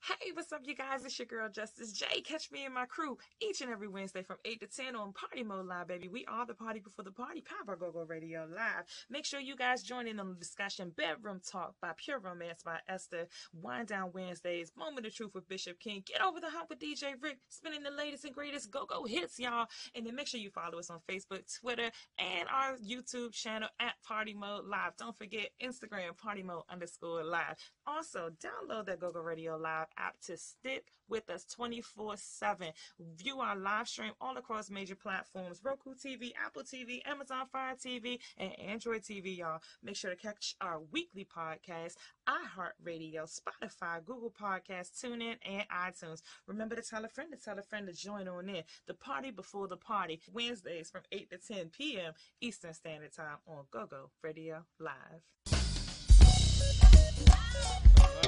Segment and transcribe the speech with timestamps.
[0.00, 1.04] Hey, what's up, you guys?
[1.04, 2.20] It's your girl Justice J.
[2.22, 5.42] Catch me and my crew each and every Wednesday from 8 to 10 on Party
[5.42, 6.08] Mode Live, baby.
[6.08, 8.84] We are the party before the party, Power Go Go Radio Live.
[9.10, 10.92] Make sure you guys join in on the discussion.
[10.96, 13.26] Bedroom Talk by Pure Romance by Esther.
[13.52, 14.70] Wind Down Wednesdays.
[14.78, 16.02] Moment of Truth with Bishop King.
[16.06, 17.38] Get over the hump with DJ Rick.
[17.48, 19.66] Spinning the latest and greatest go go hits, y'all.
[19.94, 23.94] And then make sure you follow us on Facebook, Twitter, and our YouTube channel at
[24.06, 24.96] Party Mode Live.
[24.96, 27.56] Don't forget Instagram, Party Mode underscore live.
[27.86, 32.68] Also, download that Go Go Radio Live app to stick with us 24 7.
[33.16, 38.18] View our live stream all across major platforms Roku TV, Apple TV, Amazon Fire TV,
[38.36, 39.60] and Android TV, y'all.
[39.82, 41.94] Make sure to catch our weekly podcast,
[42.28, 46.22] iHeartRadio, Spotify, Google Podcasts, TuneIn, and iTunes.
[46.46, 48.62] Remember to tell a friend to tell a friend to join on in.
[48.86, 52.12] The party before the party, Wednesdays from 8 to 10 p.m.
[52.40, 55.22] Eastern Standard Time on Go Go Radio Live.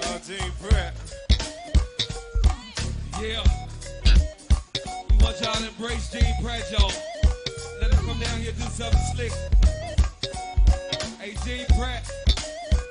[0.03, 1.30] Uh, Team Pratt.
[3.21, 3.43] Yeah.
[5.11, 6.93] We want y'all to embrace Gene Pratt, y'all.
[7.81, 9.33] Let him come down here do something slick.
[11.19, 12.11] Hey, Gene Pratt.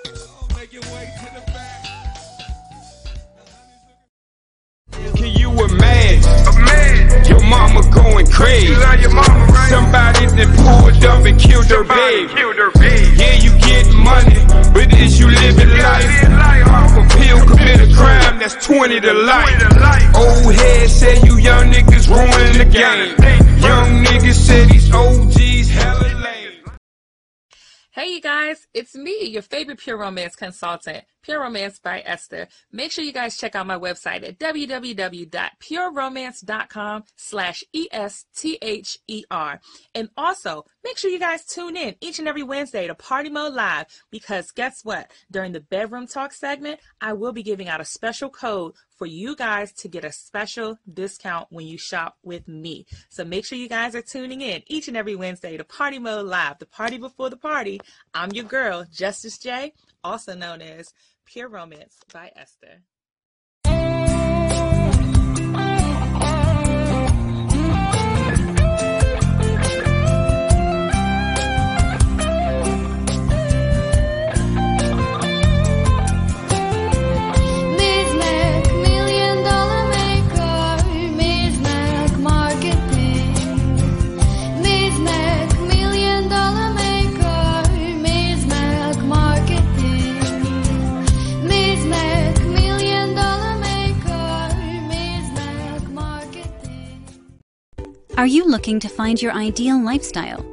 [0.08, 1.86] Oh, make your way to the back.
[5.16, 7.26] Can you imagine?
[7.26, 8.74] Your mama going crazy.
[9.70, 12.34] Somebody that pulled up and killed her baby.
[13.18, 14.40] Yeah, you get money,
[14.74, 16.89] but is you living life?
[17.30, 20.16] Pill, commit a crime, that's 20 to life.
[20.16, 23.16] Old head say you young niggas ruining the game.
[23.62, 26.78] Young niggas say these OGs hella lame.
[27.92, 32.48] Hey, you guys, it's me, your favorite Pure Romance consultant, Pure Romance by Esther.
[32.72, 39.60] Make sure you guys check out my website at www.pureromance.com slash E-S-T-H-E-R.
[39.96, 43.54] And also, make sure you guys tune in each and every Wednesday to Party Mode
[43.54, 45.12] Live because guess what?
[45.32, 49.36] During the Bedroom Talk segment, I will be giving out a special code for you
[49.36, 52.86] guys to get a special discount when you shop with me.
[53.10, 56.26] So make sure you guys are tuning in each and every Wednesday to Party Mode
[56.26, 57.80] Live, the party before the party.
[58.14, 59.72] I'm your girl, Justice J,
[60.04, 60.94] also known as
[61.32, 62.82] Pure Romance by Esther.
[98.20, 100.46] Are you looking to find your ideal lifestyle?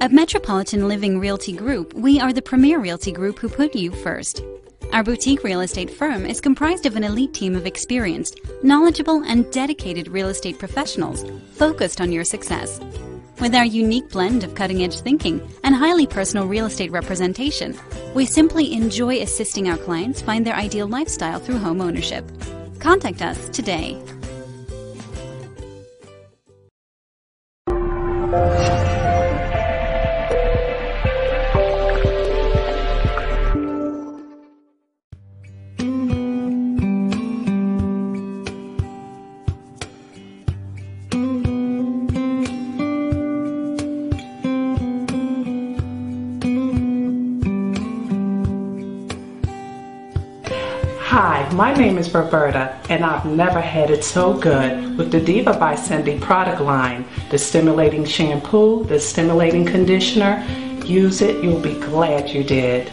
[0.00, 4.42] At Metropolitan Living Realty Group, we are the premier realty group who put you first.
[4.92, 9.48] Our boutique real estate firm is comprised of an elite team of experienced, knowledgeable, and
[9.52, 12.80] dedicated real estate professionals focused on your success.
[13.38, 17.78] With our unique blend of cutting edge thinking and highly personal real estate representation,
[18.14, 22.28] we simply enjoy assisting our clients find their ideal lifestyle through home ownership.
[22.80, 24.02] Contact us today.
[28.32, 29.01] Hi,
[52.14, 57.04] Roberta, and I've never had it so good with the Diva by Cindy product line.
[57.30, 60.44] The stimulating shampoo, the stimulating conditioner.
[60.84, 62.90] Use it, you'll be glad you did.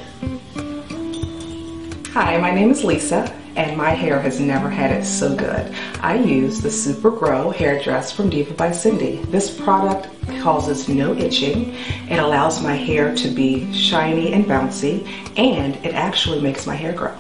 [2.14, 5.74] Hi, my name is Lisa, and my hair has never had it so good.
[6.02, 9.18] I use the Super Grow hair dress from Diva by Cindy.
[9.26, 10.08] This product
[10.42, 11.76] causes no itching.
[12.10, 15.08] It allows my hair to be shiny and bouncy,
[15.38, 17.16] and it actually makes my hair grow.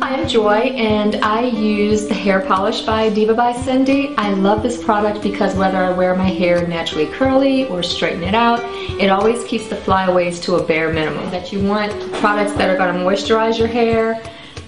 [0.00, 4.14] Hi, I'm Joy, and I use the hair polish by Diva by Cindy.
[4.16, 8.32] I love this product because whether I wear my hair naturally curly or straighten it
[8.32, 8.60] out,
[9.00, 11.28] it always keeps the flyaways to a bare minimum.
[11.32, 14.22] That you want products that are going to moisturize your hair,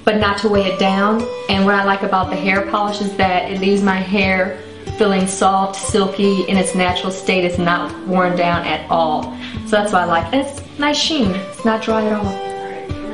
[0.04, 1.24] but not to weigh it down.
[1.48, 4.60] And what I like about the hair polish is that it leaves my hair
[4.98, 7.44] feeling soft, silky, in its natural state.
[7.44, 9.32] It's not worn down at all.
[9.66, 10.46] So that's why I like it.
[10.46, 11.30] It's nice sheen.
[11.30, 12.49] It's not dry at all.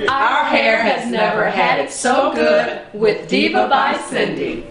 [0.04, 4.66] Our hair has never had it so good with Diva by Cindy.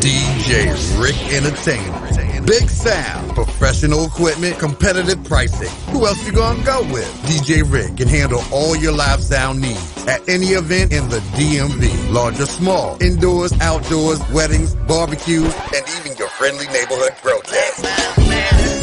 [0.00, 2.03] DJ Rick Entertainment.
[2.46, 5.70] Big sound, professional equipment, competitive pricing.
[5.92, 7.10] Who else you gonna go with?
[7.24, 12.10] DJ Rick can handle all your live sound needs at any event in the DMV.
[12.12, 17.84] Large or small, indoors, outdoors, weddings, barbecues, and even your friendly neighborhood protest.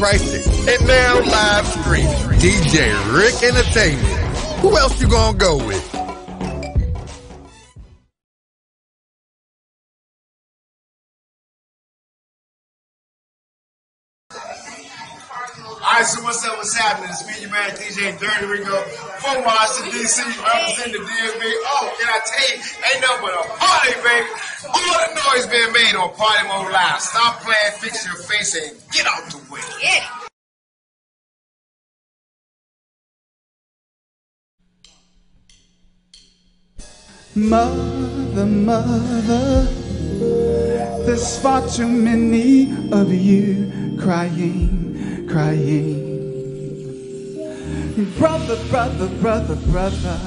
[0.67, 2.39] and now live streaming.
[2.39, 4.05] DJ Rick Entertainment.
[4.61, 6.10] Who else you gonna go with?
[16.01, 16.57] Right, so what's up?
[16.57, 17.09] What's happening?
[17.11, 18.81] It's me, your man DJ Dirty Rico
[19.21, 20.23] from Washington D.C.
[20.41, 21.41] representing the DMV.
[21.69, 22.57] Oh, can I tell you,
[22.89, 24.25] ain't nothing but a party, baby.
[24.65, 27.01] All the noise being made on Party Mode Live.
[27.01, 29.61] Stop playing, fix your face, and get out the way.
[29.81, 30.07] Yeah.
[37.33, 39.63] Mother, mother,
[41.05, 44.90] there's far too many of you crying,
[45.31, 46.11] crying.
[48.17, 50.19] Brother, brother, brother, brother,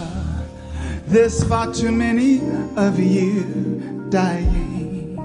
[1.06, 2.40] there's far too many
[2.76, 5.18] of you dying.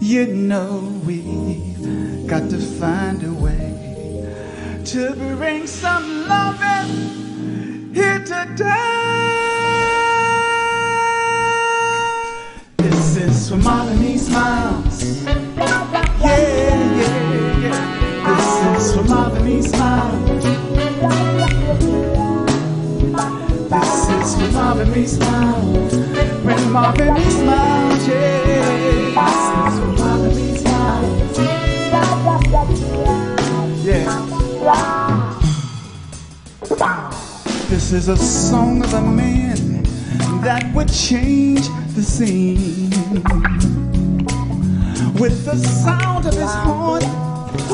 [0.00, 9.38] You know we've got to find a way to bring some loving here today.
[12.76, 15.24] This is for Molly Smiles.
[15.24, 18.01] Yeah, yeah, yeah.
[18.82, 20.42] This is for Molly Smiles.
[23.70, 25.92] This is for Molly Smiles.
[26.42, 29.14] When Molly Smiles, yeah.
[29.14, 29.38] This
[29.68, 31.38] is for Molly Smiles.
[33.86, 34.10] Yeah.
[37.68, 39.84] This is a song of a man
[40.42, 42.90] that would change the scene
[45.20, 47.31] with the sound of his horn.
[47.58, 47.72] 回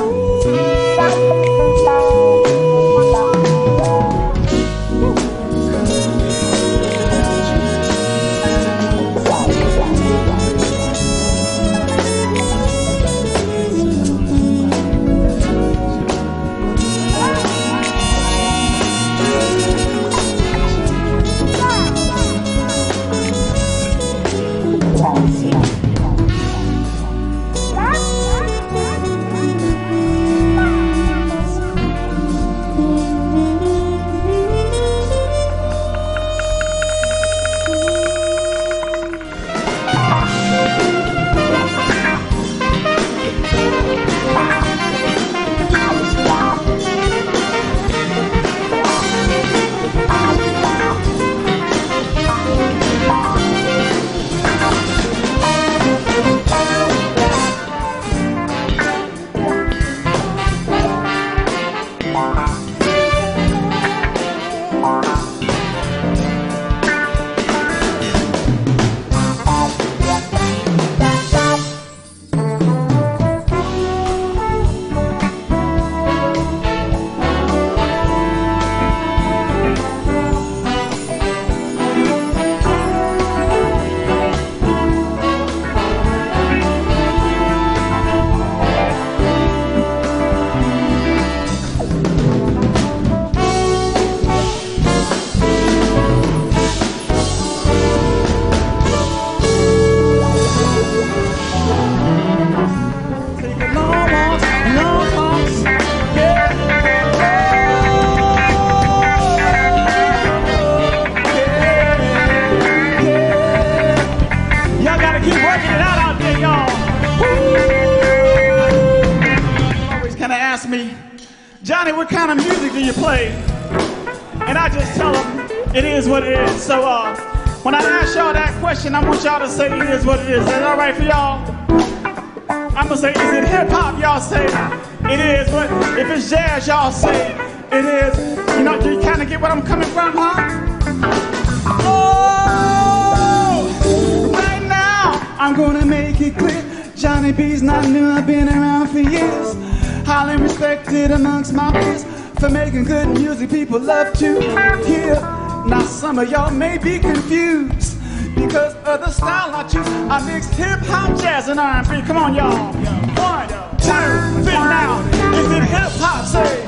[162.28, 162.72] on, y'all.
[163.16, 164.52] One, two, three.
[164.52, 165.00] Now,
[165.34, 166.26] is it hip hop?
[166.26, 166.64] Say.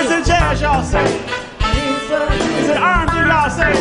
[0.00, 0.60] Is it jazz?
[0.60, 3.12] Y'all say Is it R&B?
[3.16, 3.72] Y'all say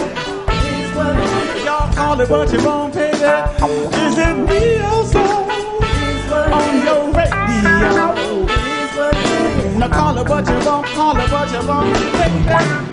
[1.65, 3.15] Y'all call it what you want, baby.
[3.15, 5.51] Is it real soul
[6.53, 8.15] on your radio?
[9.77, 12.88] Now call it what you want, call it what you want, baby.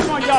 [0.00, 0.31] My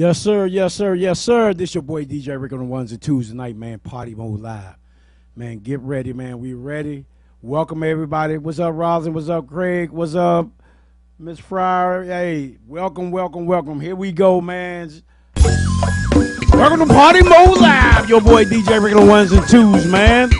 [0.00, 0.46] Yes, sir.
[0.46, 0.94] Yes, sir.
[0.94, 1.52] Yes, sir.
[1.52, 3.80] This your boy DJ Rick on the ones and twos tonight, man.
[3.80, 4.76] Party mode live,
[5.36, 5.58] man.
[5.58, 6.40] Get ready, man.
[6.40, 7.04] We ready.
[7.42, 8.38] Welcome everybody.
[8.38, 9.12] What's up, Rosin?
[9.12, 9.90] What's up, Craig?
[9.90, 10.48] What's up,
[11.18, 12.04] Miss Fryer?
[12.04, 13.78] Hey, welcome, welcome, welcome.
[13.78, 14.90] Here we go, man.
[16.54, 18.08] Welcome to Party Mode Live.
[18.08, 20.30] Your boy DJ the ones and twos, man.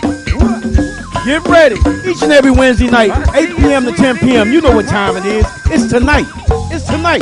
[1.23, 1.75] Get ready.
[2.09, 3.85] Each and every Wednesday night, 8 p.m.
[3.85, 4.51] to 10 p.m.
[4.51, 5.45] You know what time it is.
[5.65, 6.25] It's tonight.
[6.71, 7.21] It's tonight.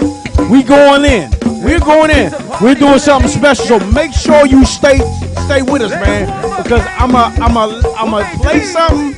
[0.49, 1.38] We going in.
[1.69, 2.33] We're going in.
[2.63, 3.79] We're doing something special.
[3.79, 4.97] So make sure you stay
[5.45, 6.25] stay with us, man.
[6.63, 9.13] Because I'm a I'm a I'm a play something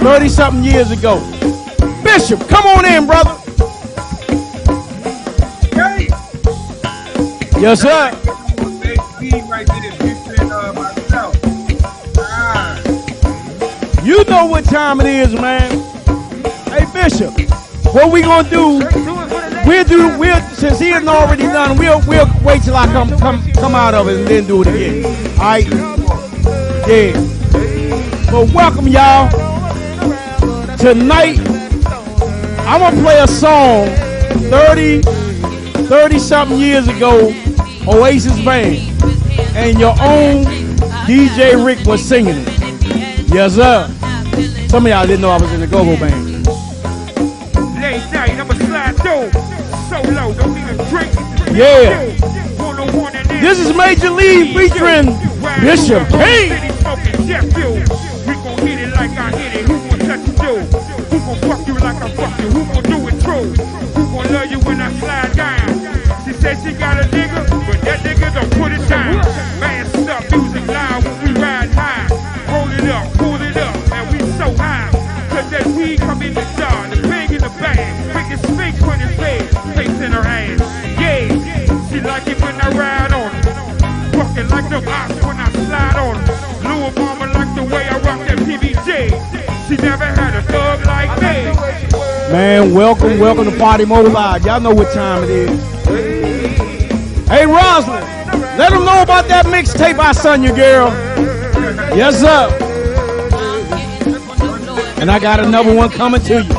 [0.00, 1.20] 30 something years ago.
[2.02, 3.36] Bishop, come on in, brother.
[7.60, 8.10] Yes, sir.
[14.02, 15.70] You know what time it is, man.
[16.70, 17.38] Hey, Bishop,
[17.92, 18.78] what we gonna do?
[19.66, 20.18] We'll do.
[20.18, 21.78] We'll since he had already done.
[21.78, 24.68] We'll we'll wait till I come come come out of it and then do it
[24.68, 25.04] again.
[25.38, 25.66] All right?
[26.88, 27.12] Yeah.
[28.30, 29.30] But welcome y'all.
[30.76, 31.38] Tonight,
[32.66, 33.86] I'm gonna play a song
[34.50, 35.02] 30,
[35.86, 37.32] 30 something years ago,
[37.86, 38.78] Oasis Band,
[39.54, 40.44] and your own
[41.06, 43.28] DJ Rick was singing it.
[43.28, 43.88] Yes, sir.
[44.68, 46.25] Some of y'all didn't know I was in the Go-Go Band.
[51.56, 52.04] Yeah.
[53.40, 55.06] This is Major League featuring
[55.62, 57.85] Bishop King.
[92.30, 94.44] Man, welcome, welcome to Party Mode Live.
[94.44, 95.60] Y'all know what time it is.
[97.28, 98.00] Hey, Roslyn,
[98.58, 100.88] let them know about that mixtape I sung you, girl.
[101.96, 102.50] Yes, sir.
[105.00, 106.54] And I got another one coming to you.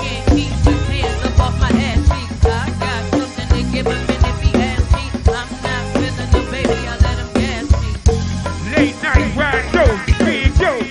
[8.75, 10.89] Late night ride big shows.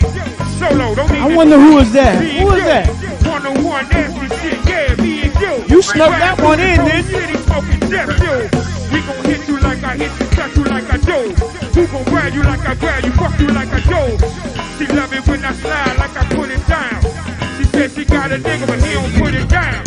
[0.58, 2.20] Solo, don't need I wonder who is that?
[2.20, 2.44] Big Who is Joe.
[2.44, 2.45] that?
[5.86, 7.18] Snuck that one in, didn't you?
[7.20, 8.42] City smoking Jeff Joe.
[8.92, 11.20] We gon' hit you like I hit you, touch you like I do.
[11.74, 14.18] Who gon' grab you like I grab you, fuck you like I do.
[14.78, 17.00] She love it when I slide like I put it down.
[17.56, 19.85] She said she got a nigga, but he don't put it down.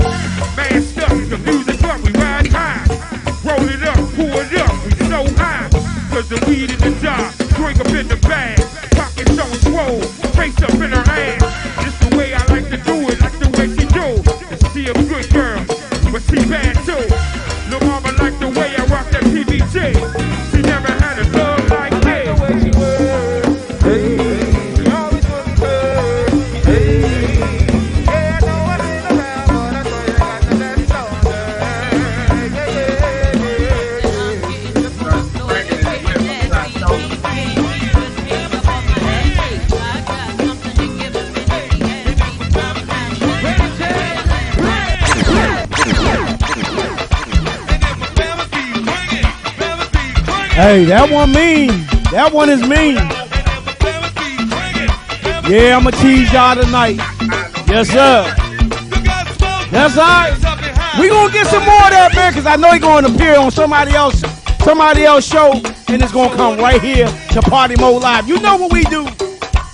[50.79, 51.67] Hey, that one mean.
[52.15, 52.95] That one is mean.
[55.43, 56.95] Yeah, I'ma tease y'all tonight.
[57.67, 58.23] Yes, sir.
[59.75, 60.31] That's right.
[60.97, 63.51] We gonna get some more of that, man, because I know he gonna appear on
[63.51, 64.23] somebody else,
[64.63, 65.51] somebody else show,
[65.91, 68.29] and it's gonna come right here to Party Mode Live.
[68.29, 69.03] You know what we do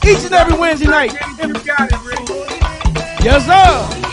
[0.10, 1.14] each and every Wednesday night.
[3.22, 4.06] Yes, sir.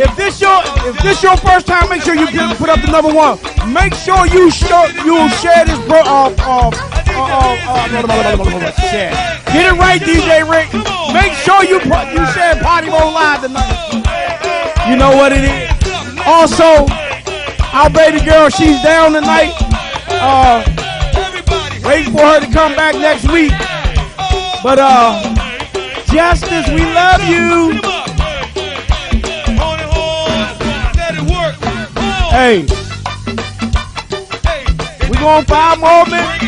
[0.00, 3.12] If this your if this your first time, make sure you put up the number
[3.12, 3.40] one.
[3.68, 6.00] Make sure you show you share this bro.
[6.00, 9.12] Uh, uh, uh, uh, uh, blah, blah, blah, share.
[9.52, 10.72] Get it right, DJ Rick.
[11.12, 14.88] Make sure you you share Party Mode Live tonight.
[14.88, 15.68] You know what it is.
[16.26, 16.86] Also,
[17.76, 19.52] our baby girl, she's down tonight.
[20.08, 20.64] Uh,
[21.84, 23.52] waiting for her to come back next week.
[24.62, 25.34] But uh,
[26.06, 27.80] Justice, we love you.
[32.30, 32.77] Hey,
[35.28, 36.47] we going five more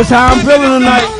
[0.00, 1.19] This how I'm feeling tonight.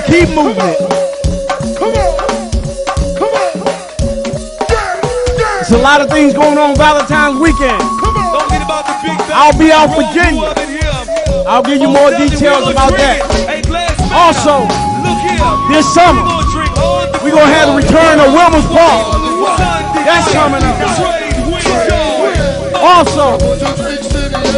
[0.00, 0.56] gonna keep moving.
[0.56, 0.78] It.
[5.58, 7.80] There's a lot of things going on Valentine's weekend.
[9.32, 10.52] I'll be out Virginia.
[11.46, 13.20] I'll give you more details about that.
[14.12, 14.66] Also,
[15.72, 16.22] this summer,
[17.22, 19.12] We're gonna have the return of Wilmer's Park.
[20.04, 20.80] That's coming up.
[22.80, 23.36] Also,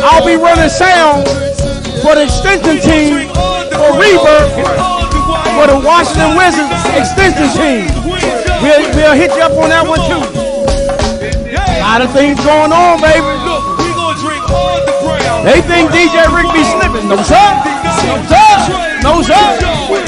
[0.05, 1.27] I'll be running sound
[2.03, 3.29] for the extension team
[3.75, 5.02] for Rebirth
[5.55, 7.85] for the Washington Wizards extension team.
[8.63, 10.23] We'll, we'll hit you up on that one too.
[10.23, 13.27] A lot of things going on, baby.
[15.45, 17.09] They think DJ Rick be slipping.
[17.09, 17.43] No sir.
[18.07, 19.01] No sir.
[19.03, 20.02] No sir.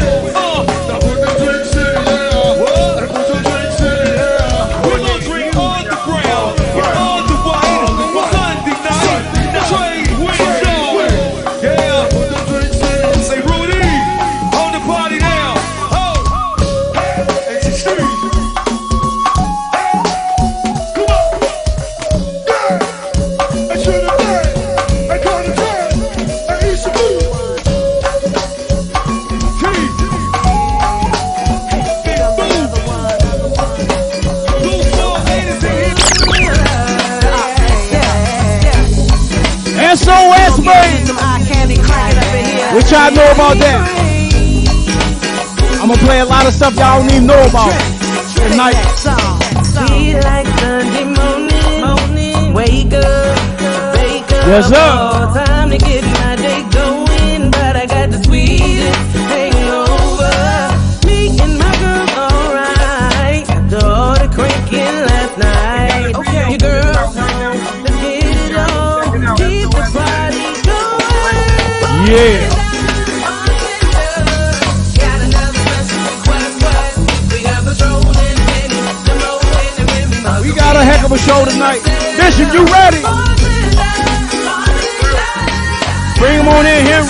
[42.90, 43.80] Y'all know about that?
[45.80, 47.72] I'm gonna play a lot of stuff y'all don't even know about
[48.36, 48.74] tonight.
[54.46, 54.76] Yes, sir.
[55.34, 60.30] Time to get my day going, but I got the sweetest hangover.
[61.06, 63.46] Me and my girl, alright.
[64.34, 66.56] Cranking last night, okay.
[66.60, 67.56] your home.
[67.82, 72.06] Let's get it on, keep the party going.
[72.12, 72.43] Yeah.
[80.84, 81.80] A heck of a show tonight.
[82.18, 83.00] Bishop, you ready?
[86.20, 87.08] Bring him on in, Henry.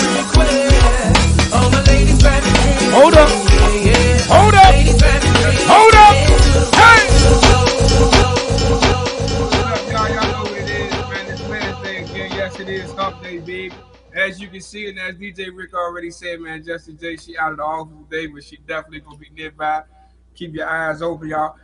[2.95, 3.29] Hold up.
[4.31, 4.75] Hold up.
[5.67, 6.15] Hold up.
[6.79, 7.03] Hey.
[14.15, 17.51] As you can see, and as DJ Rick already said, man, Justice J, she out
[17.51, 19.83] of the office today, but she definitely gonna be nearby.
[20.33, 21.54] Keep your eyes open, y'all.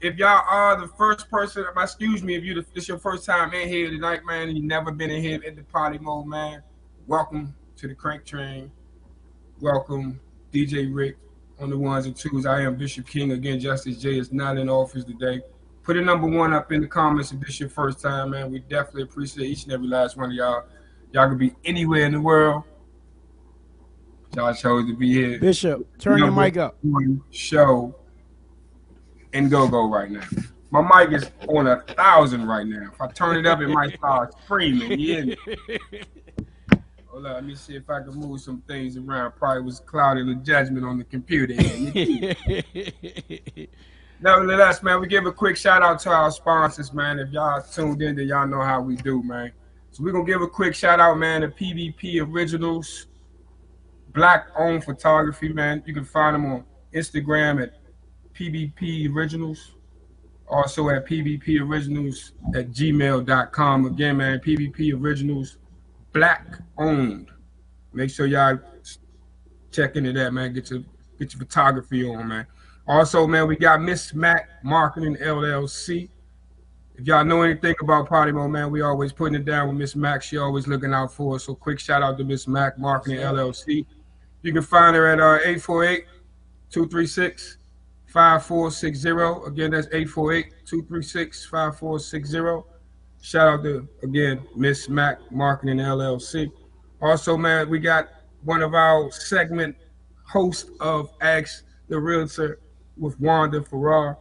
[0.00, 3.52] If y'all are the first person, um, excuse me, if you this your first time
[3.52, 6.62] in here tonight, man, and you never been in here in the party mode, man,
[7.06, 8.70] welcome to the Crank Train.
[9.60, 10.18] Welcome,
[10.54, 11.18] DJ Rick
[11.58, 12.46] on the ones and twos.
[12.46, 13.60] I am Bishop King again.
[13.60, 15.42] Justice J is not in office today.
[15.82, 18.50] Put a number one up in the comments if this your first time, man.
[18.50, 20.64] We definitely appreciate each and every last one of y'all.
[21.12, 22.62] Y'all could be anywhere in the world.
[24.34, 25.38] Y'all chose to be here.
[25.38, 26.78] Bishop, turn your mic up.
[27.30, 27.99] Show
[29.32, 30.26] and go go right now.
[30.70, 32.90] My mic is on a thousand right now.
[32.92, 34.88] If I turn it up, it might start screaming.
[34.90, 35.36] Me?
[37.08, 39.32] Hold on, let me see if I can move some things around.
[39.32, 41.54] Probably was clouding the judgment on the computer.
[44.20, 47.18] Nevertheless, man, we give a quick shout out to our sponsors, man.
[47.18, 49.50] If y'all tuned in, then y'all know how we do, man.
[49.90, 53.06] So we're gonna give a quick shout out, man, to PBP Originals,
[54.12, 55.82] Black Owned Photography, man.
[55.84, 56.64] You can find them on
[56.94, 57.79] Instagram at
[58.40, 59.72] PBP Originals.
[60.48, 63.86] Also at PBP Originals at gmail.com.
[63.86, 65.58] Again, man, PBP Originals,
[66.12, 67.28] black owned.
[67.92, 68.58] Make sure y'all
[69.70, 70.52] check into that, man.
[70.52, 70.80] Get your
[71.18, 72.46] get your photography on, man.
[72.88, 76.08] Also, man, we got Miss Mac Marketing LLC.
[76.96, 79.94] If y'all know anything about Party Mode, man, we always putting it down with Miss
[79.94, 80.22] Mac.
[80.22, 81.44] She always looking out for us.
[81.44, 83.86] So quick shout out to Miss Mac Marketing LLC.
[84.42, 86.06] You can find her at uh, 848
[86.70, 87.58] 236
[88.10, 89.48] 5460.
[89.48, 92.64] Again, that's 848-236-5460.
[93.22, 96.50] Shout out to, again, Miss Mac Marketing LLC.
[97.02, 98.08] Also, man, we got
[98.44, 99.76] one of our segment
[100.24, 102.60] hosts of Ask the Realtor
[102.96, 104.16] with Wanda Farrar,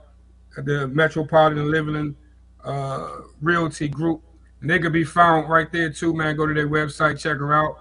[0.57, 2.15] the Metropolitan Living
[2.63, 4.21] uh, Realty Group.
[4.61, 6.35] And they could be found right there too, man.
[6.35, 7.77] Go to their website, check her out.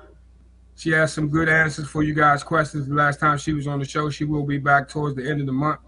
[0.77, 2.87] She has some good answers for you guys' questions.
[2.87, 5.40] The last time she was on the show, she will be back towards the end
[5.40, 5.81] of the month.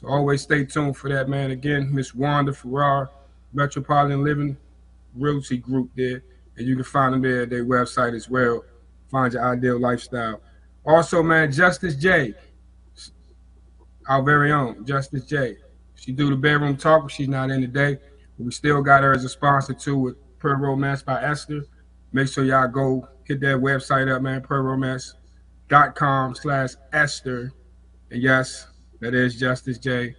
[0.00, 1.50] So always stay tuned for that, man.
[1.50, 3.10] Again, Miss Wanda Farrar,
[3.52, 4.56] Metropolitan Living
[5.14, 6.22] Realty Group there.
[6.56, 8.64] And you can find them there at their website as well.
[9.10, 10.40] Find your ideal lifestyle.
[10.86, 12.32] Also, man, Justice J,
[14.08, 15.58] our very own Justice J.
[15.96, 17.98] She do the bedroom talk, but she's not in today.
[18.38, 21.66] We still got her as a sponsor too with Pure Romance by Esther.
[22.12, 27.52] Make sure y'all go hit that website up, man, pureromance.com slash Esther.
[28.10, 28.66] And yes,
[29.00, 30.14] that is Justice J.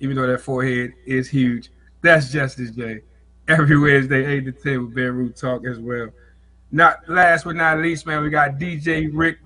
[0.00, 1.70] Even though that forehead is huge,
[2.02, 3.00] that's Justice J.
[3.48, 6.10] Every Wednesday, 8 to 10 with Bedroom Talk as well.
[6.70, 9.38] Not last but not least, man, we got DJ Rick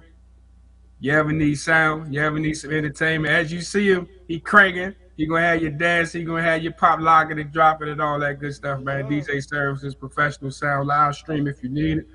[0.98, 2.12] You ever need sound?
[2.12, 3.32] You ever need some entertainment?
[3.32, 4.94] As you see him, he cranking.
[5.16, 6.12] He gonna have your dance.
[6.12, 9.04] He gonna have your pop locking and dropping and all that good stuff, man.
[9.04, 12.06] DJ Services, professional sound, live stream if you need it.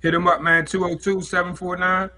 [0.00, 0.66] Hit him up, man.
[0.72, 2.10] Oh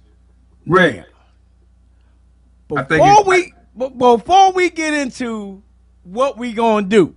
[2.69, 5.63] Think Before we before we get into
[6.05, 7.15] what we gonna do,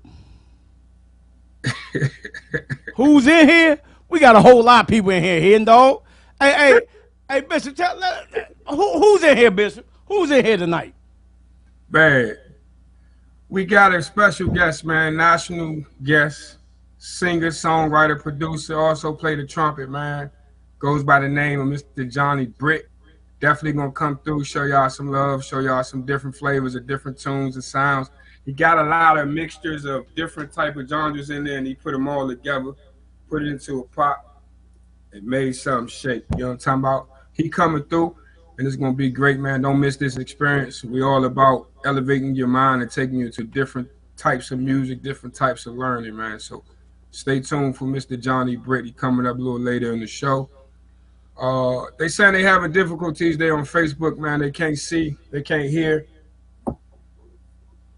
[2.97, 3.79] who's in here?
[4.09, 6.03] We got a whole lot of people in here, here dog.
[6.41, 6.81] Hey, hey,
[7.29, 7.97] hey, Bishop, tell,
[8.69, 9.87] who, who's in here, Bishop?
[10.07, 10.93] Who's in here tonight?
[11.89, 12.44] Bad.
[13.47, 16.57] We got a special guest, man, national guest,
[16.97, 20.31] singer, songwriter, producer, also play the trumpet, man.
[20.79, 22.11] Goes by the name of Mr.
[22.11, 22.89] Johnny Britt.
[23.39, 27.19] Definitely gonna come through, show y'all some love, show y'all some different flavors of different
[27.19, 28.09] tunes and sounds.
[28.45, 31.75] He got a lot of mixtures of different type of genres in there, and he
[31.75, 32.73] put them all together,
[33.29, 34.41] put it into a pot,
[35.11, 36.25] and made something shake.
[36.31, 37.09] You know what I'm talking about?
[37.31, 38.15] He coming through,
[38.57, 39.61] and it's gonna be great, man.
[39.61, 40.83] Don't miss this experience.
[40.83, 43.87] We all about elevating your mind and taking you to different
[44.17, 46.39] types of music, different types of learning, man.
[46.39, 46.63] So
[47.11, 48.19] stay tuned for Mr.
[48.19, 48.57] Johnny.
[48.83, 50.49] He coming up a little later in the show.
[51.37, 54.39] Uh, they saying they having difficulties there on Facebook, man.
[54.39, 56.07] They can't see, they can't hear.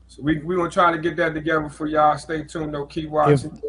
[0.08, 2.17] So we we gonna try to get that together for y'all.
[2.17, 2.88] Stay tuned though.
[2.88, 3.62] Keep If, watching.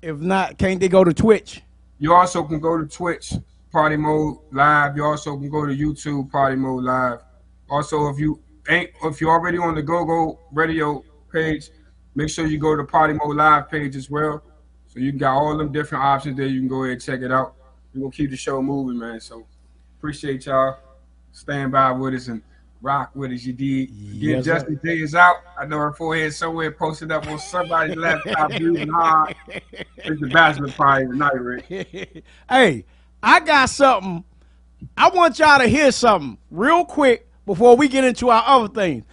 [0.00, 1.62] if not, can't they go to Twitch?
[1.98, 3.34] You also can go to Twitch,
[3.72, 4.96] Party Mode Live.
[4.96, 7.20] You also can go to YouTube, Party Mode Live.
[7.68, 11.70] Also, if you ain't, if you're already on the Go Go Radio page,
[12.14, 14.42] make sure you go to Party Mode Live page as well.
[14.86, 16.46] So you got all them different options there.
[16.46, 17.54] You can go ahead and check it out.
[17.94, 19.20] We're gonna keep the show moving, man.
[19.20, 19.46] So
[19.98, 20.78] appreciate y'all
[21.32, 22.42] Stand by with us and
[22.82, 23.44] rock with us.
[23.44, 23.90] You did.
[23.90, 25.36] Again, Yes, Justin Day is out.
[25.58, 28.50] I know her forehead somewhere posted up on somebody's laptop.
[30.02, 31.66] It's the bachelor party tonight, Rick.
[32.48, 32.84] hey,
[33.22, 34.24] I got something.
[34.96, 39.04] I want y'all to hear something real quick before we get into our other things.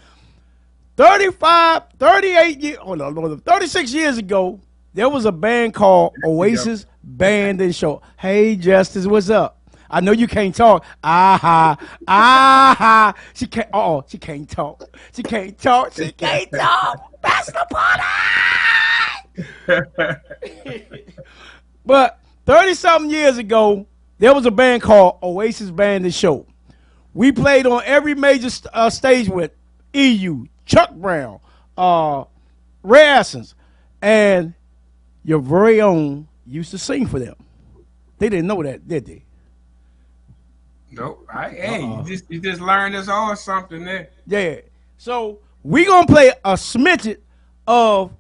[0.96, 4.60] 35, 38 years, oh no, no, 36 years ago,
[4.93, 8.02] there was a band called Oasis Band and Show.
[8.17, 9.60] Hey, Justice, what's up?
[9.89, 10.84] I know you can't talk.
[11.04, 13.13] Aha, aha.
[13.34, 13.70] She can't.
[13.74, 14.84] Oh, she can't talk.
[15.15, 15.93] She can't talk.
[15.93, 17.13] She can't talk.
[17.22, 18.04] That's the party.
[21.86, 23.88] But 30 something years ago,
[24.20, 26.46] there was a band called Oasis Band and Show.
[27.14, 29.52] We played on every major st- uh, stage with
[29.94, 31.40] EU, Chuck Brown,
[31.78, 32.26] uh,
[32.84, 33.56] Rare Essence,
[34.02, 34.54] and
[35.24, 37.36] your very own used to sing for them.
[38.20, 39.24] They didn't know that, did they?
[40.92, 41.28] Nope.
[41.32, 42.02] I, hey, Uh-uh.
[42.04, 44.10] you just you just learned us all something there.
[44.26, 44.58] Yeah.
[44.98, 47.18] So we gonna play a smidget
[47.68, 48.12] of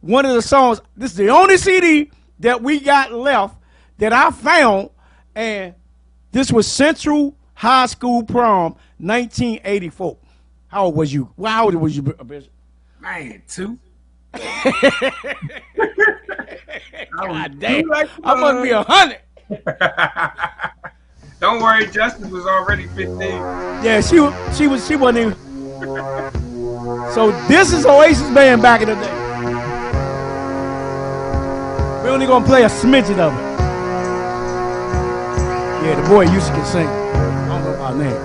[0.00, 0.80] one of the songs.
[0.96, 3.56] This is the only CD that we got left
[3.98, 4.90] that I found,
[5.34, 5.74] and
[6.32, 10.16] this was Central High School Prom, 1984.
[10.68, 11.30] How old was you?
[11.36, 12.50] Well, how old was you, uh, Bishop?
[13.00, 13.78] Man, two.
[14.32, 14.42] God
[17.60, 17.92] damn.
[17.92, 19.20] I must be a hundred.
[21.40, 23.20] Don't worry, Justin was already 15.
[23.20, 24.16] Yeah, she
[24.56, 26.40] she was she wasn't even.
[27.14, 29.12] So this is Oasis band back in the day.
[32.02, 33.53] We're only gonna play a smidgen of it.
[35.84, 36.86] Yeah, the boy used to can sing.
[36.86, 38.16] I don't know about name.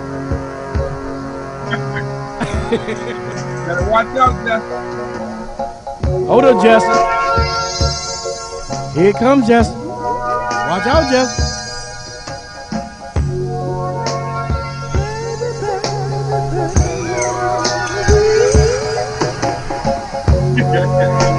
[3.67, 6.25] Better watch out, Justin.
[6.25, 6.95] Hold up, Justin.
[9.03, 9.85] Here comes Justin.
[9.89, 11.45] Watch out, Justin.
[20.55, 21.35] That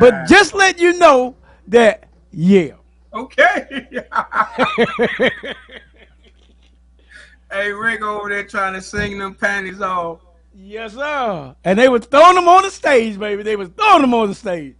[0.00, 1.34] But just let you know
[1.68, 2.72] that, yeah.
[3.12, 3.66] Okay.
[7.50, 10.20] hey, Rick over there trying to sing them panties off.
[10.54, 11.54] Yes, sir.
[11.64, 13.42] And they was throwing them on the stage, baby.
[13.42, 14.76] They was throwing them on the stage.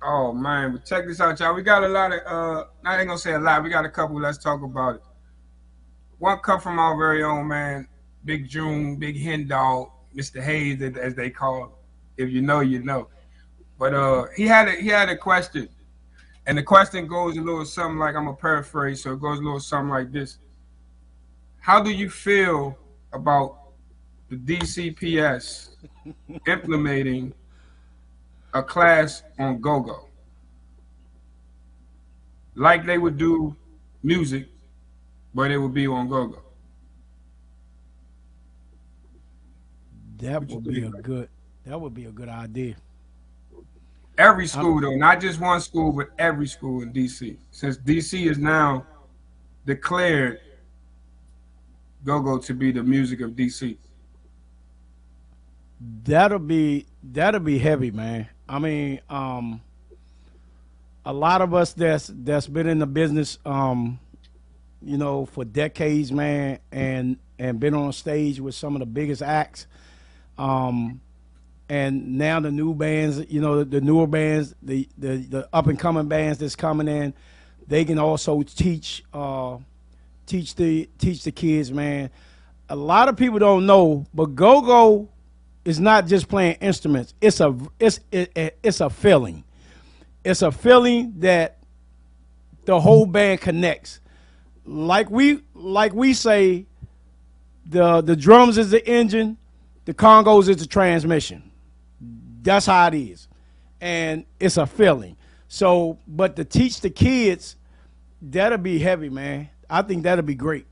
[0.00, 1.54] Oh man, but check this out, y'all.
[1.54, 3.90] We got a lot of uh I ain't gonna say a lot, we got a
[3.90, 5.02] couple, let's talk about it.
[6.18, 7.88] One come from our very own man,
[8.24, 10.40] Big June, Big Hen Dog, Mr.
[10.40, 11.70] Hayes, as they call him.
[12.16, 13.08] If you know, you know.
[13.78, 15.68] But uh he had a he had a question.
[16.46, 19.42] And the question goes a little something like I'm gonna paraphrase, so it goes a
[19.42, 20.38] little something like this.
[21.60, 22.78] How do you feel
[23.12, 23.58] about
[24.30, 25.70] the DCPS
[26.46, 27.34] implementing
[28.54, 30.08] a class on go-go?
[32.54, 33.54] Like they would do
[34.02, 34.48] music,
[35.34, 36.42] but it would be on go-go.
[40.16, 41.28] That would be a good
[41.66, 42.76] that would be a good idea.
[44.18, 47.36] Every school though, not just one school, but every school in DC.
[47.52, 48.84] Since DC is now
[49.64, 50.40] declared
[52.04, 53.76] go-go to be the music of DC.
[56.04, 58.28] That'll be that'll be heavy, man.
[58.48, 59.60] I mean, um,
[61.04, 64.00] a lot of us that's that's been in the business, um,
[64.82, 69.22] you know, for decades, man, and and been on stage with some of the biggest
[69.22, 69.68] acts,
[70.36, 71.00] um,
[71.68, 75.66] and now the new bands, you know, the, the newer bands, the the, the up
[75.68, 77.14] and coming bands that's coming in,
[77.68, 79.58] they can also teach uh,
[80.26, 82.10] teach the teach the kids, man.
[82.70, 85.08] A lot of people don't know, but go go
[85.64, 87.14] is not just playing instruments.
[87.20, 89.44] It's a it's it, it- it's a feeling.
[90.24, 91.58] It's a feeling that
[92.66, 94.00] the whole band connects.
[94.66, 96.66] Like we like we say,
[97.66, 99.38] the the drums is the engine,
[99.86, 101.47] the congas is the transmission.
[102.42, 103.28] That's how it is,
[103.80, 105.16] and it's a feeling.
[105.48, 107.56] So, but to teach the kids,
[108.20, 109.48] that'll be heavy, man.
[109.68, 110.66] I think that'll be great.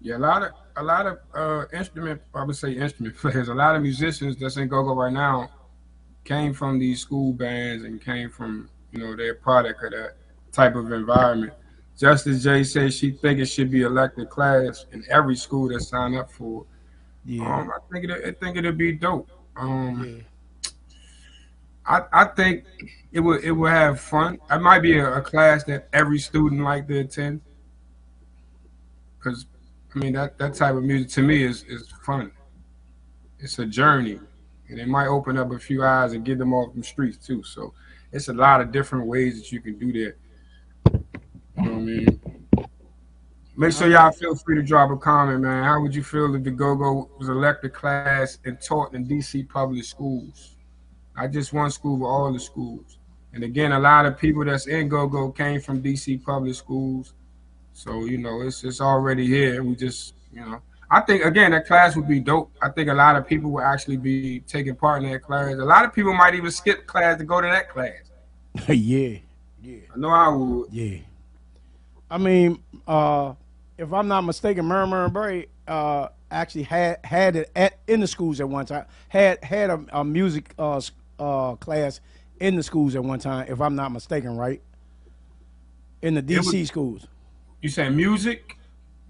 [0.00, 3.54] Yeah, a lot of a lot of uh, instrument, I would say instrument players, a
[3.54, 5.50] lot of musicians that's in go-go right now
[6.24, 10.16] came from these school bands and came from you know their product of that
[10.52, 11.52] type of environment.
[11.98, 15.80] Just as Jay said, she think it should be elected class in every school that
[15.80, 16.62] sign up for.
[16.62, 16.66] it.
[17.24, 17.60] Yeah.
[17.60, 19.30] Um, I think it, I think it'll be dope.
[19.56, 20.22] Um,
[21.86, 22.64] I I think
[23.12, 24.38] it would it would have fun.
[24.50, 27.40] It might be a, a class that every student like to attend.
[29.20, 29.46] Cause
[29.94, 32.32] I mean that that type of music to me is is fun.
[33.38, 34.18] It's a journey,
[34.68, 37.42] and it might open up a few eyes and get them off the streets too.
[37.42, 37.72] So
[38.12, 40.14] it's a lot of different ways that you can do that.
[41.56, 42.20] You know what I mean?
[43.58, 45.64] Make sure y'all feel free to drop a comment, man.
[45.64, 49.82] How would you feel if the go-go was elected class and taught in DC public
[49.84, 50.55] schools?
[51.16, 52.98] Not just want school, but all the schools.
[53.32, 57.14] And again, a lot of people that's in go-go came from DC public schools.
[57.72, 59.62] So, you know, it's it's already here.
[59.62, 60.60] We just, you know,
[60.90, 62.50] I think again that class would be dope.
[62.62, 65.52] I think a lot of people would actually be taking part in that class.
[65.52, 68.10] A lot of people might even skip class to go to that class.
[68.68, 69.18] yeah.
[69.62, 69.78] Yeah.
[69.94, 70.72] I know I would.
[70.72, 70.98] Yeah.
[72.10, 73.34] I mean, uh,
[73.76, 78.06] if I'm not mistaken, Murmur and Bray uh, actually had had it at in the
[78.06, 78.86] schools at one time.
[79.08, 82.00] Had had a, a music uh, s- uh, class
[82.40, 84.60] in the schools at one time, if I'm not mistaken, right?
[86.02, 87.06] In the It was- DC schools.
[87.62, 88.58] You saying music?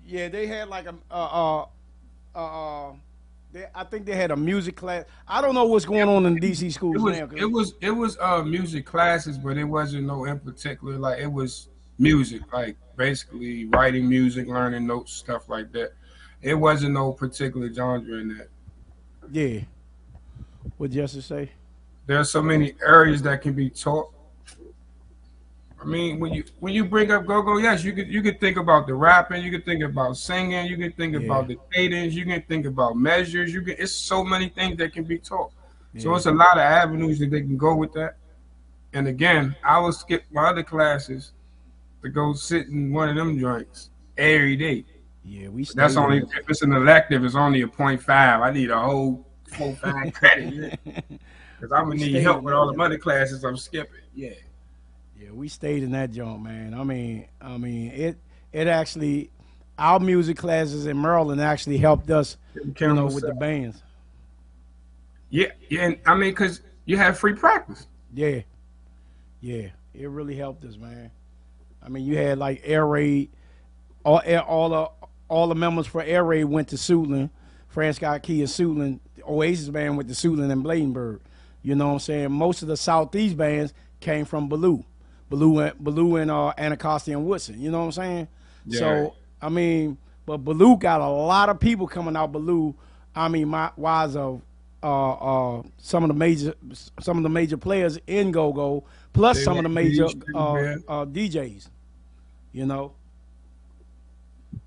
[0.07, 1.65] Yeah, they had like a uh,
[2.35, 2.93] uh, uh,
[3.53, 5.05] they, I think they had a music class.
[5.27, 7.29] I don't know what's going on in DC schools It was now.
[7.37, 10.97] it was it was uh music classes, but it wasn't no in particular.
[10.97, 15.93] Like it was music, like basically writing music, learning notes, stuff like that.
[16.41, 18.49] It wasn't no particular genre in that.
[19.33, 19.61] yeah.
[20.79, 21.51] What Justice say?
[22.07, 24.13] There are so many areas that can be taught.
[25.81, 28.57] I mean, when you when you bring up go-go, yes, you could you could think
[28.57, 32.25] about the rapping, you could think about singing, you could think about the cadence, you
[32.25, 33.53] can think about measures.
[33.53, 35.53] You can it's so many things that can be taught.
[35.99, 38.17] So it's a lot of avenues that they can go with that.
[38.93, 41.33] And again, I will skip my other classes
[42.03, 44.85] to go sit in one of them joints every day.
[45.25, 45.65] Yeah, we.
[45.65, 47.25] That's only if it's an elective.
[47.25, 48.43] It's only a point five.
[48.43, 50.79] I need a whole full five credit
[51.59, 54.01] because I'm gonna need help with all the money classes I'm skipping.
[54.15, 54.31] Yeah.
[55.19, 56.75] Yeah, we stayed in that joint, man.
[56.75, 58.19] I mean, I mean, it
[58.53, 59.31] it actually
[59.79, 63.83] our music classes in Maryland actually helped us, you know, with the bands.
[65.31, 65.85] Yeah, yeah.
[65.85, 67.87] And, I mean, because you have free practice.
[68.15, 68.41] Yeah,
[69.41, 71.11] yeah, it really helped us, man.
[71.83, 73.31] I mean, you had like Air Raid,
[74.05, 77.31] all air, all the all the members for Air Raid went to Suitland.
[77.69, 79.01] Fran Scott Key and Suitland.
[79.27, 81.21] Oasis band went to Suitland and Bladenburg.
[81.67, 82.31] You know what I'm saying?
[82.31, 84.85] Most of the Southeast bands came from Ballou,
[85.29, 87.61] Ballou and Ballou and uh, Anacostia and Woodson.
[87.61, 88.29] You know what I'm saying?
[88.67, 88.79] Yeah.
[88.79, 92.73] So I mean, but Ballou got a lot of people coming out Ballou.
[93.17, 94.43] I mean, my wise of
[94.81, 96.55] uh, uh, some of the major
[97.01, 100.85] some of the major players in Go Go, plus They some of the major DJs,
[100.89, 101.69] uh, uh, DJs.
[102.53, 102.93] You know,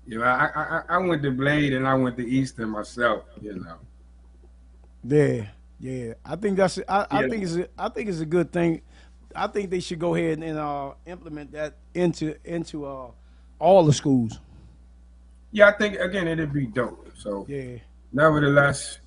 [0.04, 3.24] You know, I, I I went to Blade and I went to Eastern myself.
[3.40, 3.76] You know.
[5.02, 5.46] yeah,
[5.80, 6.14] yeah.
[6.24, 7.28] I think that's I, I Yeah.
[7.28, 8.82] think it's a, I think it's a good thing.
[9.34, 13.10] I think they should go ahead and uh, implement that into into uh,
[13.58, 14.38] all the schools.
[15.52, 17.08] Yeah, I think again it'd be dope.
[17.16, 17.76] So Yeah.
[18.12, 18.98] nevertheless,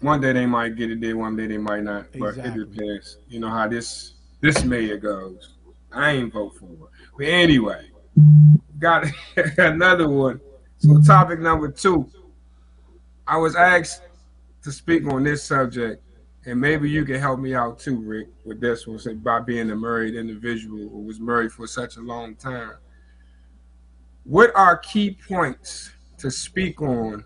[0.00, 2.06] one day they might get it there, one day they might not.
[2.18, 2.62] But Exactly.
[2.62, 3.18] it depends.
[3.28, 5.54] You know how this this mayor goes.
[5.92, 6.78] I ain't vote for it.
[7.18, 7.90] But anyway,
[8.78, 9.06] got
[9.58, 10.40] another one.
[10.78, 12.08] So topic number two.
[13.26, 14.02] I was asked
[14.62, 16.02] to speak on this subject,
[16.46, 19.76] and maybe you can help me out too, Rick, with this one, by being a
[19.76, 22.74] married individual who was married for such a long time.
[24.24, 27.24] What are key points to speak on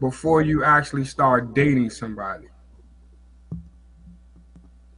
[0.00, 2.48] before you actually start dating somebody?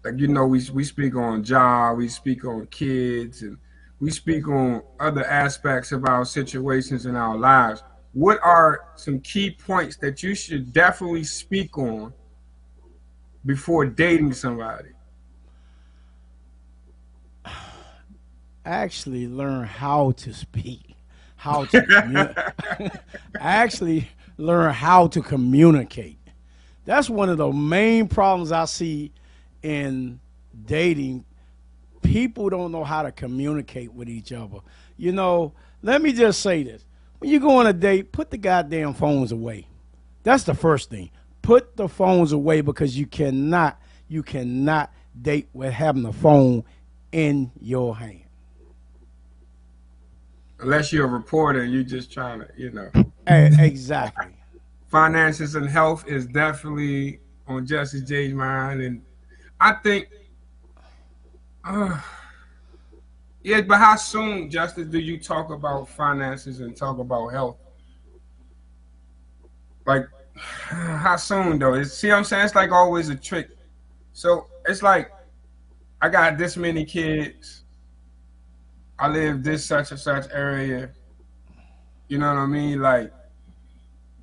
[0.05, 3.59] Like you know, we we speak on job, we speak on kids, and
[3.99, 7.82] we speak on other aspects of our situations in our lives.
[8.17, 12.14] What are some key points that you should definitely speak on
[13.45, 14.89] before dating somebody?
[18.64, 20.97] actually learn how to speak,
[21.37, 23.03] how to
[23.39, 24.09] actually
[24.39, 26.17] learn how to communicate.
[26.87, 29.12] That's one of the main problems I see
[29.62, 30.21] in
[30.64, 31.27] dating.
[32.01, 34.61] People don't know how to communicate with each other.
[34.97, 35.53] You know,
[35.83, 36.87] let me just say this.
[37.19, 39.69] When you go on a date, put the goddamn phones away.
[40.23, 41.11] That's the first thing.
[41.43, 46.64] Put the phones away because you cannot you cannot date with having the phone
[47.12, 48.23] in your hand.
[50.61, 52.91] Unless you're a reporter and you're just trying to, you know.
[53.29, 54.27] Eh, exactly.
[54.87, 59.03] finances and health is definitely on Justice J's mind, and
[59.61, 60.07] I think,
[61.64, 62.01] uh,
[63.47, 63.61] yeah.
[63.61, 67.57] But how soon, Justice, do you talk about finances and talk about health?
[69.87, 71.75] Like, how soon though?
[71.75, 72.47] It's, see what I'm saying?
[72.47, 73.51] It's like always a trick.
[74.13, 75.13] So it's like,
[76.03, 77.63] I got this many kids.
[78.99, 80.91] I live this such and such area.
[82.09, 82.81] You know what I mean?
[82.81, 83.13] Like,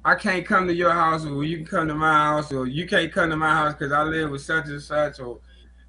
[0.03, 2.85] I can't come to your house, or you can come to my house, or you
[2.85, 5.39] can't come to my house because I live with such and such, or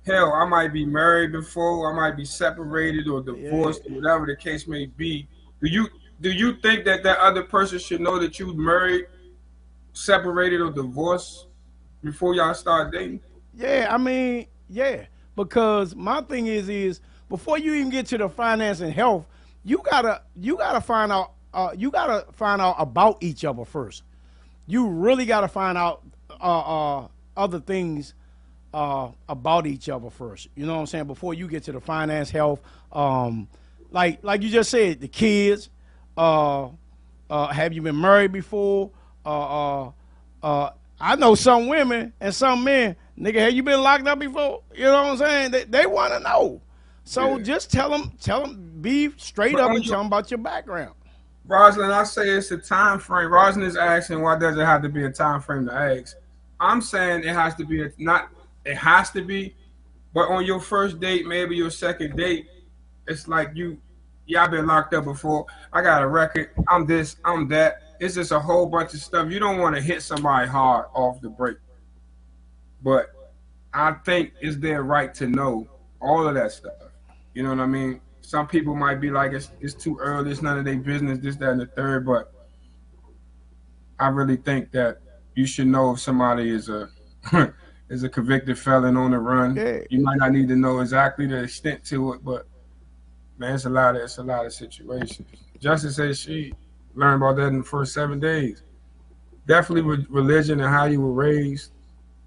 [0.07, 4.37] hell, I might be married before, I might be separated or divorced, or whatever the
[4.37, 5.27] case may be.
[5.63, 5.89] Do you
[6.21, 9.07] do you think that that other person should know that you married,
[9.93, 11.49] separated, or divorced
[12.03, 13.21] before y'all start dating?
[13.55, 15.07] Yeah, I mean, yeah.
[15.37, 19.27] Because my thing is, is before you even get to the finance and health,
[19.65, 24.03] you gotta you gotta find out uh, you gotta find out about each other first.
[24.67, 28.15] You really gotta find out uh, uh, other things
[28.75, 30.49] uh, about each other first.
[30.57, 31.07] You know what I'm saying?
[31.07, 32.61] Before you get to the finance, health,
[32.93, 33.47] um,
[33.93, 35.71] like like you just said, the kids.
[36.17, 36.69] Uh,
[37.31, 38.91] uh, have you been married before?
[39.25, 39.29] Uh,
[39.87, 39.93] uh,
[40.43, 40.71] uh,
[41.01, 44.63] I know some women and some men, nigga, have you been locked up before?
[44.75, 45.51] You know what I'm saying?
[45.53, 46.61] They, they want to know.
[47.05, 50.31] So just tell them, tell them, be straight But up on and tell them about
[50.31, 50.95] your background.
[51.47, 53.31] Roslyn, I say it's a time frame.
[53.31, 56.17] Roslyn is asking why does it have to be a time frame to ask?
[56.61, 58.31] I'm saying it has to be a, not
[58.65, 59.55] it has to be,
[60.13, 62.47] but on your first date, maybe your second date,
[63.07, 63.79] it's like you
[64.27, 65.47] yeah, I've been locked up before.
[65.73, 66.51] I got a record.
[66.69, 67.83] I'm this, I'm that.
[68.01, 69.31] It's just a whole bunch of stuff.
[69.31, 71.59] You don't want to hit somebody hard off the break.
[72.83, 73.11] But
[73.73, 75.69] I think it's their right to know
[76.01, 76.73] all of that stuff.
[77.35, 78.01] You know what I mean?
[78.21, 81.37] Some people might be like, it's, it's too early, it's none of their business, this,
[81.37, 82.07] that, and the third.
[82.07, 82.33] But
[83.99, 84.99] I really think that
[85.35, 86.89] you should know if somebody is a
[87.89, 89.57] is a convicted felon on the run.
[89.91, 92.47] You might not need to know exactly the extent to it, but
[93.39, 95.29] man, it's a lot of it's a lot of situations.
[95.61, 96.53] Justice says she
[96.95, 98.63] learned about that in the first seven days.
[99.47, 101.73] Definitely re- religion and how you were raised.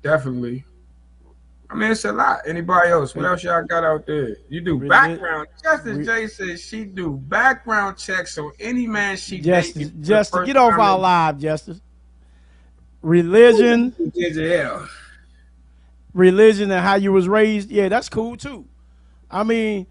[0.04, 0.64] Definitely.
[1.70, 2.40] I mean, it's a lot.
[2.46, 3.14] Anybody else?
[3.14, 4.38] What else y'all got out there?
[4.48, 5.48] You do background.
[5.62, 10.56] Justice Re- J says she do background checks on any man she Justice, Justice, get
[10.56, 11.82] off our live, Justice.
[13.02, 14.86] Religion, Yeah.
[16.18, 17.70] Religion, and how you was raised.
[17.70, 18.66] Yeah, that's cool too.
[19.30, 19.88] I mean,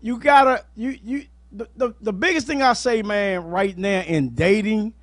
[0.00, 4.30] you gotta you you the, the the biggest thing I say, man, right now in
[4.30, 4.94] dating,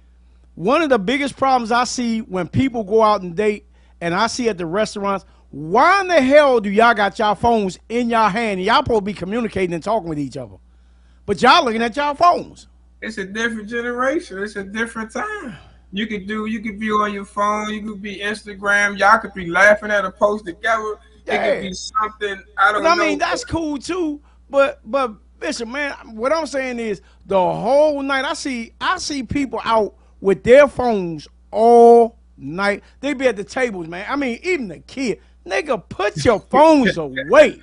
[0.56, 3.66] one of the biggest problems I see when people go out and date,
[4.02, 5.26] and I see at the restaurants.
[5.52, 8.62] Why in the hell do y'all got y'all phones in y'all hand?
[8.62, 10.58] Y'all to be communicating and talking with each other,
[11.26, 12.68] but y'all looking at y'all phones.
[13.02, 14.42] It's a different generation.
[14.42, 15.56] It's a different time.
[15.92, 16.46] You could do.
[16.46, 17.74] You could be on your phone.
[17.74, 18.98] You could be Instagram.
[18.98, 20.96] Y'all could be laughing at a post together.
[21.26, 22.44] It could be something.
[22.58, 23.06] I don't But I know.
[23.06, 24.22] mean, that's cool too.
[24.50, 29.24] But but listen, man, what I'm saying is the whole night I see I see
[29.24, 32.84] people out with their phones all night.
[33.00, 34.06] They be at the tables, man.
[34.10, 37.62] I mean, even the kid, nigga, put your phones away.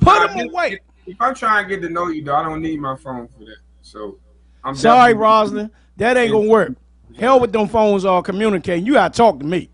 [0.00, 0.80] Put them away.
[1.06, 3.44] If I'm trying to get to know you, though, I don't need my phone for
[3.44, 3.56] that.
[3.82, 4.18] So
[4.62, 6.72] I'm Sorry, Roslyn, that ain't gonna work.
[7.18, 8.86] Hell with them phones all communicating.
[8.86, 9.70] You gotta talk to me.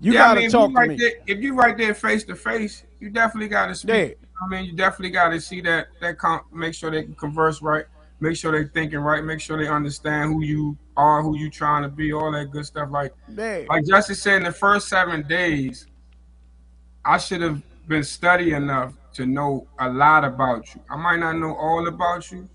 [0.00, 0.96] You Yeah, gotta mean, talk you to right me.
[0.96, 4.18] There, if you right there face to face, you definitely got to speak.
[4.18, 4.26] Yeah.
[4.42, 7.60] I mean, you definitely got to see that that con- make sure they can converse
[7.62, 7.84] right,
[8.20, 11.82] make sure they thinking right, make sure they understand who you are, who you trying
[11.82, 12.90] to be, all that good stuff.
[12.90, 13.64] Like Yeah.
[13.68, 15.86] like Justice said, in the first seven days,
[17.04, 20.80] I should have been study enough to know a lot about you.
[20.90, 22.48] I might not know all about you,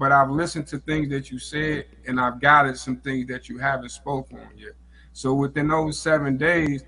[0.00, 3.58] but I've listened to things that you said, and I've gathered some things that you
[3.58, 4.72] haven't spoken on yet.
[5.12, 6.84] So within those seven days,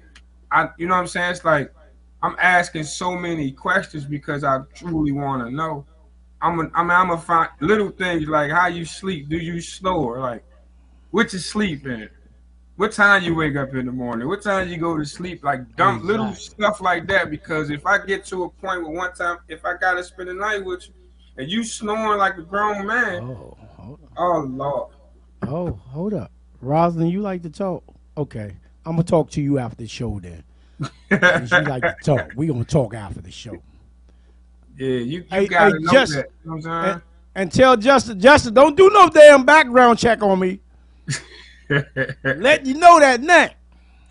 [0.50, 1.32] I, you know what I'm saying?
[1.32, 1.74] It's like
[2.22, 5.84] I'm asking so many questions because I truly want to know.
[6.40, 9.28] I'm, a, I mean, I'm gonna find little things like how you sleep.
[9.28, 10.18] Do you snore?
[10.18, 10.42] Like,
[11.10, 12.08] what you sleep in?
[12.76, 14.26] What time you wake up in the morning?
[14.26, 15.44] What time you go to sleep?
[15.44, 17.28] Like dumb little stuff like that.
[17.28, 20.34] Because if I get to a point where one time, if I gotta spend the
[20.34, 20.94] night with you,
[21.36, 23.56] and you snoring like a grown man, oh,
[24.16, 24.92] oh lord,
[25.42, 26.30] Oh, hold up.
[26.60, 27.82] Roslyn, you like to talk?
[28.16, 28.54] Okay.
[28.84, 30.44] I'm gonna talk to you after the show then.
[30.80, 32.30] you like to talk.
[32.36, 33.60] We gonna talk after the show.
[34.78, 36.30] yeah, you, you Hey, gotta hey, know that.
[36.44, 36.84] You know what I'm?
[36.94, 37.02] And,
[37.34, 40.60] and tell Justin, Justin, don't do no damn background check on me.
[42.24, 43.50] Let you know that now.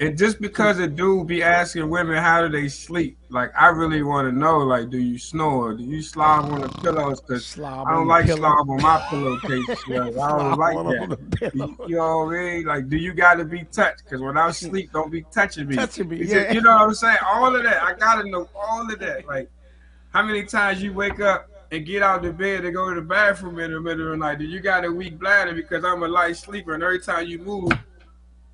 [0.01, 4.01] And just because a dude be asking women how do they sleep, like I really
[4.01, 5.75] want to know, like, do you snore?
[5.75, 7.21] Do you slob on the pillows?
[7.21, 8.39] Because I don't like pillow.
[8.39, 9.67] slob on my pillowcase.
[9.87, 11.51] like, I don't like that.
[11.53, 12.65] You, you know what I mean?
[12.65, 14.03] Like, do you got to be touched?
[14.03, 15.75] Because when I sleep, don't be touching me.
[15.75, 16.51] Touching me, yeah.
[16.51, 17.19] You know what I'm saying?
[17.23, 17.83] All of that.
[17.83, 19.27] I gotta know all of that.
[19.27, 19.51] Like,
[20.09, 23.05] how many times you wake up and get out the bed and go to the
[23.05, 24.39] bathroom in the middle of the night?
[24.39, 25.53] Do you got a weak bladder?
[25.53, 27.71] Because I'm a light sleeper, and every time you move.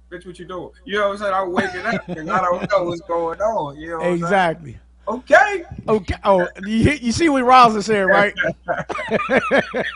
[0.10, 0.70] Bitch, what you doing?
[0.86, 1.34] You know what I'm saying?
[1.34, 3.78] I'm waking up and I don't know what's going on.
[3.78, 4.14] You know?
[4.14, 4.78] Exactly.
[5.08, 5.64] Okay.
[5.88, 6.16] Okay.
[6.24, 8.34] Oh, you, you see what Roslyn said, right?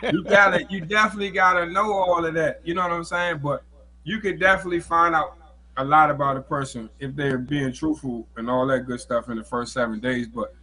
[0.02, 2.60] you gotta, you definitely gotta know all of that.
[2.64, 3.38] You know what I'm saying?
[3.38, 3.62] But
[4.04, 5.38] you could definitely find out
[5.78, 9.36] a lot about a person if they're being truthful and all that good stuff in
[9.38, 10.28] the first seven days.
[10.28, 10.54] But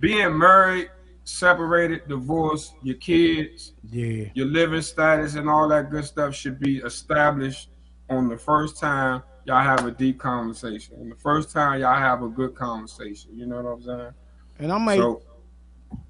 [0.00, 0.90] being married,
[1.24, 4.26] separated, divorced, your kids, Yeah.
[4.34, 7.70] your living status, and all that good stuff should be established
[8.08, 10.96] on the first time y'all have a deep conversation.
[11.00, 13.30] On the first time y'all have a good conversation.
[13.36, 14.10] You know what I'm saying?
[14.58, 15.22] And I might, So-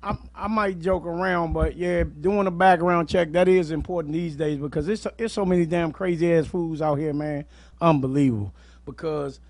[0.03, 4.37] I, I might joke around, but yeah, doing a background check that is important these
[4.37, 7.45] days because it's it's so many damn crazy ass fools out here, man.
[7.81, 8.55] Unbelievable.
[8.85, 9.41] Because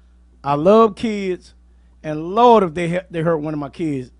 [0.42, 1.54] I love kids,
[2.02, 4.10] and Lord, if they hurt- they hurt one of my kids,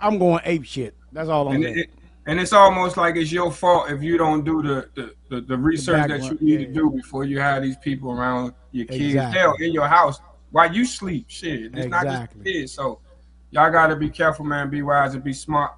[0.00, 0.94] I'm going ape shit.
[1.12, 1.90] That's all I'm and, it,
[2.28, 5.56] and it's almost like it's your fault if you don't do the the, the, the
[5.56, 9.14] research that you need to do before you have these people around your kids.
[9.14, 9.40] Exactly.
[9.40, 10.20] Hell, in your house
[10.50, 11.24] while you sleep.
[11.28, 12.72] Shit, it's not just kids.
[12.72, 13.00] So
[13.50, 14.68] y'all gotta be careful, man.
[14.68, 15.72] Be wise and be smart.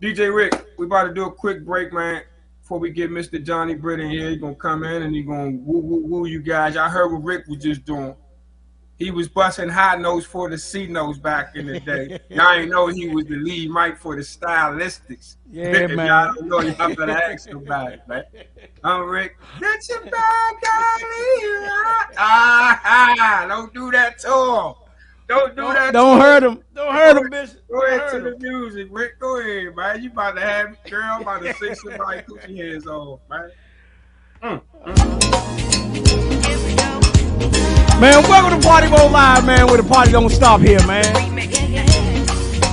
[0.00, 2.22] DJ Rick, we about to do a quick break, man.
[2.60, 3.44] Before we get Mr.
[3.44, 6.40] Johnny Britt in here, he gonna come in and he gonna woo woo woo you
[6.40, 6.76] guys.
[6.76, 8.14] I heard what Rick was just doing.
[9.00, 12.20] He was busting high notes for the C notes back in the day.
[12.28, 15.36] y'all ain't know he was the lead mic for the stylistics.
[15.52, 16.06] Yeah, if man.
[16.06, 18.22] Y'all don't know, y'all better ask about it, man.
[18.84, 19.36] I'm Rick.
[19.58, 22.06] Get your back on me, right?
[22.16, 24.74] Ah, ah, don't do that to him.
[25.26, 25.92] Don't do that.
[25.92, 26.62] Don't to hurt him.
[26.72, 27.56] Don't hurt him, bitch.
[27.68, 29.18] Go ahead Don't to hurt the music, Rick.
[29.18, 30.02] Go ahead, man.
[30.04, 31.02] You about to have me, girl.
[31.02, 33.50] I'm about to sing somebody coochie hands off, man.
[34.44, 34.60] Mm,
[38.00, 41.04] Man, welcome to Party Mode Live, man, where the party don't stop here, man.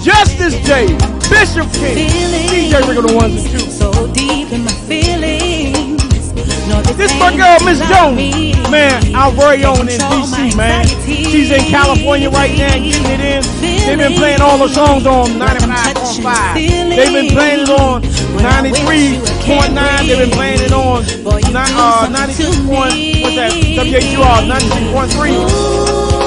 [0.02, 0.88] Justice J,
[1.30, 2.08] Bishop King,
[2.48, 3.78] DJ Rick on the ones and twos.
[3.78, 8.72] So deep in my feelings, this is my girl, Miss Jones.
[8.72, 10.88] Man, our very own in DC, man.
[11.06, 13.77] She's in California right now, getting it in.
[13.88, 16.56] They've been playing all the songs on 95.5.
[16.56, 20.08] They've been playing it on 93.9.
[20.08, 22.68] They've been playing it on uh, 92.
[22.68, 23.54] Point, what's that?
[23.80, 25.48] WHUR 93.3.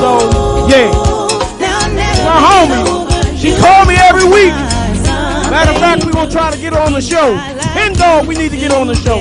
[0.00, 0.08] So,
[0.72, 0.88] yeah.
[2.24, 2.80] My homie,
[3.38, 4.54] she called me every week.
[5.50, 7.34] Matter of fact, we're gonna try to get her on the show.
[7.34, 9.20] Hen dog, we need to get on the show.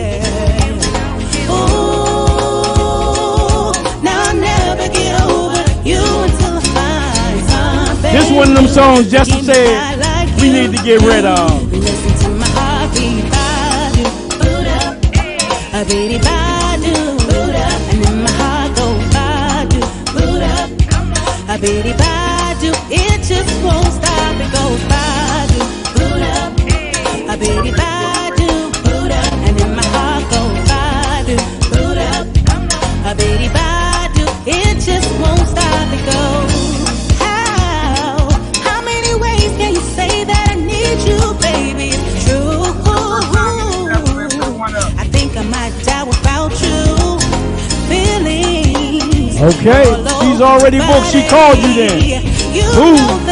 [8.11, 11.69] This one of them songs Justin said we need to get rid of.
[49.41, 49.85] Okay,
[50.19, 51.07] she's already booked.
[51.07, 52.23] She called you then.
[52.53, 53.28] You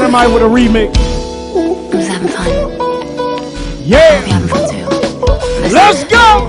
[0.00, 0.96] Dynamite with a remix.
[1.92, 2.48] Who's having fun?
[3.84, 4.22] Yeah.
[4.22, 4.86] having fun too.
[5.68, 6.48] Let's go.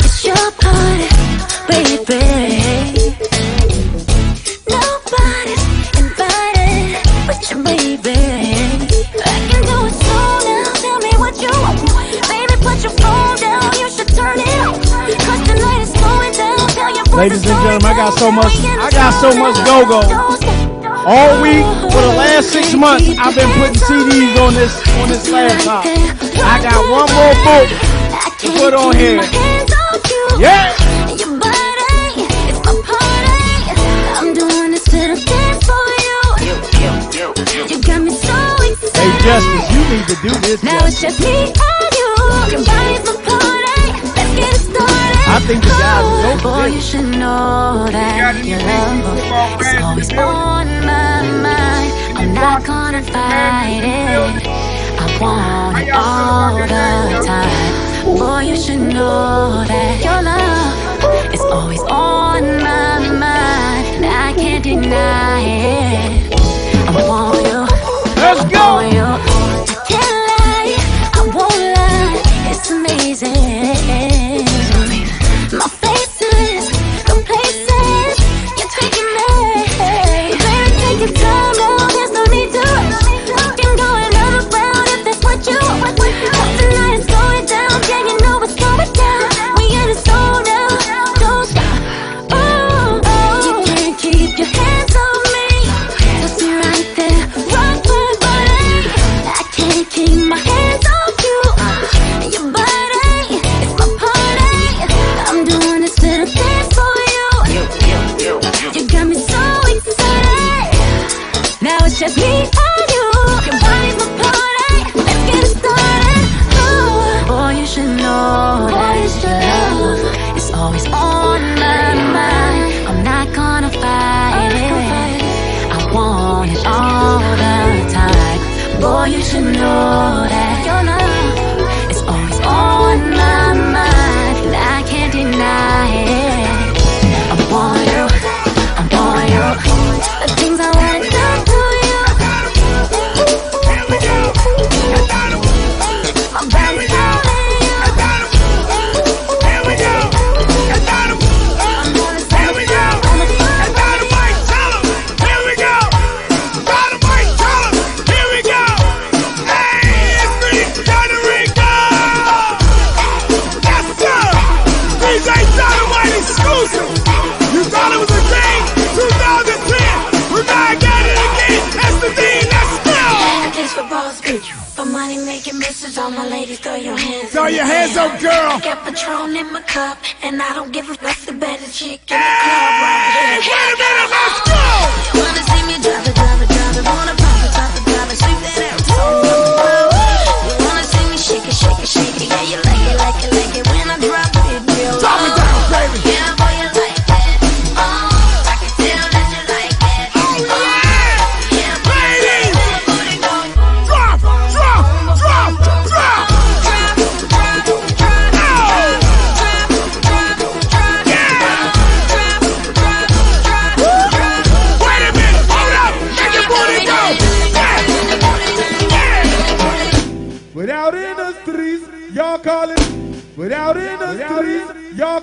[0.00, 1.04] It's your party,
[1.68, 2.24] baby.
[4.72, 5.64] Nobody's
[6.00, 8.16] invited but you, baby.
[9.20, 10.16] I can do it so
[10.48, 10.72] now.
[10.80, 11.76] Tell me what you want.
[12.26, 13.68] Baby, put your phone down.
[13.78, 14.80] You should turn it off.
[14.80, 17.14] 'Cause tonight is going down.
[17.14, 20.67] Ladies and gentlemen, I got so much, I got so much go-go.
[21.06, 25.30] All week for the last six months, I've been putting CDs on this on this
[25.30, 25.84] laptop.
[25.86, 27.68] I got one more book
[28.38, 29.22] to put on here.
[30.38, 30.74] Yeah.
[38.94, 40.62] Hey Justice, you need to do this.
[40.62, 43.17] Now it's just me and you.
[45.30, 50.10] I think the guys go for Boy, you should know that your love is always
[50.12, 51.92] on my mind.
[52.16, 54.46] I'm not gonna fight it.
[54.98, 58.16] I want it all the time.
[58.16, 64.06] Boy, you should know that your love is always on my mind.
[64.06, 66.32] I can't deny it.
[66.88, 67.60] I want you.
[68.16, 69.37] Let's go.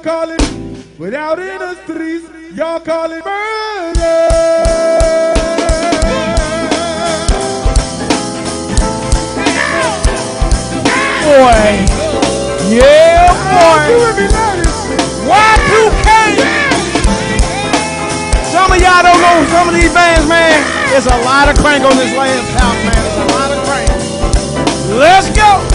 [0.06, 0.42] call it
[1.00, 4.46] without industries, y'all call it murder.
[11.26, 11.66] boy.
[12.70, 13.98] Yeah, boy.
[15.26, 16.10] Y2K.
[18.46, 20.62] Some of y'all don't know some of these bands, man.
[20.96, 23.02] It's a lot of crank on this last house, man.
[23.10, 23.90] It's a lot of crank.
[25.00, 25.75] Let's go.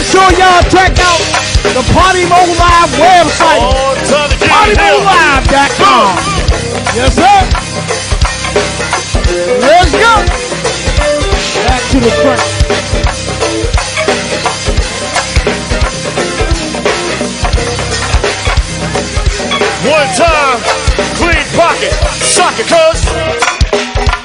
[0.00, 1.20] Make sure y'all check out
[1.76, 3.60] the Party Mode Live website.
[4.48, 6.16] PartyModeLive.com.
[6.96, 7.38] Yes, sir.
[9.60, 10.24] Let's go.
[11.66, 12.40] Back to the front.
[19.84, 20.60] One time,
[21.16, 21.92] clean pocket,
[22.24, 24.19] sock it, cuz.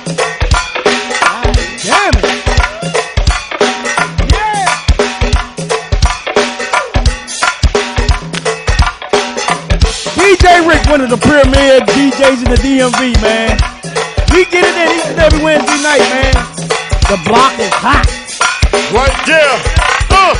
[11.15, 13.55] The premier DJs in the DMV, man.
[14.33, 16.35] We get it in each and every Wednesday night, man.
[17.07, 18.03] The block is hot.
[18.91, 19.55] Right there.
[20.11, 20.35] Uh.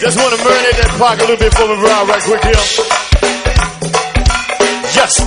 [0.00, 2.64] Just want to marinate that pocket a little bit for me, Brown, right quick here.
[4.98, 5.22] Yes.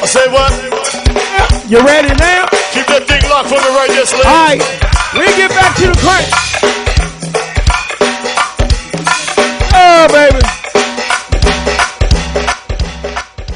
[0.00, 0.52] I say what?
[1.68, 2.46] You ready now?
[2.72, 4.26] Keep that thing locked for me right there, Slim.
[4.26, 4.60] All right,
[5.14, 6.28] we get back to the crank.
[9.72, 10.40] Oh, baby.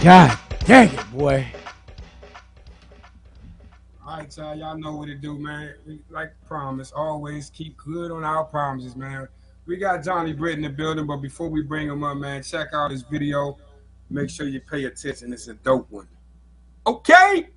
[0.02, 1.46] God dang it, boy.
[4.06, 4.54] All right, y'all.
[4.54, 5.74] Y'all know what to do, man.
[5.86, 9.28] We, like promise, always keep good on our promises, man.
[9.66, 12.68] We got Johnny Britt in the building, but before we bring him up, man, check
[12.74, 13.56] out his video.
[14.10, 15.32] Make sure you pay attention.
[15.32, 16.08] It's a dope one.
[16.86, 17.48] Okay.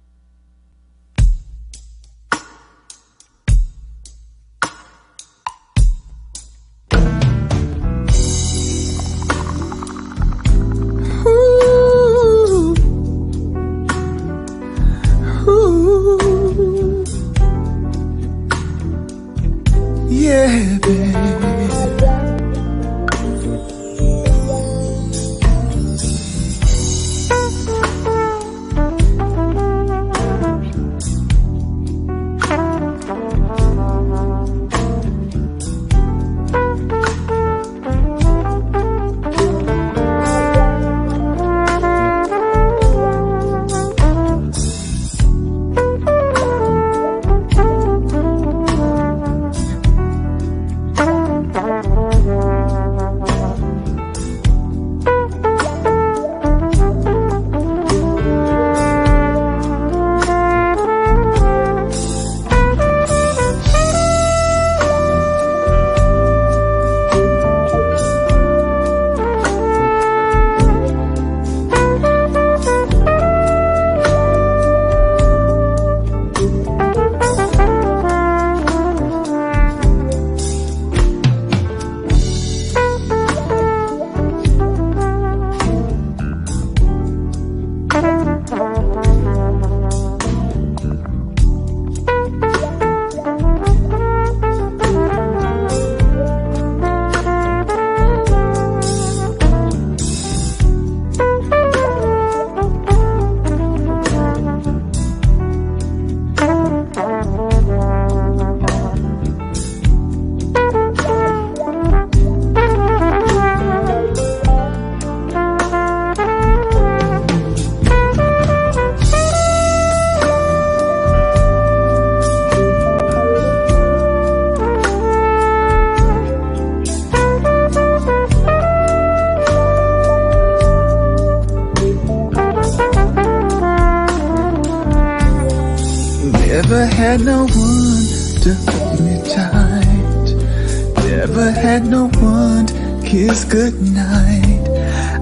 [143.17, 144.63] Kiss goodnight.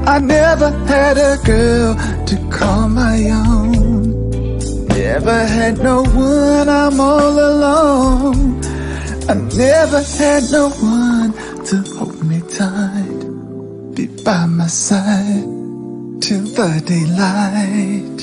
[0.06, 1.96] I never had a girl
[2.30, 4.30] to call my own.
[4.88, 8.62] Never had no one, I'm all alone.
[9.32, 9.36] I
[9.66, 11.32] never had no one
[11.70, 13.22] to hold me tight.
[13.96, 15.48] Be by my side
[16.26, 18.18] till the daylight.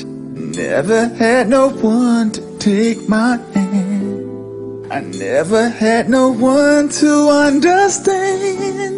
[0.61, 4.93] Never had no one to take my hand.
[4.97, 7.11] I never had no one to
[7.47, 8.92] understand.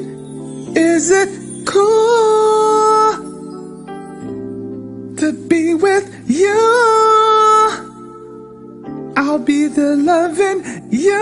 [0.76, 1.30] Is it
[1.66, 3.14] cool
[5.16, 6.54] to be with you?
[9.16, 11.16] I'll be the loving you.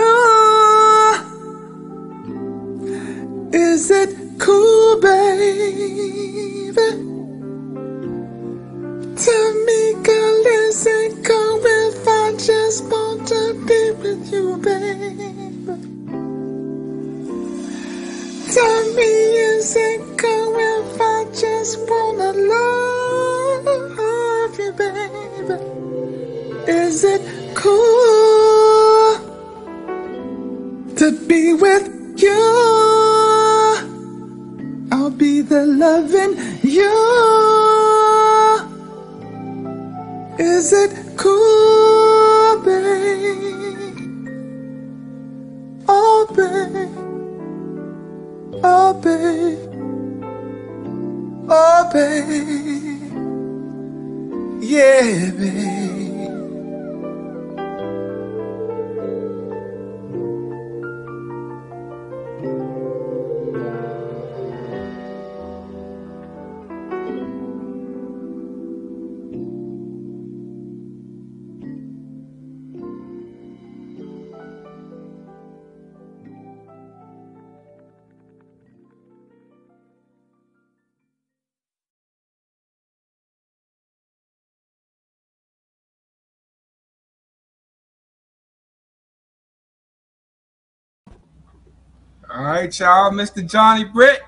[3.52, 6.74] Is it cool, baby?
[9.16, 16.03] Tell me, girl, is it cool if I just want to be with you, babe?
[20.16, 23.66] Cool if I just wanna love
[24.58, 25.50] you, babe?
[26.68, 27.22] Is it
[27.54, 29.18] cool
[30.96, 31.88] to be with
[32.22, 32.42] you?
[34.92, 36.94] I'll be the loving you.
[40.38, 43.84] Is it cool, babe?
[45.88, 47.13] Oh, babe.
[48.66, 49.58] Oh, babe.
[51.50, 53.12] Oh, babe.
[54.62, 55.93] Yeah, babe.
[92.34, 93.48] All right, y'all, Mr.
[93.48, 94.20] Johnny Britt.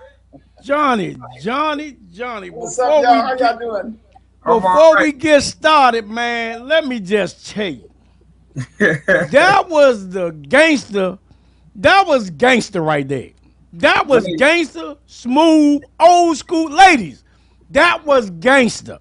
[0.62, 2.50] Johnny, Johnny, Johnny.
[2.50, 3.14] What's before up, y'all?
[3.14, 4.00] we How get- y'all doing?
[4.44, 7.90] Before all we get started, man, let me just tell you.
[8.78, 11.18] that was the gangster.
[11.74, 13.30] That was gangster right there.
[13.72, 16.70] That was gangster, smooth, old school.
[16.70, 17.24] Ladies,
[17.70, 19.00] that was gangster.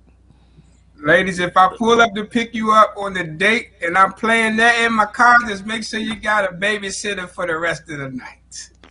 [0.98, 4.56] Ladies, if I pull up to pick you up on the date and I'm playing
[4.56, 8.00] that in my car, just make sure you got a babysitter for the rest of
[8.00, 8.40] the night.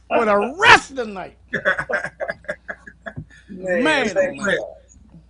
[0.09, 1.39] For the rest of the night.
[3.49, 4.67] Man, thank Britt, you.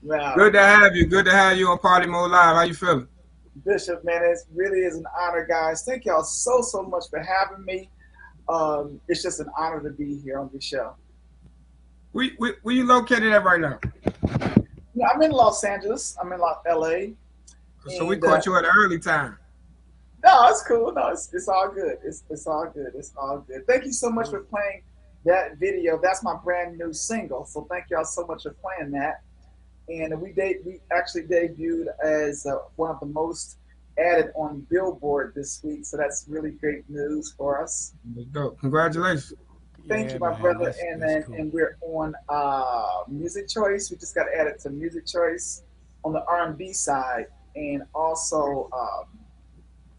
[0.03, 0.35] Wow.
[0.35, 1.07] good to have you.
[1.07, 2.57] Good to have you on Party Mode Live.
[2.57, 3.09] How you feeling?
[3.65, 5.85] Bishop, man, it really is an honor, guys.
[5.85, 7.89] Thank y'all so, so much for having me.
[8.49, 10.95] Um, it's just an honor to be here on the show.
[12.13, 13.79] Where, where, where you located at right now?
[14.95, 16.17] Yeah, I'm in Los Angeles.
[16.21, 17.15] I'm in Los LA.
[17.97, 19.39] So we caught uh, you at an early time.
[20.25, 20.91] No, it's cool.
[20.93, 21.99] No, it's, it's all good.
[22.03, 22.93] It's, it's all good.
[22.95, 23.67] It's all good.
[23.67, 24.83] Thank you so much for playing
[25.27, 26.01] that video.
[26.03, 27.45] That's my brand new single.
[27.45, 29.23] So thank y'all so much for playing that.
[29.89, 33.59] And we de- we actually debuted as uh, one of the most
[33.99, 35.85] added on Billboard this week.
[35.85, 37.93] So that's really great news for us.
[38.33, 39.35] go Congratulations.
[39.87, 40.75] Thank you, my brother.
[40.89, 43.91] and then and we're on uh, Music Choice.
[43.91, 45.65] We just got added to Music Choice
[46.03, 49.24] on the R&B side, and also um,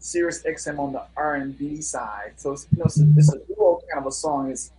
[0.06, 2.34] Sirius XM on the R&B side.
[2.36, 4.50] So it's, you know, it's, a, it's a duo kind of a song.
[4.50, 4.70] It's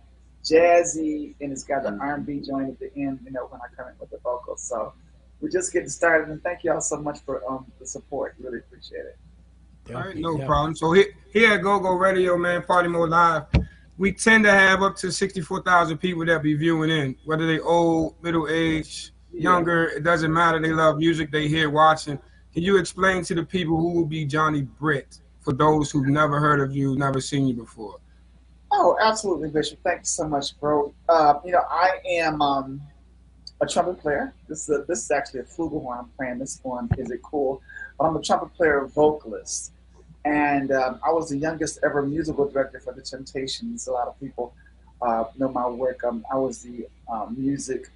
[0.42, 3.20] jazzy and it's got the R&B joint at the end.
[3.24, 4.62] You know, when I come in with the vocals.
[4.62, 4.94] So
[5.40, 8.34] we're just getting started, and thank y'all so much for um, the support.
[8.40, 9.18] Really appreciate it.
[9.94, 10.74] All right, no problem.
[10.74, 13.44] So here, here at Go Go Radio, man, Party Mode Live,
[13.98, 18.16] we tend to have up to 64,000 people that be viewing in, whether they old,
[18.22, 20.60] middle age, younger, it doesn't matter.
[20.60, 22.18] They love music, they here watching.
[22.54, 26.40] Can you explain to the people who will be Johnny Britt for those who've never
[26.40, 27.98] heard of you, never seen you before?
[28.70, 29.78] Oh, absolutely, Bishop.
[29.84, 30.92] Thank you so much, bro.
[31.08, 32.80] Uh, you know, I am um,
[33.60, 34.34] a trumpet player.
[34.48, 36.38] This is a, this is actually a flugelhorn I'm playing.
[36.38, 37.62] This one is it cool?
[37.98, 39.72] But I'm a trumpet player, vocalist,
[40.24, 43.86] and um, I was the youngest ever musical director for the Temptations.
[43.88, 44.54] A lot of people
[45.02, 46.02] uh, know my work.
[46.04, 47.90] Um, I was the um, music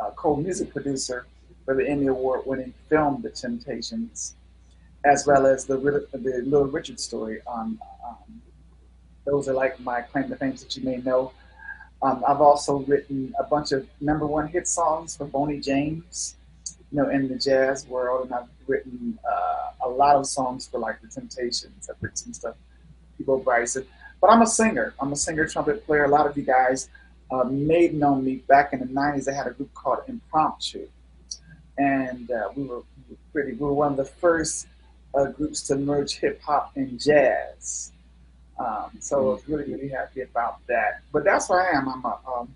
[0.00, 1.26] uh, co-music producer
[1.66, 4.36] for the Emmy Award-winning film The Temptations,
[5.04, 7.78] as well as the the Little Richard story on.
[8.06, 8.40] Um,
[9.26, 11.32] those are like my claim to fame that you may know.
[12.00, 16.36] Um, I've also written a bunch of number one hit songs for Boney James,
[16.92, 20.78] you know, in the jazz world, and I've written uh, a lot of songs for
[20.78, 21.90] like the Temptations.
[21.90, 22.54] I've written some stuff,
[23.18, 23.42] People.
[23.44, 24.94] But I'm a singer.
[25.00, 26.04] I'm a singer, trumpet player.
[26.04, 26.88] A lot of you guys
[27.30, 29.28] uh, may know me back in the '90s.
[29.28, 30.86] I had a group called Impromp2,
[31.78, 32.82] and uh, we were
[33.32, 33.52] pretty.
[33.52, 34.66] We were one of the first
[35.14, 37.92] uh, groups to merge hip hop and jazz.
[38.58, 41.02] Um, so I was really, really happy about that.
[41.12, 41.88] But that's what I am.
[41.88, 42.54] I'm a um,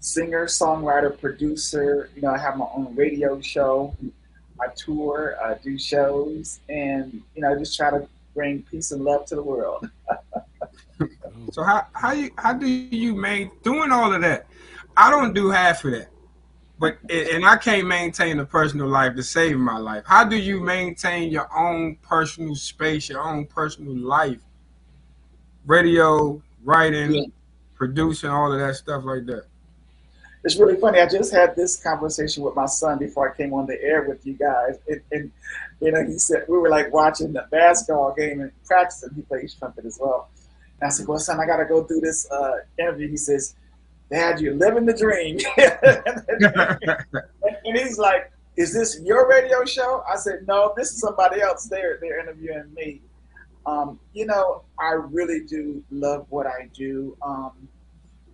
[0.00, 2.08] singer, songwriter, producer.
[2.16, 3.94] You know, I have my own radio show.
[4.60, 9.02] I tour, I do shows, and you know, I just try to bring peace and
[9.02, 9.90] love to the world.
[11.52, 14.46] So how how you how do you make doing all of that?
[14.96, 16.08] I don't do half of that,
[16.82, 20.02] but and I can't maintain a personal life to save my life.
[20.04, 24.40] How do you maintain your own personal space, your own personal life?
[25.64, 27.30] Radio, writing,
[27.74, 29.44] producing, all of that stuff like that.
[30.42, 30.98] It's really funny.
[30.98, 34.26] I just had this conversation with my son before I came on the air with
[34.26, 35.30] you guys, and, and
[35.80, 39.14] you know, he said we were like watching the basketball game and practicing.
[39.14, 40.30] He plays trumpet as well.
[40.80, 43.54] And I said, "Well, son, I got to go through this uh, interview." He says,
[44.12, 45.38] "Dad, you're living the dream."
[47.64, 51.64] and he's like, "Is this your radio show?" I said, "No, this is somebody else.
[51.64, 53.02] They're they're interviewing me."
[53.64, 57.16] Um, you know, I really do love what I do.
[57.22, 57.68] Um,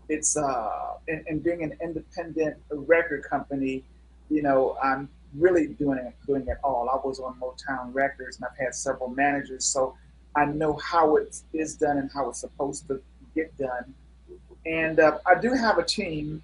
[0.09, 3.85] it's uh, and, and being an independent record company,
[4.31, 6.89] you know, I'm really doing it doing it all.
[6.89, 9.95] I was on Motown Records, and I've had several managers, so
[10.35, 13.01] I know how it is done and how it's supposed to
[13.35, 13.95] get done.
[14.67, 16.43] And uh, I do have a team,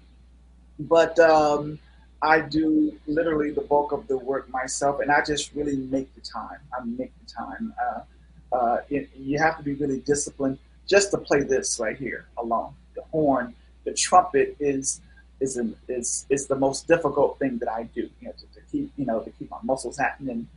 [0.79, 1.79] but um,
[2.21, 6.21] I do literally the bulk of the work myself, and I just really make the
[6.21, 6.59] time.
[6.73, 7.73] I make the time.
[7.81, 10.57] Uh, uh, it, you have to be really disciplined
[10.87, 12.73] just to play this right here alone.
[12.95, 13.53] The horn,
[13.83, 15.01] the trumpet is
[15.39, 18.09] is an, is is the most difficult thing that I do.
[18.21, 20.47] You know, to, to keep you know to keep my muscles happening.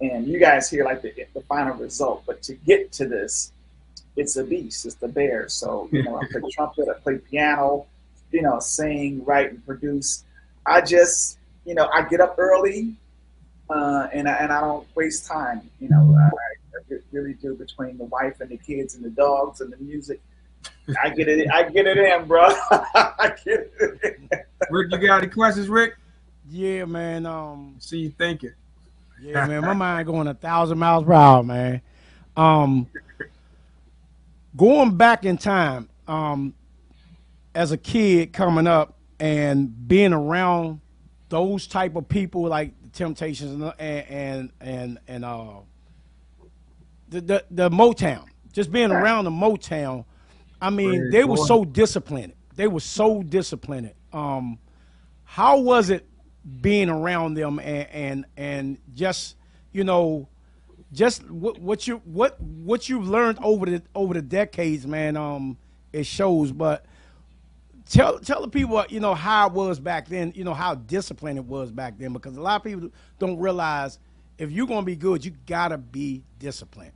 [0.00, 3.52] And you guys hear like the the final result, but to get to this,
[4.16, 4.86] it's a beast.
[4.86, 5.48] It's the bear.
[5.48, 7.86] So you know, I play trumpet, I play piano,
[8.32, 10.24] you know, sing, write, and produce.
[10.66, 12.94] I just you know I get up early,
[13.68, 15.68] uh, and I, and I don't waste time.
[15.80, 16.26] You know, I,
[16.92, 20.20] I really do between the wife and the kids and the dogs and the music.
[21.02, 21.48] I get it.
[21.50, 22.46] I get it in, bro.
[22.70, 24.18] I get it.
[24.32, 24.40] In.
[24.70, 25.96] Rick, you got any questions, Rick?
[26.50, 27.26] Yeah, man.
[27.26, 28.52] Um, see you thinking.
[29.22, 29.62] Yeah, man.
[29.62, 31.80] My mind going a thousand miles per hour, man.
[32.36, 32.86] Um,
[34.56, 36.54] going back in time, um,
[37.54, 40.80] as a kid coming up and being around
[41.28, 45.60] those type of people like the Temptations and and and and uh,
[47.08, 50.04] the the, the Motown, just being around the Motown.
[50.60, 52.34] I mean, they were so disciplined.
[52.56, 53.92] They were so disciplined.
[54.12, 54.58] Um,
[55.24, 56.06] how was it
[56.60, 59.36] being around them and and and just
[59.72, 60.28] you know
[60.92, 65.56] just what, what you what what you've learned over the over the decades man um
[65.92, 66.84] it shows but
[67.88, 71.38] tell tell the people you know how it was back then you know how disciplined
[71.38, 73.98] it was back then because a lot of people don't realize
[74.38, 76.92] if you're to be good you got to be disciplined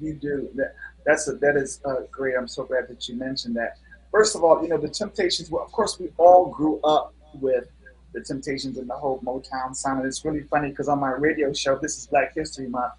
[0.00, 0.48] You do.
[0.54, 0.74] That,
[1.06, 2.34] that's a, that is uh, great.
[2.36, 3.78] I'm so glad that you mentioned that.
[4.10, 5.50] First of all, you know the Temptations.
[5.50, 7.68] Well, of course, we all grew up with
[8.12, 10.00] the Temptations and the whole Motown sound.
[10.00, 12.94] And it's really funny because on my radio show, this is Black History Month,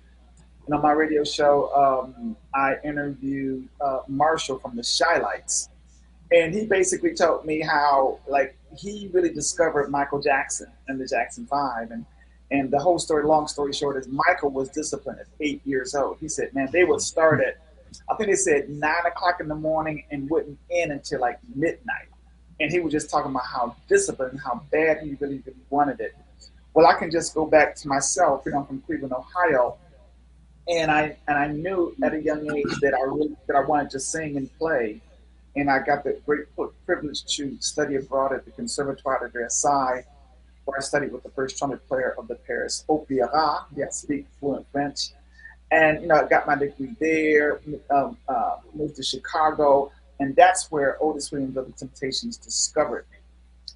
[0.66, 5.70] and on my radio show, um, I interviewed uh, Marshall from the Chi-Lites,
[6.32, 11.46] and he basically told me how like he really discovered Michael Jackson and the Jackson
[11.46, 12.06] Five, and
[12.52, 13.24] and the whole story.
[13.26, 16.18] Long story short, is Michael was disciplined at eight years old.
[16.20, 17.58] He said, "Man, they would start at,
[18.10, 22.08] I think they said nine o'clock in the morning and wouldn't end until like midnight."
[22.60, 26.16] And he was just talking about how disciplined, how bad he really, really wanted it.
[26.74, 28.44] Well, I can just go back to myself.
[28.46, 29.78] You know, I'm from Cleveland, Ohio,
[30.68, 33.92] and I and I knew at a young age that I really that I wanted
[33.92, 35.02] to sing and play,
[35.56, 36.46] and I got the great
[36.86, 40.04] privilege to study abroad at the Conservatoire de Versailles,
[40.66, 43.66] where I studied with the first trumpet player of the Paris Opera.
[43.76, 45.12] Yes, speak fluent French,
[45.72, 47.62] and you know I got my degree there.
[47.92, 53.18] Um, uh, moved to Chicago, and that's where Otis Williams of the Temptations discovered me.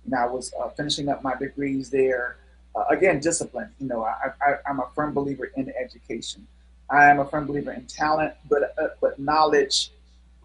[0.06, 2.38] And I was uh, finishing up my degrees there.
[2.76, 3.70] Uh, again, discipline.
[3.80, 6.48] You know, I, I, I'm a firm believer in education.
[6.92, 9.92] I am a firm believer in talent, but uh, but knowledge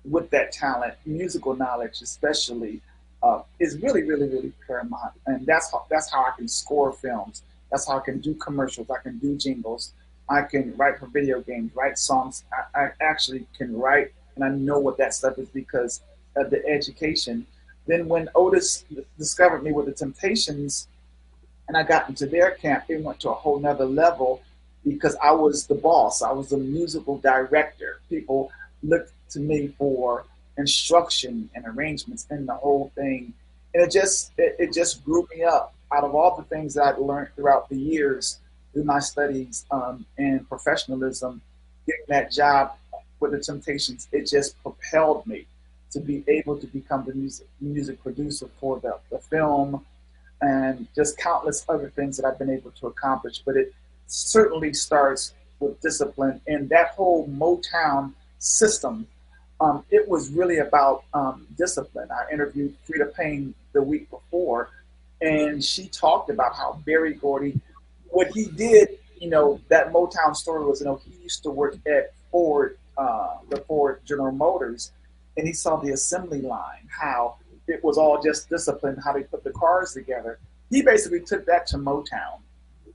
[0.05, 2.83] with that talent, musical knowledge especially,
[3.23, 5.13] uh, is really, really, really paramount.
[5.27, 7.43] And that's how that's how I can score films.
[7.71, 8.91] That's how I can do commercials.
[8.91, 9.93] I can do jingles.
[10.29, 12.45] I can write for video games, write songs.
[12.53, 16.03] I, I actually can write, and I know what that stuff is because
[16.37, 17.47] of the education.
[17.87, 18.85] Then when Otis
[19.19, 20.89] discovered me with the Temptations,
[21.69, 24.43] and I got into their camp, it went to a whole nother level
[24.87, 26.23] because I was the boss.
[26.23, 28.01] I was the musical director.
[28.09, 28.51] People
[28.83, 30.25] looked to me for
[30.59, 33.33] instruction and arrangements and the whole thing.
[33.73, 35.75] And it just it, it just grew me up.
[35.93, 38.39] Out of all the things that I've learned throughout the years
[38.73, 41.41] through my studies um, and professionalism,
[41.87, 42.73] getting that job
[43.21, 45.47] with the Temptations, it just propelled me
[45.93, 49.85] to be able to become the music music producer for the, the film
[50.41, 53.41] and just countless other things that I've been able to accomplish.
[53.45, 53.73] But it
[54.07, 59.07] certainly starts with discipline and that whole Motown system.
[59.61, 62.09] Um, it was really about um, discipline.
[62.11, 64.71] I interviewed Freda Payne the week before,
[65.21, 67.59] and she talked about how Berry Gordy,
[68.09, 71.77] what he did, you know, that Motown story was, you know, he used to work
[71.87, 74.93] at Ford, uh, the Ford General Motors,
[75.37, 77.37] and he saw the assembly line, how
[77.67, 80.39] it was all just discipline, how they put the cars together.
[80.71, 82.41] He basically took that to Motown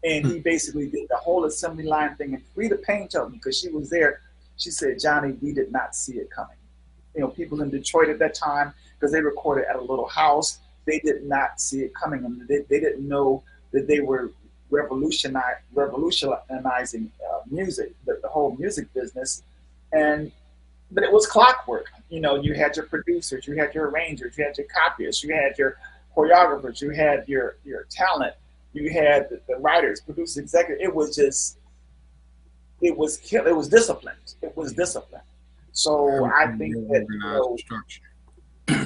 [0.04, 2.34] and he basically did the whole assembly line thing.
[2.34, 4.22] And Freda Payne told me because she was there.
[4.58, 6.58] She said, "Johnny, we did not see it coming.
[7.16, 10.60] You know, people in Detroit at that time because they recorded at a little house.
[10.86, 14.32] They did not see it coming, and they, they didn't know that they were
[14.72, 19.44] revolutioni- revolutionizing uh, music, the, the whole music business.
[19.92, 20.32] And
[20.92, 21.88] but it was clockwork.
[22.10, 25.34] You know, you had your producers, you had your arrangers, you had your copyists, you
[25.34, 25.78] had your
[26.16, 28.34] choreographers, you had your your talent,
[28.74, 30.82] you had the, the writers, producers, executive.
[30.82, 31.58] It was just,
[32.82, 33.48] it was kill.
[33.48, 34.36] It was disciplined.
[34.42, 35.24] It was disciplined.
[35.72, 37.58] So I think that you know,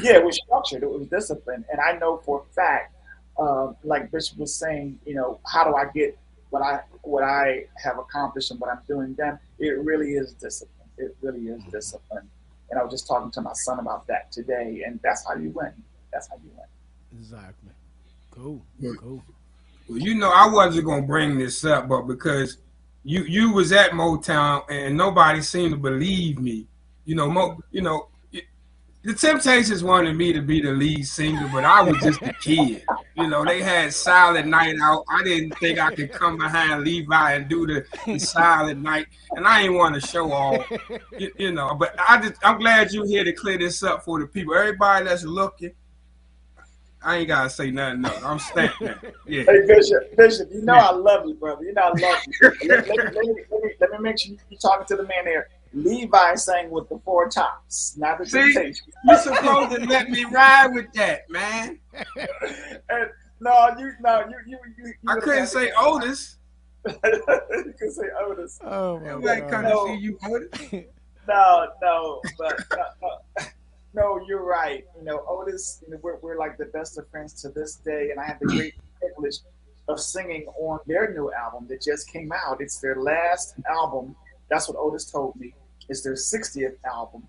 [0.01, 0.83] yeah, it was structured.
[0.83, 2.95] It was disciplined, and I know for a fact,
[3.37, 6.17] um, like Bishop was saying, you know, how do I get
[6.49, 9.39] what I what I have accomplished and what I'm doing done?
[9.59, 10.87] It really is discipline.
[10.97, 12.29] It really is discipline.
[12.69, 15.49] And I was just talking to my son about that today, and that's how you
[15.49, 15.73] win.
[16.11, 17.19] That's how you win.
[17.19, 17.71] Exactly.
[18.31, 18.61] Cool.
[18.99, 19.23] Cool.
[19.89, 22.57] Well, you know, I wasn't gonna bring this up, but because
[23.03, 26.67] you you was at Motown and nobody seemed to believe me.
[27.05, 28.45] You know, Mo, you know, it-
[29.03, 32.85] The Temptations wanted me to be the lead singer, but I was just a kid.
[33.17, 35.03] You know, they had Silent Night out.
[35.09, 39.45] I didn't think I could come behind Levi and do the, the Silent Night, and
[39.45, 40.65] I didn't want to show off.
[41.19, 44.21] You, you know, but I just, I'm glad you're here to clear this up for
[44.21, 44.55] the people.
[44.55, 45.71] Everybody that's looking,
[47.03, 48.01] I ain't gotta say nothing.
[48.01, 48.95] No, I'm stamped now.
[49.27, 49.43] Yeah.
[49.43, 50.87] Hey Bishop, Bishop, you know Yeah.
[50.89, 51.63] I love you, brother.
[51.63, 52.51] You know I love you.
[52.69, 55.03] let, let me, let, me, let, me, let me make sure you're talking to the
[55.03, 55.47] man there.
[55.73, 58.81] Levi sang with the four tops, not the See, Temptations.
[59.05, 61.79] you supposed to let me ride with that, man.
[61.95, 63.09] And
[63.39, 64.85] no, you no, you you you.
[64.85, 66.37] you I couldn't say Otis.
[66.85, 68.59] you could say Otis.
[68.63, 69.49] Oh my Nobody God.
[69.49, 70.85] come to see you, Otis.
[71.27, 73.45] No, no, but no, no,
[73.93, 74.85] no, you're right.
[74.97, 78.09] You know, Otis, you know, we're, we're like the best of friends to this day,
[78.11, 79.37] and I had the great privilege
[79.87, 82.61] of singing on their new album that just came out.
[82.61, 84.15] It's their last album.
[84.49, 85.53] That's what Otis told me.
[85.89, 87.23] It's their 60th album,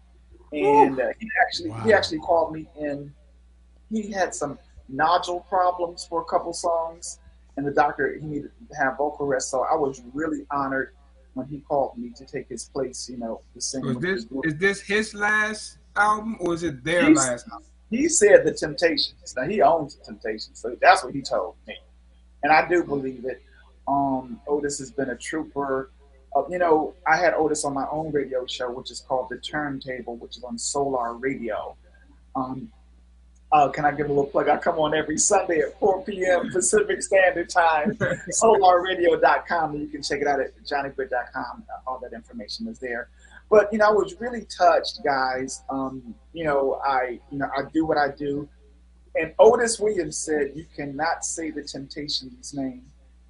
[0.52, 3.12] and uh, he actually he actually called me in.
[3.90, 4.58] He had some
[4.88, 7.18] nodule problems for a couple songs,
[7.56, 9.50] and the doctor he needed to have vocal rest.
[9.50, 10.94] So I was really honored
[11.34, 13.08] when he called me to take his place.
[13.10, 13.84] You know, to sing.
[13.86, 17.66] Is this is this his last album or is it their He's- last album?
[17.90, 19.34] He said the Temptations.
[19.36, 21.76] Now he owns the Temptations, so that's what he told me,
[22.42, 23.40] and I do believe it.
[23.86, 25.90] Um, Otis has been a trooper.
[26.34, 29.36] Uh, you know, I had Otis on my own radio show, which is called The
[29.38, 31.76] Turntable, which is on Solar Radio.
[32.34, 32.72] Um,
[33.52, 34.48] uh, can I give a little plug?
[34.48, 36.50] I come on every Sunday at 4 p.m.
[36.52, 37.92] Pacific Standard Time.
[38.42, 39.76] SolarRadio.com.
[39.76, 41.64] You can check it out at JohnnyBritt.com.
[41.86, 43.08] All that information is there.
[43.50, 45.62] But you know, I was really touched, guys.
[45.70, 48.48] Um, you know, I you know I do what I do,
[49.14, 52.82] and Otis Williams said you cannot say the Temptations name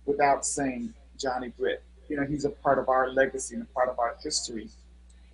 [0.06, 1.82] without saying Johnny Britt.
[2.08, 4.68] You know, he's a part of our legacy and a part of our history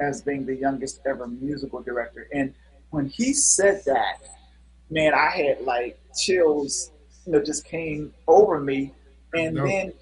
[0.00, 2.26] as being the youngest ever musical director.
[2.32, 2.54] And
[2.90, 4.20] when he said that,
[4.88, 6.90] man, I had like chills,
[7.26, 8.92] you know, just came over me.
[9.34, 9.66] And Dope.
[9.68, 9.92] then,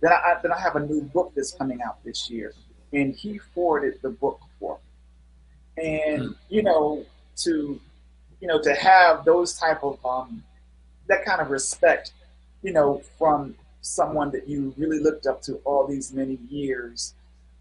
[0.00, 2.52] then I then I have a new book that's coming out this year,
[2.96, 4.78] and he forwarded the book for
[5.76, 5.84] me.
[5.84, 7.04] And you know,
[7.44, 7.80] to
[8.40, 10.42] you know, to have those type of um,
[11.08, 12.12] that kind of respect,
[12.62, 17.14] you know, from someone that you really looked up to all these many years,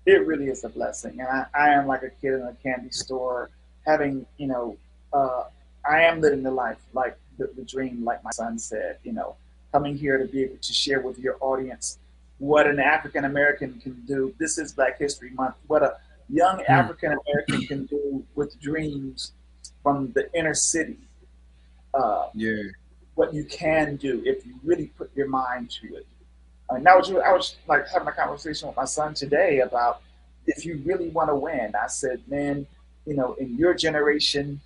[0.06, 1.20] it really is a blessing.
[1.20, 3.52] And I, I am like a kid in a candy store,
[3.86, 4.78] having, you know,
[5.14, 5.44] uh,
[5.88, 9.36] I am living the life, like the, the dream, like my son said, you know,
[9.72, 11.99] coming here to be able to share with your audience
[12.40, 14.34] what an African American can do.
[14.40, 15.56] This is Black History Month.
[15.68, 15.98] What a
[16.30, 19.34] young African American can do with dreams
[19.84, 20.98] from the inner city.
[21.94, 22.64] Uh, Yeah.
[23.14, 26.06] what you can do if you really put your mind to it.
[26.70, 30.02] Uh, now, you, I was like having a conversation with my son today about
[30.45, 31.74] if you really want to win.
[31.82, 32.68] I said, man,
[33.06, 34.60] you know, in your generation,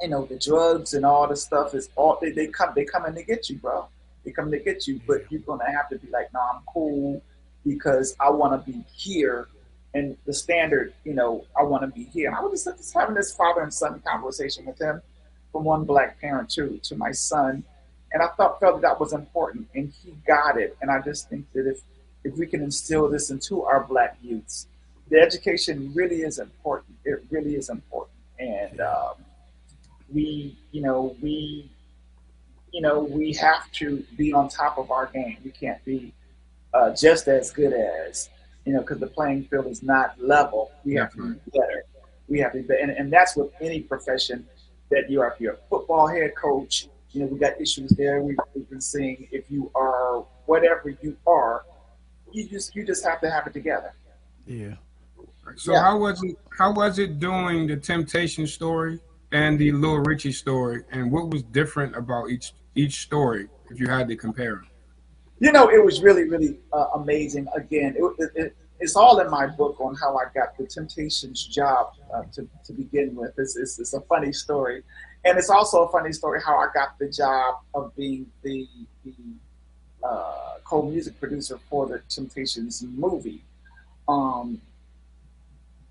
[0.00, 3.14] you know, the drugs and all the stuff is all they, they come they coming
[3.14, 3.86] to get you, bro.
[4.24, 7.22] They come to get you, but you're gonna have to be like, no, I'm cool
[7.66, 9.48] because I want to be here.
[9.94, 12.28] And the standard, you know, I want to be here.
[12.28, 15.00] And I was just, just having this father and son conversation with him
[15.52, 17.62] from one black parent to to my son,
[18.12, 20.76] and I thought felt that that was important, and he got it.
[20.82, 21.80] And I just think that if
[22.24, 24.66] if we can instill this into our black youths,
[25.10, 26.96] the education really is important.
[27.04, 29.14] It really is important, and um,
[30.12, 31.70] we, you know, we,
[32.74, 35.36] you know, we have to be on top of our game.
[35.44, 36.12] We can't be
[36.74, 38.28] uh, just as good as,
[38.64, 40.72] you know, because the playing field is not level.
[40.84, 41.84] We have to be better.
[42.28, 44.44] We have to be better, and, and that's with any profession
[44.90, 45.30] that you are.
[45.32, 48.20] If you're a football head coach, you know, we got issues there.
[48.22, 51.64] We've, we've been seeing if you are whatever you are,
[52.32, 53.92] you just you just have to have it together.
[54.46, 54.74] Yeah.
[55.56, 55.82] So Yeah.
[55.82, 56.36] how was it?
[56.58, 58.98] How was it doing the Temptation story
[59.30, 63.88] and the Little Richie story, and what was different about each each story if you
[63.88, 64.66] had to compare them?
[65.40, 67.46] You know, it was really, really uh, amazing.
[67.54, 71.44] Again, it, it, it, it's all in my book on how I got the Temptations
[71.46, 73.32] job uh, to, to begin with.
[73.38, 74.82] It's, it's, it's a funny story.
[75.24, 78.68] And it's also a funny story how I got the job of being the,
[79.04, 79.14] the
[80.06, 83.42] uh, co music producer for the Temptations movie.
[84.06, 84.60] Um,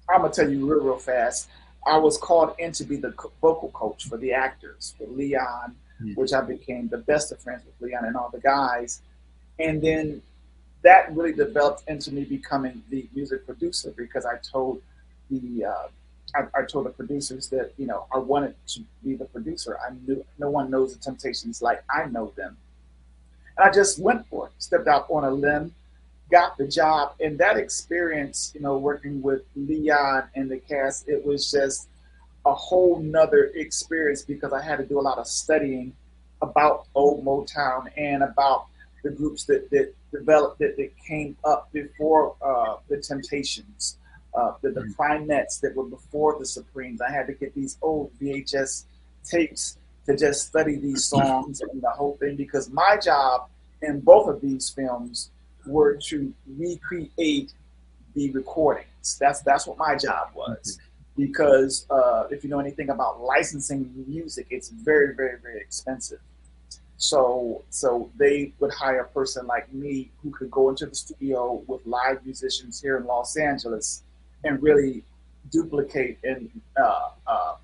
[0.09, 1.49] I'm going to tell you real, real fast.
[1.85, 5.75] I was called in to be the vocal coach for the actors, for Leon,
[6.15, 9.01] which I became the best of friends with Leon and all the guys.
[9.59, 10.21] And then
[10.83, 14.81] that really developed into me becoming the music producer because I told
[15.29, 15.87] the uh,
[16.35, 19.77] I, I told the producers that you know I wanted to be the producer.
[19.79, 22.57] I knew no one knows the Temptations like I know them,
[23.57, 24.53] and I just went for it.
[24.57, 25.73] Stepped out on a limb,
[26.29, 31.25] got the job, and that experience, you know, working with Leon and the cast, it
[31.25, 31.87] was just
[32.45, 35.93] a whole nother experience because I had to do a lot of studying
[36.41, 38.67] about old Motown and about
[39.03, 43.97] the groups that, that developed that, that came up before uh, the Temptations,
[44.33, 47.01] uh, the, the Primettes that were before the Supremes.
[47.01, 48.83] I had to get these old VHS
[49.23, 53.49] tapes to just study these songs and the whole thing because my job
[53.81, 55.31] in both of these films
[55.65, 57.53] were to recreate
[58.15, 59.17] the recordings.
[59.19, 60.79] That's that's what my job was.
[61.17, 66.19] Because uh, if you know anything about licensing music, it's very, very, very expensive.
[66.97, 71.61] So so they would hire a person like me who could go into the studio
[71.67, 74.03] with live musicians here in Los Angeles
[74.43, 75.03] and really
[75.51, 77.55] duplicate and uh, uh,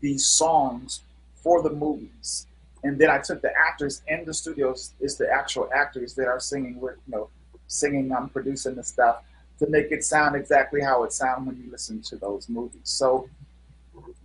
[0.00, 1.02] these songs
[1.36, 2.46] for the movies.
[2.84, 6.40] And then I took the actors in the studios, it's the actual actors that are
[6.40, 7.28] singing with you know,
[7.68, 9.22] singing, I'm producing the stuff
[9.62, 12.80] to make it sound exactly how it sounds when you listen to those movies.
[12.82, 13.28] So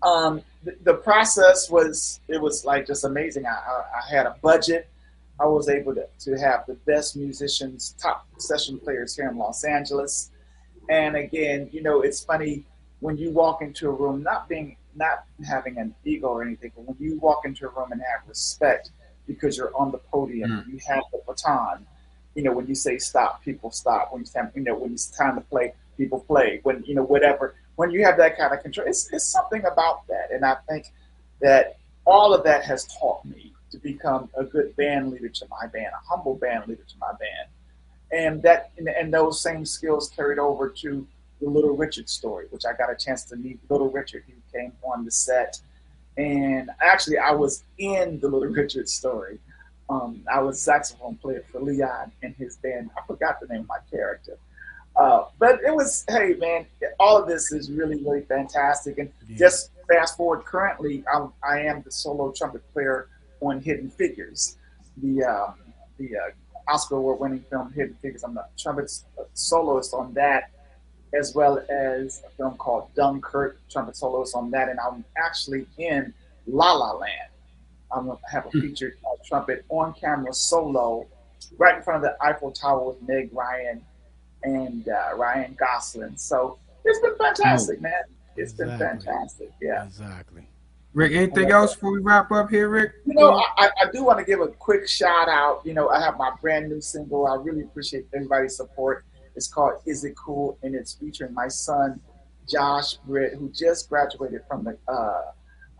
[0.01, 3.45] um, the, the process was it was like just amazing.
[3.45, 4.89] I, I, I had a budget.
[5.39, 9.63] I was able to, to have the best musicians, top session players here in Los
[9.63, 10.31] Angeles.
[10.89, 12.63] And again, you know, it's funny
[13.01, 16.85] when you walk into a room, not being not having an ego or anything, but
[16.85, 18.89] when you walk into a room and have respect
[19.27, 21.85] because you're on the podium, you have the baton.
[22.37, 24.13] You know, when you say stop, people stop.
[24.13, 26.59] When you say, you know, when it's time to play, people play.
[26.61, 27.55] When you know, whatever.
[27.77, 30.93] When you have that kind of control, it's, it's something about that, and I think
[31.41, 35.65] that all of that has taught me to become a good band leader to my
[35.65, 37.49] band, a humble band leader to my band,
[38.11, 41.07] and that and, and those same skills carried over to
[41.41, 44.23] the Little Richard story, which I got a chance to meet Little Richard.
[44.27, 45.59] He came on the set,
[46.17, 49.39] and actually I was in the Little Richard story.
[49.89, 52.89] Um, I was saxophone player for Leon and his band.
[52.97, 54.37] I forgot the name of my character.
[54.95, 56.65] Uh, but it was, hey man,
[56.99, 58.97] all of this is really, really fantastic.
[58.97, 63.07] And just fast forward, currently, I'm, I am the solo trumpet player
[63.39, 64.57] on Hidden Figures,
[64.97, 65.53] the um,
[65.97, 68.23] the uh, Oscar award-winning film Hidden Figures.
[68.23, 68.91] I'm the trumpet
[69.33, 70.49] soloist on that,
[71.13, 76.13] as well as a film called Dunkirk, trumpet soloist on that, and I'm actually in
[76.47, 77.29] La La Land.
[77.91, 81.07] I'm gonna have a featured uh, trumpet on camera solo
[81.57, 83.81] right in front of the Eiffel Tower with Meg Ryan
[84.43, 86.17] and uh, Ryan Gosling.
[86.17, 87.93] So it's been fantastic, man.
[88.35, 89.51] It's been fantastic.
[89.61, 89.85] Yeah.
[89.85, 90.47] Exactly.
[90.93, 92.91] Rick, anything else before we wrap up here, Rick?
[93.05, 95.61] You know, I, I- I do want to give a quick shout out.
[95.63, 97.27] You know, I have my brand new single.
[97.27, 99.05] I really appreciate everybody's support.
[99.35, 100.57] It's called Is It Cool?
[100.63, 101.99] And it's featuring my son,
[102.49, 105.31] Josh Britt, who just graduated from the uh,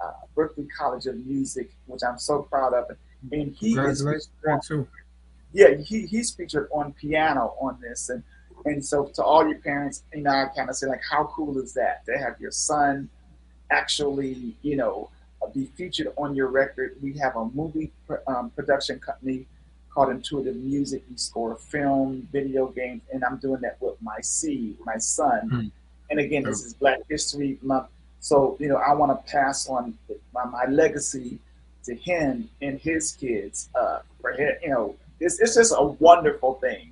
[0.04, 2.86] uh, Berklee College of Music, which I'm so proud of.
[3.32, 4.88] And he is Congratulations, too.
[5.54, 8.24] yeah, he, he's featured on piano on this, and
[8.66, 11.58] and so to all your parents, you know, I kind of say like, how cool
[11.60, 13.10] is that to have your son
[13.72, 15.10] actually, you know,
[15.54, 16.96] be featured on your record?
[17.02, 19.46] We have a movie pr- um, production company
[19.90, 21.04] called Intuitive Music.
[21.10, 25.50] We score film, video games, and I'm doing that with my C, my son.
[25.50, 25.68] Hmm.
[26.10, 27.88] And again, this is Black History Month,
[28.28, 29.98] so you know, I want to pass on
[30.34, 31.40] my, my legacy
[31.86, 33.70] to him and his kids.
[33.74, 36.92] Uh, for him, you know, it's it's just a wonderful thing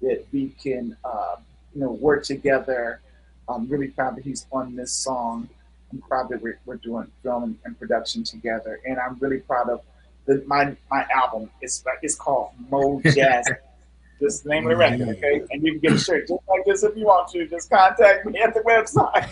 [0.00, 1.36] that we can, uh,
[1.72, 3.00] you know, work together.
[3.48, 5.48] I'm really proud that he's on this song.
[5.92, 9.82] I'm proud that we're, we're doing film and, production together, and I'm really proud of
[10.24, 11.48] the, my my album.
[11.60, 13.48] It's it's called Mo Jazz.
[14.20, 15.42] this is the name of the record, okay?
[15.50, 17.46] And you can get a shirt just like this if you want to.
[17.46, 19.28] Just contact me at the website.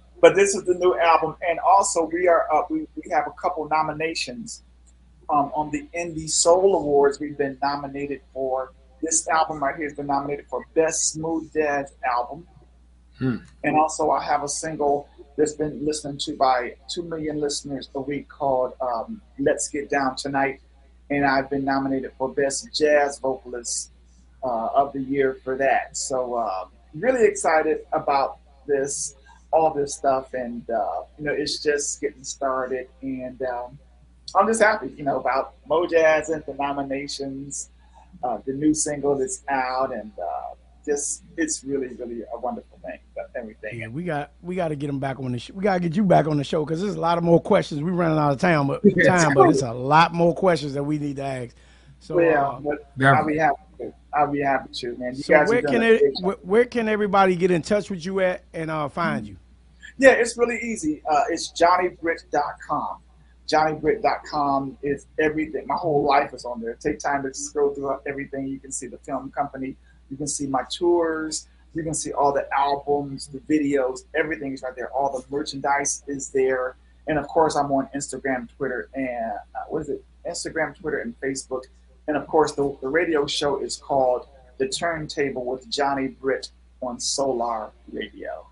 [0.20, 2.70] but this is the new album, and also we are up.
[2.70, 4.62] we, we have a couple nominations
[5.28, 7.20] um, on the Indie Soul Awards.
[7.20, 8.72] We've been nominated for
[9.02, 12.46] this album right here has been nominated for Best Smooth Jazz Album,
[13.62, 18.00] and also I have a single that's been listened to by two million listeners a
[18.00, 20.60] week called um, "Let's Get Down Tonight,"
[21.10, 23.90] and I've been nominated for Best Jazz Vocalist
[24.42, 25.96] uh, of the Year for that.
[25.96, 29.14] So uh, really excited about this,
[29.52, 33.78] all this stuff, and uh, you know it's just getting started, and um,
[34.34, 37.70] I'm just happy, you know, about Mojazz and the nominations,
[38.22, 40.54] uh, the new single that's out, and uh,
[40.86, 42.98] just it's really, really a wonderful thing.
[43.14, 43.80] But everything.
[43.80, 45.52] Yeah, we got we got to get him back on the show.
[45.54, 47.40] We got to get you back on the show because there's a lot of more
[47.40, 47.82] questions.
[47.82, 50.98] We're running out of time, but time, but it's a lot more questions that we
[50.98, 51.54] need to ask.
[52.00, 53.56] So, yeah, uh, but I'll be happy.
[53.78, 53.92] To.
[54.14, 55.14] I'll be happy to, man.
[55.14, 58.20] You so guys where can it, where, where can everybody get in touch with you
[58.20, 59.36] at and uh, find you?
[59.98, 61.02] Yeah, it's really easy.
[61.08, 62.98] Uh, it's johnnybritt.com.
[63.48, 65.66] JohnnyBritt.com is everything.
[65.66, 66.74] My whole life is on there.
[66.74, 68.46] Take time to scroll through everything.
[68.48, 69.76] You can see the film company.
[70.10, 71.48] You can see my tours.
[71.74, 74.90] You can see all the albums, the videos, everything is right there.
[74.92, 76.76] All the merchandise is there.
[77.06, 80.04] And of course, I'm on Instagram, Twitter, and uh, what is it?
[80.26, 81.62] Instagram, Twitter, and Facebook.
[82.08, 84.26] And of course, the, the radio show is called
[84.58, 86.48] The Turntable with Johnny Britt
[86.80, 88.46] on Solar Radio.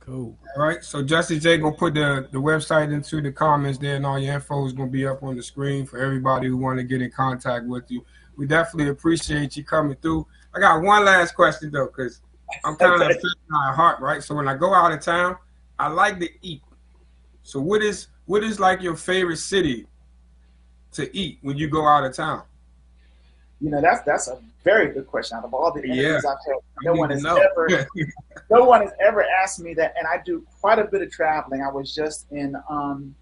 [0.00, 0.36] Cool.
[0.56, 0.84] All right.
[0.84, 4.34] So Justice J gonna put the, the website into the comments there, and all your
[4.34, 7.10] info is gonna be up on the screen for everybody who want to get in
[7.10, 8.04] contact with you.
[8.36, 10.26] We definitely appreciate you coming through.
[10.56, 12.20] I got one last question though, because
[12.64, 13.16] I'm kind of
[13.48, 14.22] my heart, right?
[14.22, 15.36] So when I go out of town,
[15.78, 16.62] I like to eat.
[17.42, 19.86] So what is what is like your favorite city
[20.92, 22.42] to eat when you go out of town?
[23.60, 25.36] You know, that's that's a very good question.
[25.36, 26.16] Out of all the Yeah.
[26.16, 27.36] I've had, no one has know.
[27.36, 27.86] ever
[28.50, 29.94] no one has ever asked me that.
[29.98, 31.62] And I do quite a bit of traveling.
[31.62, 33.14] I was just in um,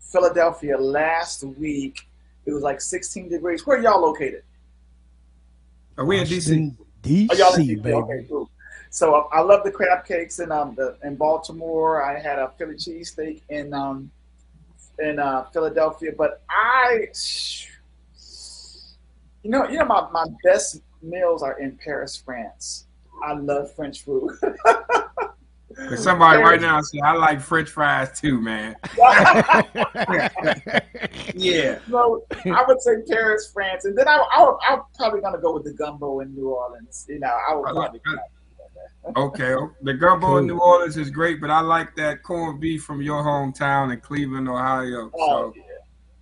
[0.00, 2.08] Philadelphia last week.
[2.44, 3.66] It was like 16 degrees.
[3.66, 4.42] Where are y'all located?
[5.98, 6.76] Are we in DC?
[7.02, 7.82] DC, Oh, in DC?
[7.82, 7.92] baby.
[7.94, 8.50] Okay, cool.
[8.90, 12.02] So uh, I love the crab cakes in um the in Baltimore.
[12.02, 14.10] I had a Philly cheesesteak in um
[14.98, 17.08] in uh, Philadelphia, but I
[19.42, 22.86] you know you know my, my best meals are in Paris, France.
[23.22, 24.30] I love French food.
[25.76, 28.76] Cause somebody right now said I like French fries too, man.
[31.34, 31.78] yeah.
[31.90, 35.64] So I would say Paris, France, and then I, I, I'm probably gonna go with
[35.64, 37.06] the gumbo in New Orleans.
[37.08, 38.00] You know, I would probably.
[39.16, 42.82] Okay, oh, the gumbo in New Orleans is great, but I like that corned beef
[42.82, 45.12] from your hometown in Cleveland, Ohio.
[45.14, 45.54] Oh, so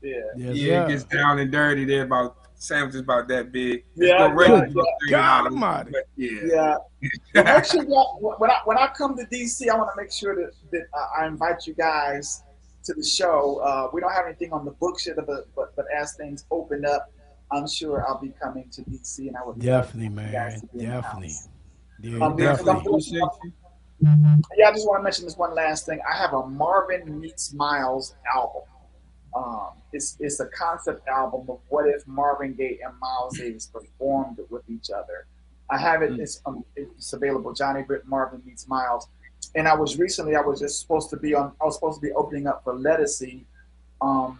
[0.02, 1.86] yeah, yeah, Yes, it gets down and dirty.
[1.86, 3.84] They're about sandwiches about that big.
[3.94, 5.10] Yeah, no yeah, about yeah.
[5.10, 5.92] God Almighty.
[6.16, 6.40] Yeah.
[6.44, 6.76] Yeah.
[7.34, 10.10] Well, make sure y'all, when I when I come to DC, I want to make
[10.10, 12.42] sure that, that uh, I invite you guys
[12.84, 13.58] to the show.
[13.58, 16.86] Uh, we don't have anything on the books yet, but, but but as things open
[16.86, 17.12] up,
[17.52, 20.32] I'm sure I'll be coming to DC, and I would Definitely, man.
[20.32, 21.34] guys to be in the Definitely.
[22.00, 23.20] Yeah, Um, definitely.
[24.56, 26.00] Yeah, I just want to mention this one last thing.
[26.10, 28.62] I have a Marvin Meets Miles album.
[29.34, 34.38] Um, it's it's a concept album of what if Marvin Gaye and Miles Davis performed
[34.50, 35.26] with each other.
[35.70, 36.18] I have it.
[36.20, 37.52] It's um, it's available.
[37.52, 39.08] Johnny Britt Marvin Meets Miles.
[39.56, 40.36] And I was recently.
[40.36, 41.52] I was just supposed to be on.
[41.60, 43.44] I was supposed to be opening up for Lettucey.
[44.00, 44.38] Um,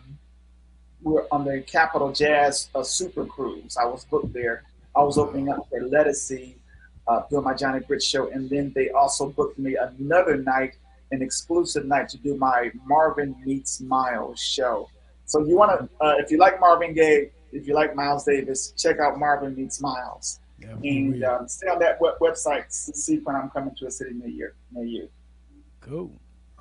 [1.02, 3.76] we were on the Capitol Jazz uh, Super Cruise.
[3.76, 4.64] I was booked there.
[4.96, 6.54] I was opening up for Lettucey
[7.06, 10.76] uh, doing my Johnny Britt show, and then they also booked me another night,
[11.14, 14.88] an exclusive night to do my Marvin Meets Miles show.
[15.24, 18.72] So you want to, uh, if you like Marvin Gaye, if you like Miles Davis,
[18.76, 23.36] check out Marvin Meets Miles, and um, stay on that web- website to see when
[23.36, 24.50] I'm coming to a city near you.
[24.72, 25.08] Near you.
[25.80, 26.10] Cool.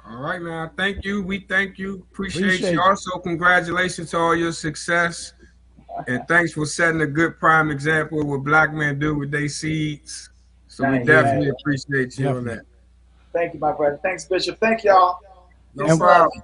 [0.05, 0.69] All right, man.
[0.77, 1.23] Thank you.
[1.23, 2.05] We thank you.
[2.11, 2.79] Appreciate, Appreciate you.
[2.79, 2.83] it.
[2.83, 5.33] Also, congratulations to all your success.
[6.07, 9.47] And thanks for setting a good prime example of what black men do with their
[9.47, 10.29] seeds.
[10.67, 11.13] So we Thank you.
[11.13, 12.61] definitely appreciate you on that.
[13.33, 13.99] Thank you, my brother.
[14.03, 14.59] Thanks, Bishop.
[14.59, 15.17] Thank y'all.
[15.75, 16.43] No Yes, problem.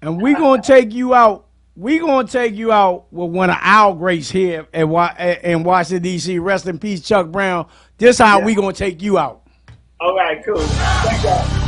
[0.00, 1.46] And we're gonna take you out.
[1.76, 6.38] We're gonna take you out with one of our greats here at in Washington D.C.
[6.38, 7.66] Rest in peace, Chuck Brown.
[7.98, 9.42] This how we gonna take you out.
[10.00, 10.58] All right, cool.
[10.58, 11.62] Thank y'all.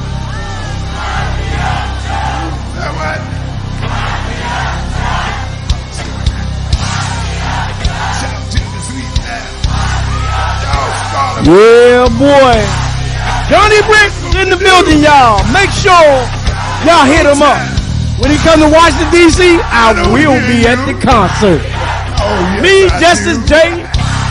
[11.45, 12.57] Yeah, boy.
[13.51, 15.43] Johnny Britt in the building, y'all.
[15.55, 16.09] Make sure
[16.83, 17.61] y'all hit him up.
[18.19, 21.63] When he come to Washington, D.C., I will be at the concert.
[22.63, 23.83] Me, Justice J,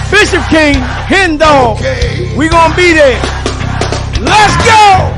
[0.09, 1.79] Bishop King, Hen Dog.
[2.35, 3.19] We gonna be there.
[4.23, 5.11] Let's go!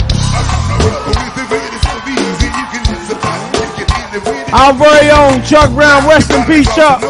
[4.51, 7.01] Our very own Chuck Brown, rest in peace, Chuck.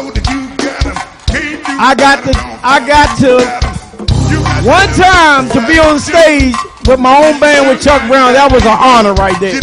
[1.78, 2.32] I got to,
[2.62, 3.40] I got to,
[4.66, 6.54] one time to be on stage
[6.86, 8.32] with my own band with Chuck Brown.
[8.32, 9.58] That was an honor right there.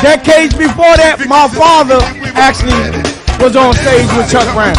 [0.00, 2.00] Decades before that, my father
[2.36, 2.76] actually
[3.40, 4.76] was on stage with Chuck Brown.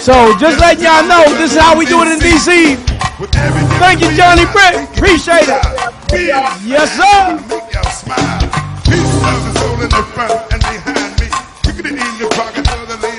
[0.00, 2.76] So just letting y'all know, this is how we do it in DC.
[3.80, 4.76] Thank you, Johnny Britt.
[4.92, 5.60] Appreciate it.
[6.64, 7.40] Yes, sir.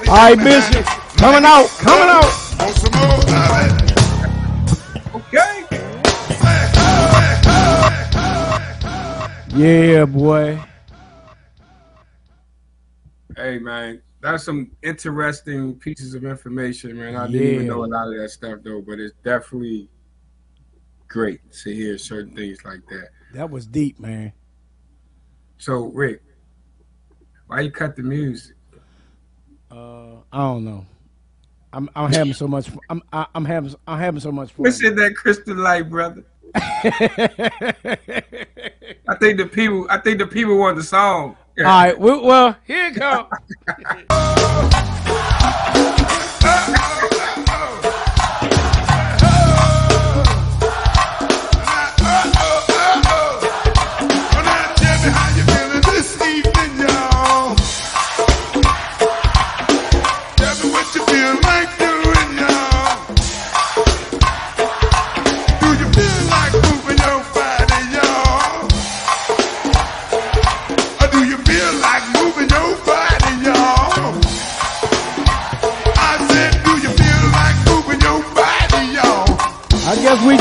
[0.07, 0.85] All right, Bishop.
[1.17, 1.67] Coming out.
[1.81, 3.56] Coming out.
[9.57, 10.63] Yeah, boy.
[13.35, 17.15] Hey, man, that's some interesting pieces of information, man.
[17.15, 17.53] I didn't yeah.
[17.53, 19.89] even know a lot of that stuff though, but it's definitely
[21.07, 23.09] great to hear certain things like that.
[23.33, 24.31] That was deep, man.
[25.57, 26.21] So, Rick,
[27.47, 28.57] why you cut the music?
[29.71, 30.85] Uh, I don't know.
[31.73, 32.69] I'm, I'm having so much.
[32.91, 34.65] I'm I, am i am having I'm having so much fun.
[34.65, 36.23] What's in that crystal light, brother?
[39.07, 39.87] I think the people.
[39.89, 41.35] I think the people want the song.
[41.57, 41.97] All right.
[41.97, 43.29] Well, here you go.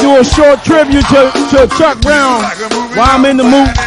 [0.06, 2.40] do a short tribute to, to Chuck Brown
[2.94, 3.85] while I'm in the mood.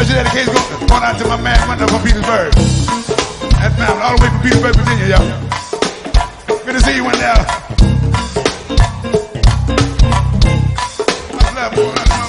[0.00, 0.54] Special dedication
[0.88, 2.54] going out to my man Wendell from Petersburg.
[2.54, 6.64] That's man, all the way from Petersburg, Virginia, y'all.
[6.64, 7.44] Good to see you, Wendell.
[11.36, 12.19] I love you.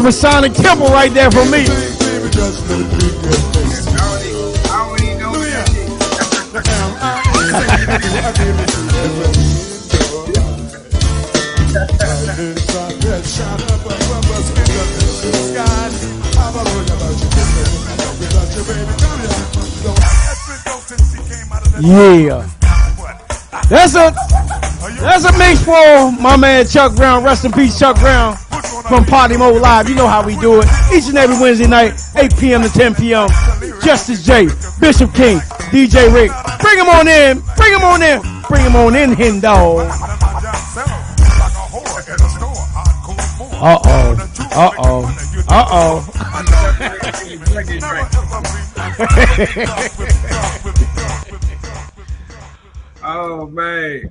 [0.00, 1.66] That's Masonic Temple right there for me.
[21.82, 22.48] Yeah.
[23.68, 24.14] That's a
[24.98, 27.22] that's a mix for my man Chuck Brown.
[27.22, 28.39] Rest in peace, Chuck Brown
[28.90, 29.88] from Party Mode Live.
[29.88, 30.66] You know how we do it.
[30.92, 32.62] Each and every Wednesday night, 8 p.m.
[32.62, 33.28] to 10 p.m.
[33.84, 34.48] Justice J,
[34.80, 35.38] Bishop King,
[35.70, 36.32] DJ Rick.
[36.60, 37.40] Bring him on in.
[37.56, 38.20] Bring him on in.
[38.48, 39.86] Bring him on in, hen dog.
[43.62, 44.16] Uh oh.
[44.50, 45.06] Uh oh.
[45.48, 46.04] Uh Oh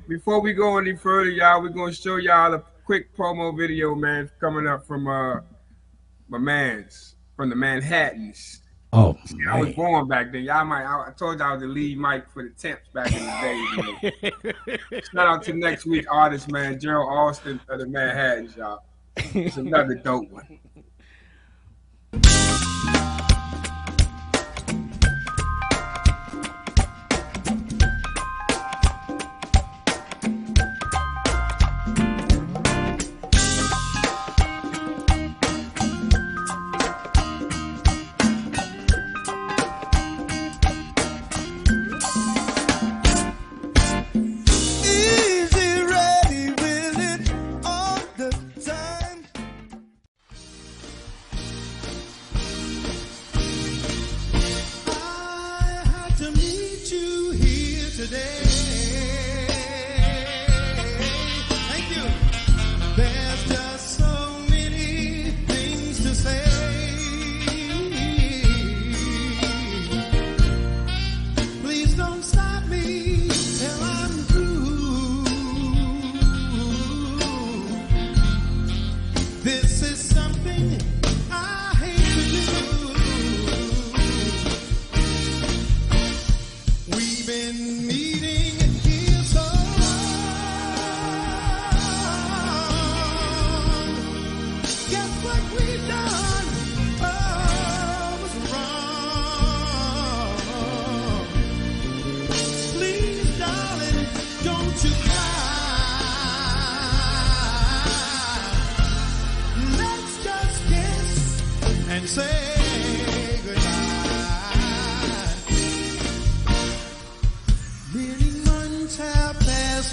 [0.09, 4.27] Before we go any further, y'all, we're gonna show y'all a quick promo video, man,
[4.39, 5.41] coming up from uh
[6.27, 8.61] my man's from the Manhattans.
[8.91, 9.15] Oh,
[9.47, 10.45] I was born back then.
[10.45, 10.83] Y'all might.
[10.83, 14.09] I, I told y'all I was the lead mic for the temps back in the
[14.09, 14.11] day.
[14.33, 15.01] you know.
[15.13, 18.79] Shout out to next week artist, man, Gerald Austin of the Manhattans, y'all.
[19.15, 20.59] It's another dope one.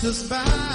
[0.06, 0.65] Us by.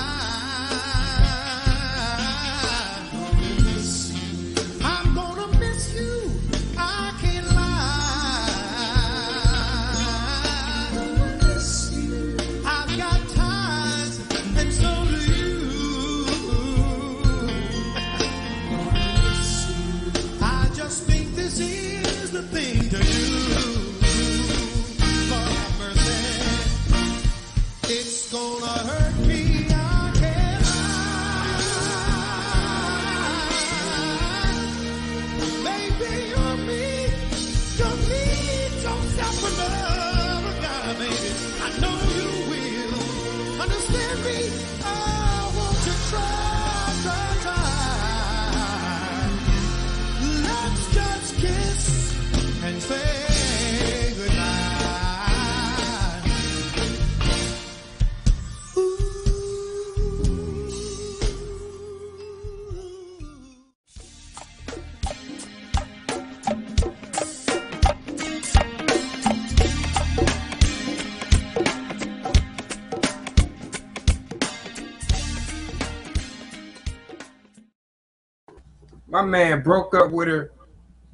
[79.22, 80.52] My man broke up with her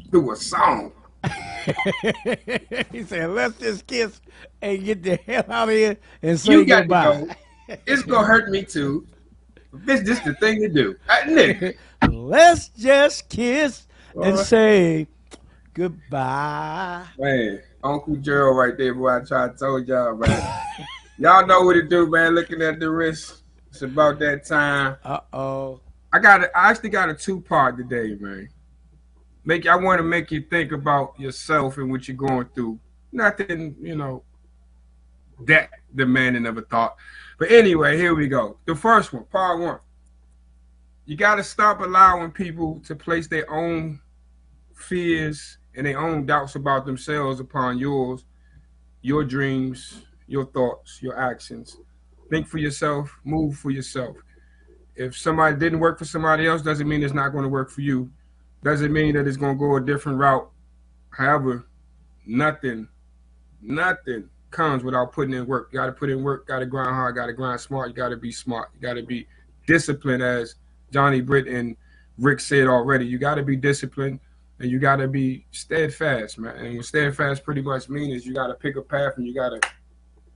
[0.09, 0.93] through a song.
[2.89, 4.21] he said, "Let's just kiss
[4.61, 7.75] and get the hell out of here and say You got goodbye." to go.
[7.85, 9.05] It's gonna hurt me too.
[9.73, 10.95] This this the thing to do.
[11.09, 11.75] Nigga,
[12.09, 14.43] Let's just kiss and Boy.
[14.43, 15.07] say
[15.73, 17.07] goodbye.
[17.19, 19.17] Man, Uncle Gerald right there, boy.
[19.17, 20.61] I tried to told y'all, man.
[21.17, 22.35] y'all know what to do, man.
[22.35, 24.95] Looking at the wrist, it's about that time.
[25.03, 25.81] Uh oh.
[26.13, 26.43] I got.
[26.43, 28.49] A, I actually got a two part today, man.
[29.43, 32.79] Make I want to make you think about yourself and what you're going through.
[33.11, 34.23] Nothing, you know,
[35.45, 36.95] that demanding of a thought.
[37.39, 38.57] But anyway, here we go.
[38.65, 39.79] The first one, part one.
[41.05, 44.01] You got to stop allowing people to place their own
[44.75, 48.25] fears and their own doubts about themselves upon yours,
[49.01, 51.77] your dreams, your thoughts, your actions.
[52.29, 54.17] Think for yourself, move for yourself.
[54.97, 57.81] If somebody didn't work for somebody else, doesn't mean it's not going to work for
[57.81, 58.09] you.
[58.63, 60.49] Doesn't mean that it's going to go a different route.
[61.11, 61.67] However,
[62.25, 62.87] nothing,
[63.61, 65.69] nothing comes without putting in work.
[65.71, 67.95] You got to put in work, got to grind hard, got to grind smart, you
[67.95, 69.27] got to be smart, you got to be
[69.67, 70.55] disciplined, as
[70.91, 71.75] Johnny Britt and
[72.17, 73.05] Rick said already.
[73.05, 74.19] You got to be disciplined
[74.59, 76.55] and you got to be steadfast, man.
[76.57, 79.33] And what steadfast pretty much means is you got to pick a path and you
[79.33, 79.69] got to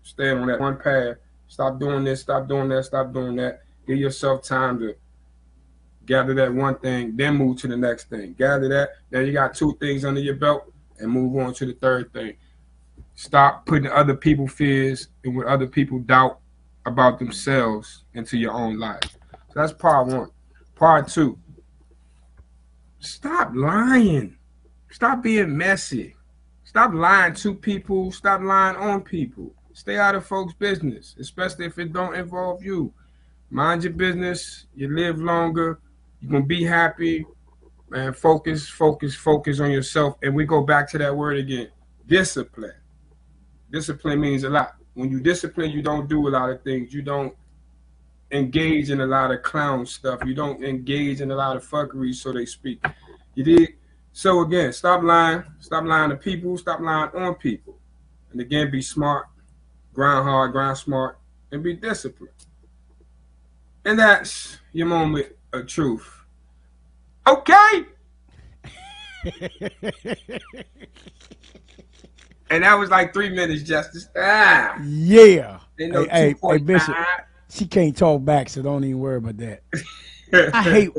[0.03, 1.17] stand on that one path.
[1.47, 3.61] Stop doing this, stop doing that, stop doing that.
[3.91, 4.95] Give yourself time to
[6.05, 8.34] gather that one thing, then move to the next thing.
[8.39, 11.73] Gather that, then you got two things under your belt, and move on to the
[11.73, 12.38] third thing.
[13.15, 16.39] Stop putting other people fears and what other people doubt
[16.85, 19.03] about themselves into your own life.
[19.03, 20.30] So that's part one.
[20.76, 21.38] Part two.
[22.99, 24.38] Stop lying.
[24.89, 26.15] Stop being messy.
[26.63, 28.13] Stop lying to people.
[28.13, 29.53] Stop lying on people.
[29.73, 32.93] Stay out of folks' business, especially if it don't involve you.
[33.51, 34.65] Mind your business.
[34.73, 35.81] You live longer.
[36.21, 37.25] You're gonna be happy.
[37.89, 40.15] Man, focus, focus, focus on yourself.
[40.23, 41.69] And we go back to that word again.
[42.07, 42.73] Discipline.
[43.69, 44.75] Discipline means a lot.
[44.93, 46.93] When you discipline, you don't do a lot of things.
[46.93, 47.35] You don't
[48.31, 50.21] engage in a lot of clown stuff.
[50.25, 52.81] You don't engage in a lot of fuckery, so they speak.
[53.35, 53.69] You did.
[54.13, 55.43] So again, stop lying.
[55.59, 56.57] Stop lying to people.
[56.57, 57.77] Stop lying on people.
[58.31, 59.25] And again, be smart.
[59.93, 60.53] Grind hard.
[60.53, 61.19] Grind smart.
[61.51, 62.31] And be disciplined.
[63.85, 66.07] And that's your moment of truth.
[67.27, 67.85] Okay.
[72.49, 74.09] and that was like three minutes, Justice.
[74.17, 74.77] Ah.
[74.83, 75.59] Yeah.
[75.79, 76.95] No hey, hey, hey, Bishop.
[77.49, 79.63] She can't talk back, so don't even worry about that.
[80.53, 80.91] I hate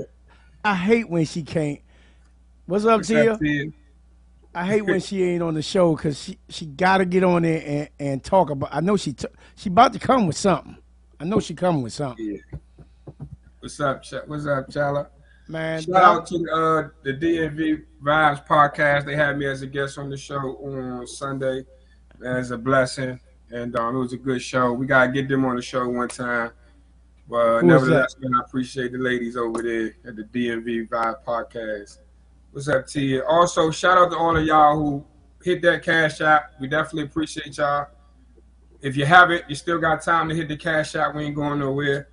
[0.65, 1.81] I hate when she can't.
[2.67, 3.65] What's up, What's up, Tia?
[3.65, 3.73] Tia?
[4.55, 7.43] I hate when she ain't on the show because she, she got to get on
[7.43, 8.69] there and, and talk about.
[8.73, 9.27] I know she t-
[9.57, 10.77] she about to come with something.
[11.19, 12.41] I know she coming with something.
[13.63, 15.07] What's up, What's up, Chala?
[15.47, 19.07] Man, Shout out to uh, the DMV Vibes podcast.
[19.07, 21.65] They had me as a guest on the show on Sunday.
[22.25, 23.21] As a blessing,
[23.53, 24.73] and um, it was a good show.
[24.73, 26.51] We gotta get them on the show one time.
[27.29, 31.99] But nevertheless, man, I appreciate the ladies over there at the DMV Vibe podcast.
[32.51, 33.25] What's up, Tia?
[33.29, 35.05] Also, shout out to all of y'all who
[35.45, 36.55] hit that cash app.
[36.61, 37.87] We definitely appreciate y'all.
[38.81, 41.15] If you haven't, you still got time to hit the cash app.
[41.15, 42.09] We ain't going nowhere.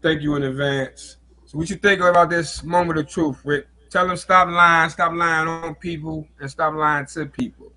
[0.00, 1.16] Thank you in advance.
[1.44, 3.66] So, what you think about this moment of truth, Rick?
[3.90, 7.72] Tell them stop lying, stop lying on people, and stop lying to people.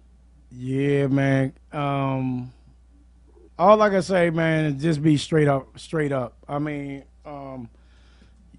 [0.51, 1.53] Yeah, man.
[1.71, 2.51] Um,
[3.57, 6.35] all I can say, man, is just be straight up, straight up.
[6.47, 7.69] I mean, um,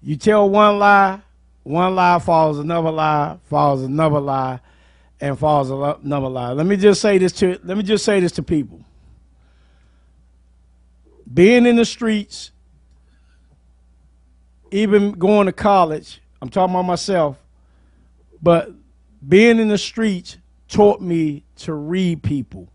[0.01, 1.21] you tell one lie,
[1.61, 4.59] one lie follows another lie, follows another lie,
[5.21, 6.53] and follows another lie.
[6.53, 8.83] Let me just say this to let me just say this to people.
[11.31, 12.51] Being in the streets,
[14.73, 17.37] even going to college, I'm talking about myself,
[18.41, 18.71] but
[19.25, 20.37] being in the streets
[20.67, 22.67] taught me to read people.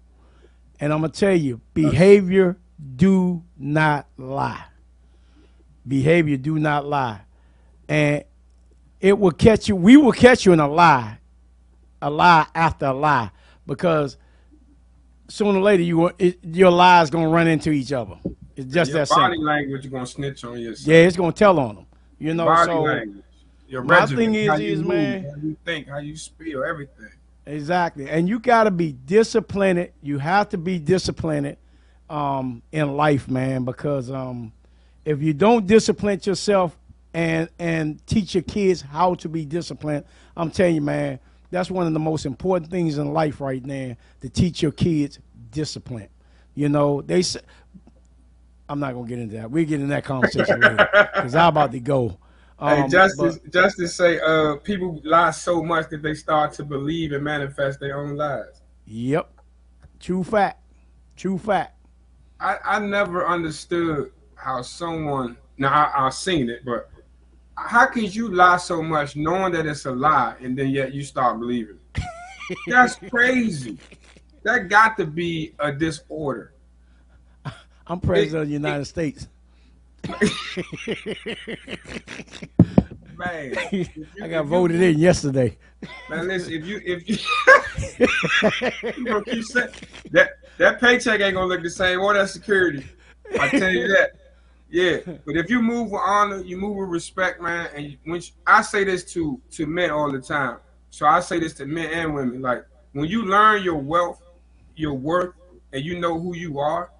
[0.78, 2.56] And I'm going to tell you, behavior
[2.94, 4.64] do not lie.
[5.86, 7.22] Behavior do not lie.
[7.88, 8.22] And
[9.00, 11.18] it will catch you, we will catch you in a lie,
[12.00, 13.32] a lie after a lie,
[13.66, 14.16] because
[15.26, 18.18] sooner or later you it, your lies going to run into each other.
[18.54, 19.44] It's just your that body simple.
[19.44, 20.86] language is gonna snitch on yourself.
[20.86, 21.86] Yeah, it's going to tell on them.
[22.18, 23.24] You know, body so language,
[23.68, 26.16] your my regimen, thing is, how you is move, man, how you think, how you
[26.16, 27.10] feel, everything.
[27.46, 28.08] Exactly.
[28.10, 29.88] And you got to be disciplined.
[30.02, 31.56] You have to be disciplined
[32.10, 34.52] um, in life, man, because um,
[35.04, 36.76] if you don't discipline yourself
[37.14, 40.04] and and teach your kids how to be disciplined,
[40.36, 41.20] I'm telling you, man,
[41.50, 45.18] that's one of the most important things in life right now to teach your kids
[45.50, 46.08] discipline.
[46.54, 47.40] You know, they say,
[48.68, 49.50] I'm not going to get into that.
[49.50, 52.18] We'll get in that conversation later because I'm about to go.
[52.60, 56.64] hey, Um, Justice, but- Justice say, uh, people lie so much that they start to
[56.64, 58.62] believe and manifest their own lies.
[58.86, 59.30] Yep.
[60.00, 60.62] True fact.
[61.16, 61.74] True fact.
[62.40, 66.88] I, I never understood how someone now I, I've seen it, but
[67.56, 71.02] how could you lie so much knowing that it's a lie and then yet you
[71.02, 71.78] start believing?
[72.68, 73.78] That's crazy.
[74.44, 76.52] That got to be a disorder.
[77.88, 79.28] I'm president of the United States.
[83.16, 83.54] Man,
[84.22, 85.56] I got voted in yesterday.
[86.08, 87.16] Man, listen, if you if you,
[88.96, 89.70] you gonna keep saying
[90.10, 92.86] that that paycheck ain't gonna look the same or that security.
[93.40, 94.12] I tell you that.
[94.70, 97.70] Yeah, but if you move with honor, you move with respect, man.
[97.74, 100.58] And when you, I say this to to men all the time,
[100.90, 102.42] so I say this to men and women.
[102.42, 104.22] Like when you learn your wealth,
[104.76, 105.34] your worth,
[105.72, 106.90] and you know who you are,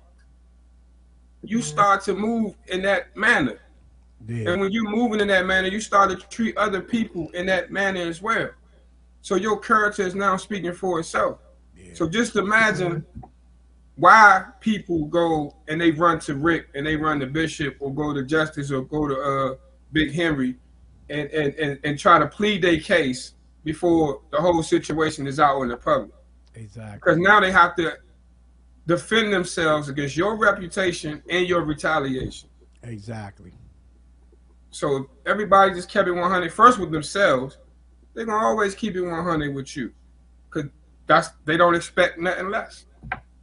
[1.42, 3.60] you start to move in that manner.
[4.28, 7.70] And when you're moving in that manner, you start to treat other people in that
[7.70, 8.50] manner as well.
[9.22, 11.38] So your character is now speaking for itself.
[11.94, 13.04] So just imagine
[13.96, 18.12] why people go and they run to Rick and they run to Bishop or go
[18.12, 19.54] to Justice or go to uh,
[19.92, 20.56] Big Henry
[21.08, 23.34] and, and, and, and try to plead their case
[23.64, 26.10] before the whole situation is out in the public.
[26.54, 26.94] Exactly.
[26.94, 27.96] Because now they have to
[28.88, 32.48] defend themselves against your reputation and your retaliation.
[32.82, 33.52] Exactly.
[34.70, 37.58] So everybody just kept it 100 first with themselves.
[38.14, 39.92] They're gonna always keep it 100 with you,
[40.50, 40.64] cause
[41.06, 42.86] that's they don't expect nothing less.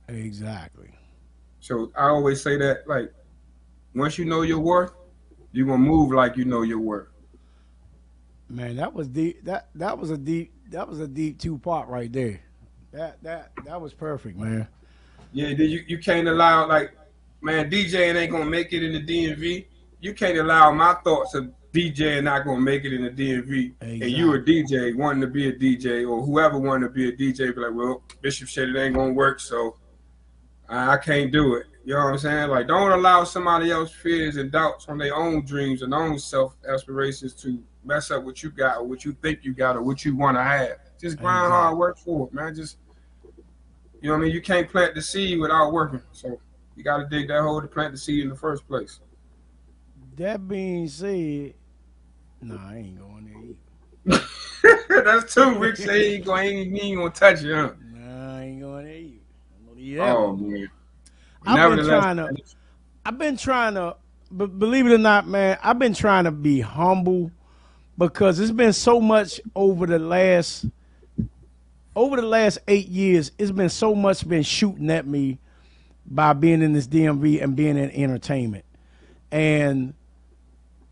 [0.08, 0.90] Exactly.
[1.60, 3.14] So I always say that like,
[3.94, 4.94] once you know your worth,
[5.52, 7.08] you're gonna move like you know your worth.
[8.50, 9.46] Man, that was deep.
[9.46, 10.54] That that was a deep.
[10.72, 12.42] That was a deep two part right there.
[12.92, 14.68] That that that was perfect, man.
[15.36, 16.98] Yeah, then you, you can't allow like,
[17.41, 19.68] man, DJing ain't gonna make it in the DMV.
[19.99, 24.12] You can't allow my thoughts of DJing not gonna make it in the DMV, and
[24.12, 27.53] you a DJ wanting to be a DJ or whoever wanting to be a DJ,
[27.53, 29.76] be like, well, Bishop said it ain't gonna work, so
[30.70, 31.66] I can't do it.
[31.84, 32.49] You know what I'm saying?
[32.49, 36.56] Like, don't allow somebody else's fears and doubts on their own dreams and own self
[36.66, 40.06] aspirations to mess up what you got or what you think you got or what
[40.06, 40.78] you want to have.
[40.99, 42.56] Just grind hard, work for it, man.
[42.56, 42.78] Just
[44.06, 44.36] you know what I mean?
[44.36, 45.99] You can't plant the seed without working.
[46.11, 46.40] So
[46.76, 48.99] you got to dig that hole to plant the seed in the first place.
[50.15, 51.56] That being said,
[52.40, 53.57] nah, I ain't going
[54.06, 54.23] there either.
[55.03, 57.72] That's too Rick said he ain't going, ain't, ain't gonna touch it, huh?
[57.94, 59.18] Nah, I ain't going there either.
[59.57, 60.69] I'm gonna leave that Oh man.
[61.48, 62.36] I've been trying to.
[63.07, 63.95] I've been trying to.
[64.30, 67.32] But believe it or not, man, I've been trying to be humble
[67.98, 70.68] because it's been so much over the last
[71.96, 73.32] over the last eight years.
[73.38, 75.40] It's been so much been shooting at me
[76.06, 78.66] by being in this DMV and being in entertainment,
[79.32, 79.94] and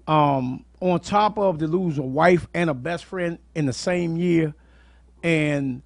[0.08, 4.18] um, on top of to lose a wife and a best friend in the same
[4.18, 4.54] year,
[5.22, 5.82] and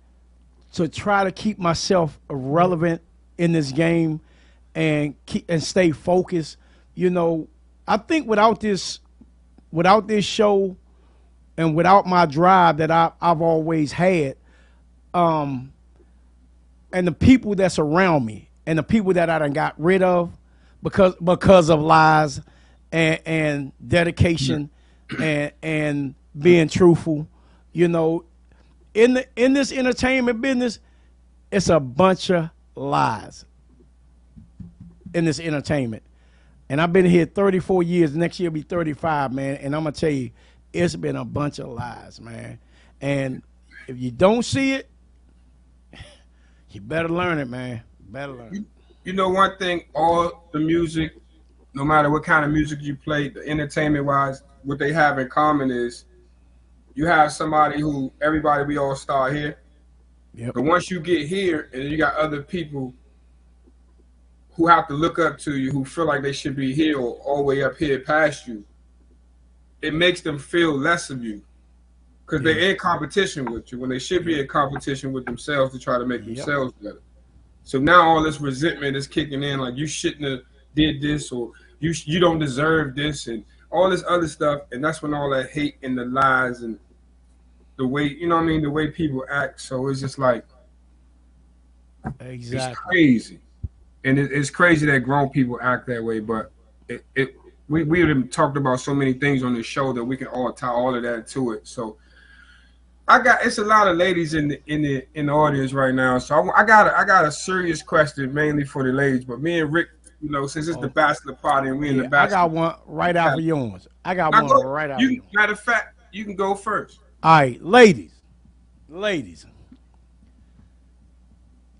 [0.73, 3.01] to try to keep myself relevant
[3.37, 4.21] in this game
[4.75, 6.57] and keep and stay focused.
[6.95, 7.47] You know,
[7.87, 8.99] I think without this
[9.71, 10.77] without this show
[11.57, 14.37] and without my drive that I, I've always had,
[15.17, 15.73] um,
[16.93, 20.31] and the people that's around me and the people that I done got rid of
[20.83, 22.39] because because of lies
[22.91, 24.69] and, and dedication
[25.19, 27.27] and and being truthful,
[27.73, 28.25] you know,
[28.93, 30.77] in the in this entertainment business,
[31.51, 33.43] it's a bunch of lies
[35.15, 36.03] in this entertainment.
[36.69, 38.15] And I've been here 34 years.
[38.15, 39.55] Next year will be 35, man.
[39.55, 40.29] And I'm gonna tell you,
[40.71, 42.59] it's been a bunch of lies, man.
[43.01, 43.41] And
[43.87, 44.87] if you don't see it,
[46.71, 47.81] you better learn it, man.
[48.09, 48.63] Better learn it.
[49.03, 51.13] You know one thing, all the music,
[51.73, 55.29] no matter what kind of music you play, the entertainment wise, what they have in
[55.29, 56.05] common is
[56.93, 59.59] you have somebody who everybody we all start here.
[60.33, 60.55] Yep.
[60.55, 62.93] But once you get here and you got other people
[64.51, 67.13] who have to look up to you, who feel like they should be here or
[67.19, 68.65] all the way up here past you,
[69.81, 71.41] it makes them feel less of you.
[72.27, 75.79] Because they're in competition with you when they should be in competition with themselves to
[75.79, 77.01] try to make themselves better.
[77.63, 80.41] So now all this resentment is kicking in, like you shouldn't have
[80.75, 85.01] did this or you you don't deserve this and all this other stuff, and that's
[85.01, 86.77] when all that hate and the lies and
[87.77, 89.61] the way you know what I mean, the way people act.
[89.61, 90.45] So it's just like
[92.19, 92.71] Exactly.
[92.71, 93.39] it's crazy,
[94.03, 96.19] and it, it's crazy that grown people act that way.
[96.19, 96.51] But
[96.89, 97.35] it, it
[97.69, 100.51] we we have talked about so many things on this show that we can all
[100.51, 101.67] tie all of that to it.
[101.67, 101.97] So
[103.07, 105.93] I got it's a lot of ladies in the in the in the audience right
[105.93, 106.17] now.
[106.19, 109.23] So I, I got a, I got a serious question mainly for the ladies.
[109.23, 109.87] But me and Rick,
[110.21, 112.75] you know, since it's the bachelor party and we in the the I got one
[112.85, 113.87] right after yours.
[114.03, 116.99] I got Now one go- right after you, matter of fact, you can go first.
[117.23, 118.11] All right, ladies,
[118.89, 119.45] ladies,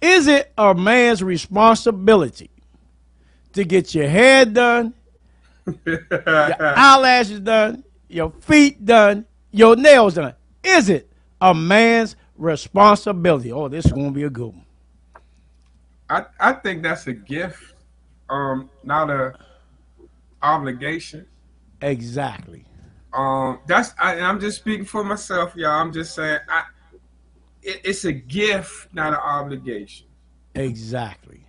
[0.02, 2.49] is it a man's responsibility
[3.52, 4.94] to get your hair done,
[5.86, 10.34] your eyelashes done, your feet done, your nails done.
[10.64, 11.07] Is it
[11.42, 13.52] a man's responsibility?
[13.52, 14.66] Oh, this is gonna be a good one.
[16.10, 17.74] I, I think that's a gift,
[18.30, 19.34] um, not a
[20.42, 21.26] obligation.
[21.82, 22.66] Exactly.
[23.14, 25.72] Um, that's I, and I'm just speaking for myself, y'all.
[25.72, 26.64] I'm just saying, I,
[27.62, 30.08] it, it's a gift, not an obligation.
[30.56, 31.46] Exactly.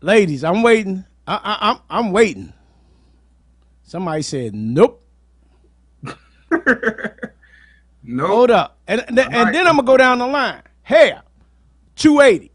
[0.00, 1.04] Ladies, I'm waiting.
[1.26, 2.52] I, I, I'm I'm waiting.
[3.82, 5.02] Somebody said nope.
[8.06, 8.26] no.
[8.26, 10.62] Hold up, and and, and then I'm gonna go down the line.
[10.82, 11.22] Hair,
[11.96, 12.50] two eighty.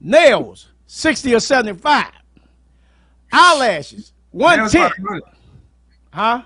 [0.00, 2.12] Nails, sixty or seventy five.
[3.32, 4.82] Eyelashes, one Nails ten.
[4.86, 5.22] about 100.
[6.12, 6.42] Huh?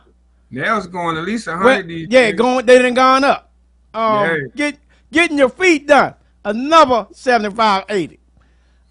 [0.51, 2.39] Nails going at least a Well, hundred these yeah, days.
[2.39, 3.51] going they done gone up.
[3.95, 4.37] Um, Yeah.
[4.55, 4.79] get
[5.13, 6.15] getting your feet done,
[6.45, 8.19] another 75, 80.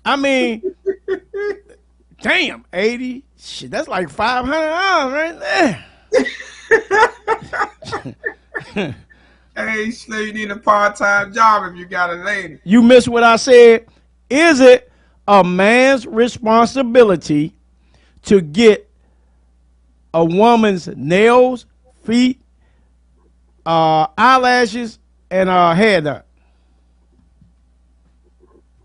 [0.06, 0.76] I mean,
[2.22, 3.23] damn, 80.
[3.38, 5.39] Shit, that's like five hundred dollars right
[8.76, 8.95] there.
[9.55, 12.59] Hey, so you need a part time job if you got a lady.
[12.63, 13.85] you missed what I said.
[14.29, 14.91] Is it
[15.27, 17.53] a man's responsibility
[18.23, 18.89] to get
[20.13, 21.65] a woman's nails,
[22.03, 22.41] feet,
[23.65, 24.99] uh, eyelashes,
[25.29, 26.23] and uh, hair done?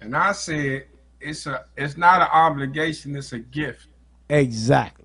[0.00, 0.86] And I said
[1.20, 3.86] it's a it's not an obligation, it's a gift.
[4.28, 5.04] Exactly.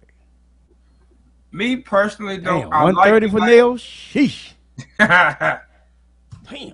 [1.51, 2.69] Me personally don't.
[2.69, 3.81] One thirty like for like- nails.
[3.81, 4.53] Sheesh.
[4.99, 6.73] Damn.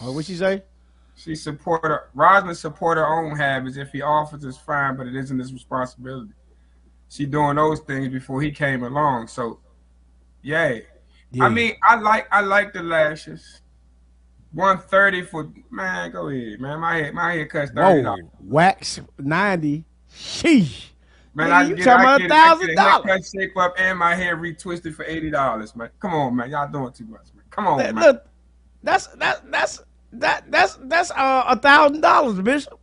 [0.00, 0.62] Oh, what would she say?
[1.16, 3.76] She support her Roslyn support her own habits.
[3.76, 6.32] If he offers it's fine, but it isn't his responsibility.
[7.08, 9.28] She doing those things before he came along.
[9.28, 9.60] So
[10.42, 10.84] yay.
[11.30, 11.44] Yeah.
[11.44, 13.62] I mean, I like I like the lashes.
[14.52, 16.80] One thirty for man, go ahead, man.
[16.80, 18.24] My hair my hair cuts thirty Whoa, dollars.
[18.40, 19.84] wax ninety.
[20.12, 20.90] Sheesh.
[21.36, 23.30] Man, Nigga, I you get, talking I about get, a I thousand a dollars?
[23.36, 25.90] shape up, and my hair retwisted for eighty dollars, man.
[26.00, 26.50] Come on, man.
[26.50, 27.44] Y'all doing too much, man.
[27.50, 28.04] Come on, That- man.
[28.04, 28.26] Look,
[28.82, 29.82] that's that that's
[30.14, 32.80] that that's that's uh, a thousand dollars, Bishop.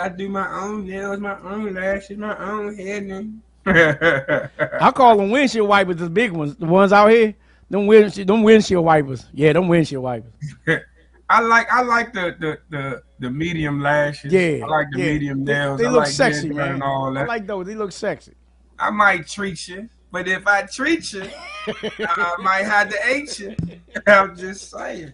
[0.00, 4.50] I do my own nails, my own lashes, my own hair.
[4.80, 7.32] I call them windshield wipers, the big ones, the ones out here.
[7.70, 9.26] Them windshield, them windshield wipers.
[9.32, 10.32] Yeah, them windshield wipers.
[11.28, 14.32] I like I like the the the, the medium lashes.
[14.32, 15.12] Yeah, I like the yeah.
[15.12, 15.80] medium nails.
[15.80, 16.74] They, I look like sexy, man.
[16.74, 17.24] and all that.
[17.24, 17.66] I like those.
[17.66, 18.34] They look sexy.
[18.78, 21.24] I might treat you, but if I treat you,
[21.66, 23.56] I might have to eat you.
[24.06, 25.12] I'm just saying.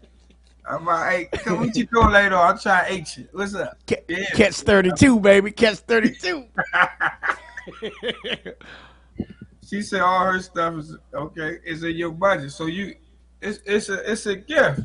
[0.68, 2.36] I might, hey, come what you doing later?
[2.36, 3.28] I'll try to eat you.
[3.32, 3.76] What's up?
[4.08, 4.24] Yeah.
[4.34, 5.50] Catch thirty two, baby.
[5.52, 6.46] Catch thirty two.
[9.70, 11.58] She said all her stuff is okay.
[11.64, 12.96] Is in your budget, so you,
[13.40, 14.80] it's it's a it's a gift,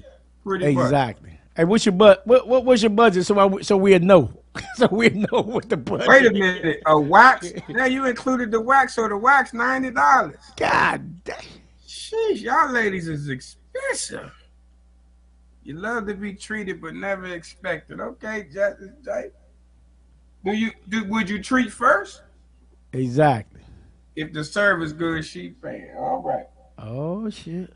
[0.45, 0.85] pretty much.
[0.85, 1.39] exactly.
[1.55, 2.26] Hey, what's your but?
[2.27, 3.26] What what was your budget?
[3.26, 4.31] So I, so we know.
[4.76, 6.07] so we know what the budget.
[6.07, 7.51] Wait a minute, a wax?
[7.69, 10.35] now you included the wax, so the wax ninety dollars.
[10.57, 11.38] God damn.
[11.88, 14.31] Sheesh, y'all ladies is expensive.
[15.63, 17.99] You love to be treated, but never expected.
[17.99, 19.31] Okay, Justice J.
[20.43, 21.05] Do you do?
[21.05, 22.22] Would you treat first?
[22.93, 23.61] Exactly.
[24.15, 25.95] If the service good, she paying.
[25.97, 26.45] All right.
[26.77, 27.73] Oh shit.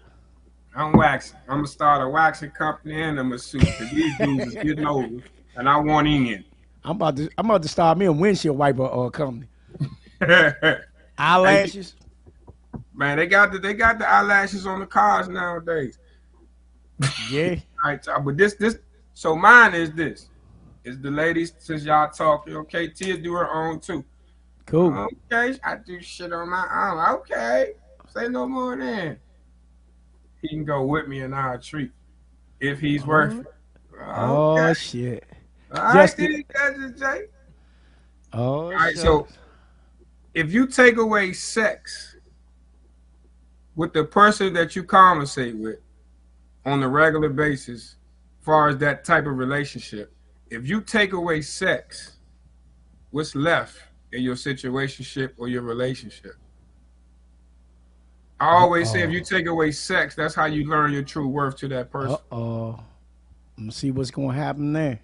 [0.79, 1.37] I'm waxing.
[1.49, 3.61] I'm gonna start a waxing company and I'm a suit.
[3.61, 5.21] Cause these dudes is getting older,
[5.57, 6.45] and I want in.
[6.85, 9.49] I'm about to I'm about to start me a windshield wiper uh, company.
[11.17, 11.95] Eyelashes.
[12.93, 15.99] Man, they got the they got the eyelashes on the cars nowadays.
[17.29, 17.55] Yeah.
[17.83, 18.79] All right, but this this
[19.13, 20.29] so mine is this.
[20.85, 24.05] Is the ladies since y'all talking, okay, Tia do her own too.
[24.65, 25.09] Cool.
[25.29, 27.15] Okay, I do shit on my own.
[27.17, 27.73] Okay.
[28.07, 29.19] Say no more then.
[30.41, 31.91] He can go with me and I'll treat.
[32.59, 33.09] If he's mm-hmm.
[33.09, 33.47] worth it.
[33.99, 34.73] Oh Okay.
[34.73, 35.23] shit.
[35.73, 37.25] All right, Just then, Justice J.
[38.33, 39.27] Oh All right, so
[40.33, 42.15] if you take away sex
[43.75, 45.79] with the person that you conversate with
[46.65, 47.95] on a regular basis,
[48.39, 50.13] as far as that type of relationship,
[50.49, 52.17] if you take away sex,
[53.11, 53.77] what's left
[54.11, 56.35] in your situationship or your relationship?
[58.39, 61.57] I always say if you take away sex, that's how you learn your true worth
[61.57, 62.17] to that person.
[62.31, 62.79] Uh oh.
[63.57, 64.99] I'm see what's gonna happen there.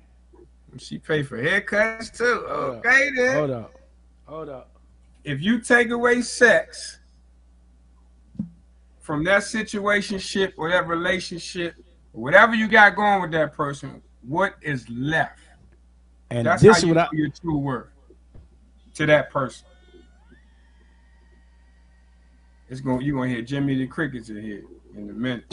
[0.78, 2.45] She pay for haircuts too.
[2.48, 3.38] Okay then.
[3.38, 3.74] Hold up.
[4.26, 4.72] Hold up.
[5.24, 6.99] if you take away sex
[8.99, 11.76] from that situationship or that relationship,
[12.12, 15.40] whatever you got going with that person, what is left?
[16.30, 17.90] And That's this how is you what I your true worth
[18.95, 19.68] to that person.
[22.68, 24.64] It's going you're gonna hear Jimmy the Crickets in here
[24.96, 25.44] in a minute.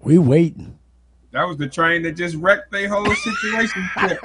[0.00, 0.76] we waiting.
[1.30, 3.88] That was the train that just wrecked their whole situation.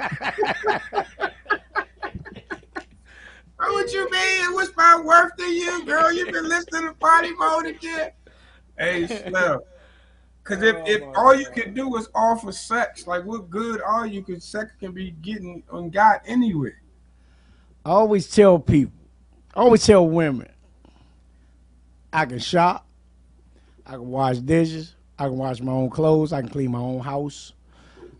[3.56, 4.54] what you mean?
[4.54, 6.12] What's my worth to you, girl?
[6.12, 8.10] You've been listening to party mode again.
[8.78, 9.60] Hey, Slim.
[10.44, 14.24] Cause if, if all you can do is offer sex, like what good are you?
[14.24, 16.72] Cause sex can be getting on God anyway.
[17.84, 18.92] I always tell people,
[19.54, 20.48] I always tell women,
[22.12, 22.86] I can shop,
[23.86, 27.00] I can wash dishes, I can wash my own clothes, I can clean my own
[27.00, 27.52] house,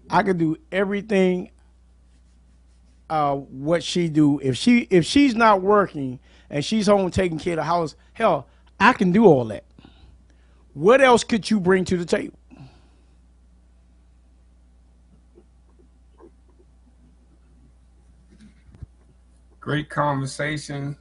[0.08, 1.50] I can do everything.
[3.10, 6.18] Uh, what she do if she if she's not working
[6.48, 8.46] and she's home taking care of the house, hell,
[8.80, 9.64] I can do all that.
[10.74, 12.38] What else could you bring to the table?
[19.60, 20.96] Great conversation.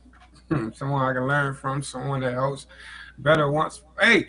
[0.50, 2.68] Hmm, someone I can learn from, someone that helps
[3.18, 3.82] better wants.
[4.00, 4.28] Hey,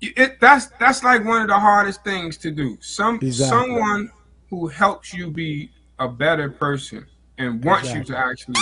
[0.00, 2.76] it that's that's like one of the hardest things to do.
[2.80, 3.58] Some Exactly.
[3.58, 4.12] someone
[4.50, 7.06] who helps you be a better person
[7.38, 8.54] and wants you to actually.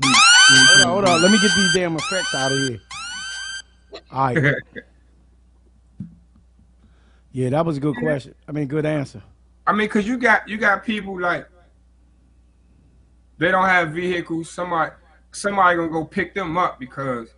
[0.00, 0.14] Be,
[0.50, 1.22] Hold on, hold on.
[1.22, 2.80] Let me get these damn effects out of here.
[4.10, 4.54] All right.
[7.38, 8.34] Yeah, that was a good question.
[8.48, 9.22] I mean, good answer.
[9.64, 11.46] I mean, cause you got you got people like
[13.38, 14.50] they don't have vehicles.
[14.50, 14.90] Somebody
[15.30, 17.28] somebody gonna go pick them up because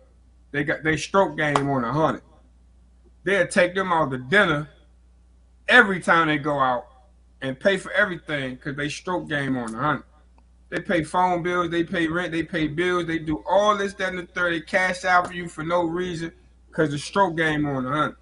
[0.49, 2.23] they got they stroke game on a hundred.
[3.25, 4.71] They'll take them out to dinner
[5.67, 6.87] every time they go out
[7.43, 10.05] and pay for everything because they stroke game on a hundred.
[10.69, 14.09] They pay phone bills, they pay rent, they pay bills, they do all this, that,
[14.09, 14.53] and the third.
[14.53, 16.31] They cash out for you for no reason
[16.69, 18.15] because the stroke game on a hundred.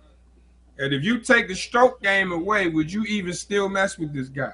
[0.80, 4.30] And if you take the stroke game away, would you even still mess with this
[4.30, 4.53] guy?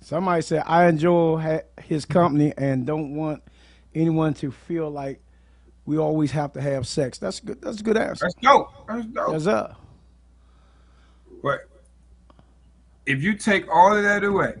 [0.00, 3.42] Somebody said, I enjoy his company and don't want
[3.94, 5.22] anyone to feel like
[5.86, 7.16] we always have to have sex.
[7.18, 7.62] That's good.
[7.62, 8.24] That's a good answer.
[8.24, 8.86] That's dope.
[8.88, 9.32] That's dope.
[9.32, 9.80] That's up.
[11.42, 11.60] But
[13.06, 14.54] if you take all of that away,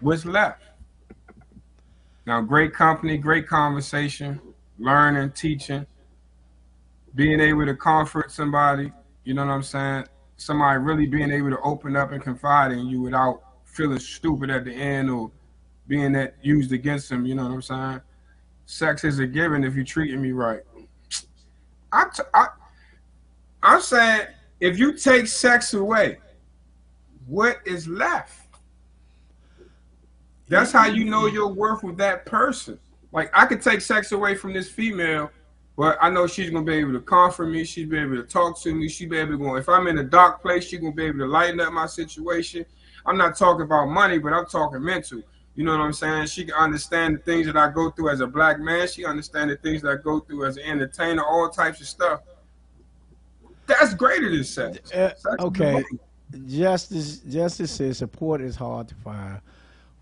[0.00, 0.62] what's left?
[2.26, 4.40] Now, great company, great conversation,
[4.78, 5.86] learning, teaching,
[7.14, 8.92] being able to comfort somebody,
[9.24, 10.06] you know what I'm saying?
[10.36, 14.64] Somebody really being able to open up and confide in you without feeling stupid at
[14.64, 15.30] the end or
[15.86, 18.00] being that used against them, you know what I'm saying?
[18.66, 20.62] Sex is a given if you're treating me right.
[21.92, 22.46] I, t- I,
[23.62, 24.28] I'm saying
[24.60, 26.18] if you take sex away,
[27.26, 28.38] what is left?
[30.48, 32.78] That's how you know your worth with that person.
[33.12, 35.30] Like I could take sex away from this female,
[35.76, 37.64] but I know she's gonna be able to comfort me.
[37.64, 38.88] She's be able to talk to me.
[38.88, 39.56] She'll be able to go.
[39.56, 42.64] If I'm in a dark place, she's gonna be able to lighten up my situation.
[43.06, 45.22] I'm not talking about money, but I'm talking mental.
[45.54, 46.26] You know what I'm saying?
[46.26, 48.88] She can understand the things that I go through as a black man.
[48.88, 52.20] She understand the things that I go through as an entertainer, all types of stuff.
[53.66, 54.92] That's greater than sex.
[54.92, 55.82] Uh, okay.
[56.46, 59.40] Justice Justice says support is hard to find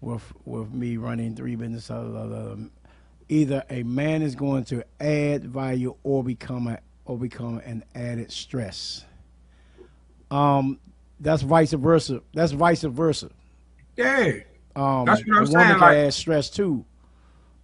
[0.01, 1.91] with with me running three businesses.
[3.31, 8.31] Either a man is going to add value or become a or become an added
[8.33, 9.05] stress.
[10.33, 10.81] Um,
[11.21, 12.23] that's vice versa.
[12.35, 13.31] That's vice versa.
[13.97, 14.33] Yeah.
[14.75, 16.85] Um, That's what I'm woman saying, can like- add stress too.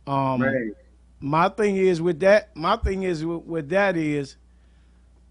[0.06, 0.72] Um, Right.
[1.20, 2.55] my thing is with that.
[2.56, 4.36] My thing is with, with that is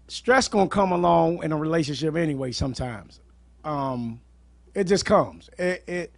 [0.08, 2.52] stress gonna come along in a relationship anyway.
[2.52, 3.20] Sometimes,
[3.64, 4.20] um,
[4.74, 5.48] it just comes.
[5.58, 6.12] It, it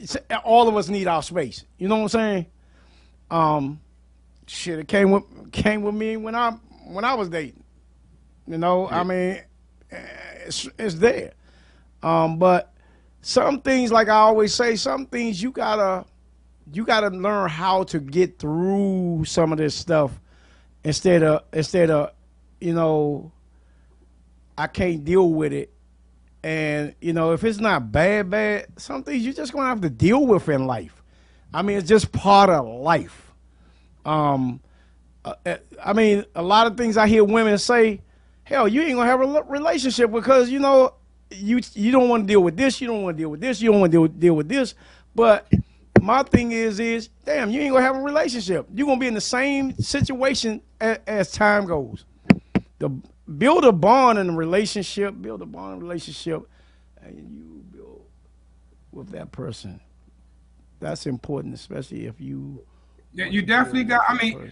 [0.00, 1.64] it's- all of us need our space.
[1.78, 2.46] You know what I'm saying?
[3.30, 3.80] Um,
[4.46, 6.52] shit, it came with came with me when I
[6.86, 7.62] when I was dating.
[8.46, 9.40] You know, I mean,
[10.46, 11.32] it's it's there.
[12.02, 12.72] Um, but
[13.22, 16.04] some things, like I always say, some things you gotta
[16.72, 20.20] you gotta learn how to get through some of this stuff
[20.84, 22.12] instead of instead of
[22.60, 23.30] you know
[24.56, 25.72] I can't deal with it.
[26.42, 29.90] And you know, if it's not bad, bad, some things you're just gonna have to
[29.90, 30.99] deal with in life.
[31.52, 33.32] I mean, it's just part of life.
[34.04, 34.60] Um,
[35.24, 38.00] uh, uh, I mean, a lot of things I hear women say,
[38.44, 40.94] hell, you ain't gonna have a relationship because you know
[41.30, 43.60] you you don't want to deal with this, you don't want to deal with this,
[43.60, 44.74] you don't want to deal, deal with this.
[45.14, 45.50] But
[46.00, 48.66] my thing is, is damn, you ain't gonna have a relationship.
[48.72, 52.04] You're gonna be in the same situation as, as time goes.
[52.78, 52.88] The
[53.38, 56.42] build a bond in a relationship, build a bond in a relationship,
[57.02, 58.04] and you build
[58.92, 59.80] with that person.
[60.80, 62.64] That's important, especially if you.
[63.12, 64.02] Yeah, you definitely got.
[64.08, 64.50] I mean,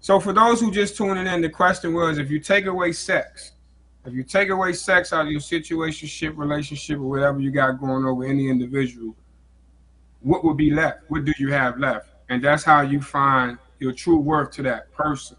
[0.00, 3.52] so for those who just tuning in, the question was: if you take away sex,
[4.04, 8.04] if you take away sex out of your situationship, relationship, or whatever you got going
[8.04, 9.14] on with any individual,
[10.20, 11.02] what would be left?
[11.08, 12.08] What do you have left?
[12.28, 15.36] And that's how you find your true worth to that person.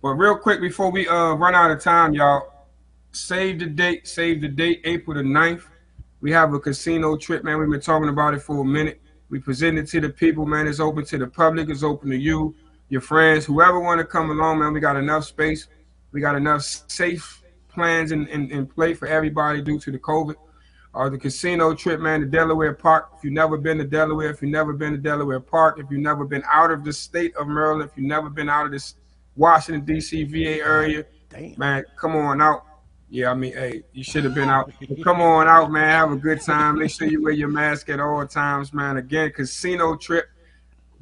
[0.00, 2.52] But real quick before we uh run out of time, y'all,
[3.12, 5.62] save the date, save the date, April the 9th.
[6.22, 7.58] We have a casino trip, man.
[7.58, 9.00] We've been talking about it for a minute.
[9.28, 10.68] We present it to the people, man.
[10.68, 11.68] It's open to the public.
[11.68, 12.54] It's open to you,
[12.90, 14.72] your friends, whoever want to come along, man.
[14.72, 15.66] We got enough space.
[16.12, 20.36] We got enough safe plans in, in, in play for everybody due to the COVID.
[20.94, 23.08] Uh, the casino trip, man, to Delaware Park.
[23.16, 26.02] If you've never been to Delaware, if you've never been to Delaware Park, if you've
[26.02, 28.94] never been out of the state of Maryland, if you've never been out of this
[29.34, 31.04] Washington, D.C., VA area,
[31.56, 32.64] man, come on out.
[33.12, 34.72] Yeah, I mean, hey, you should have been out.
[35.04, 35.86] Come on out, man.
[35.86, 36.78] Have a good time.
[36.78, 38.96] Make sure you wear your mask at all times, man.
[38.96, 40.24] Again, casino trip.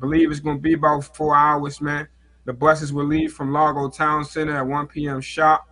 [0.00, 2.08] Believe it's going to be about four hours, man.
[2.46, 5.20] The buses will leave from Largo Town Center at 1 p.m.
[5.20, 5.62] sharp.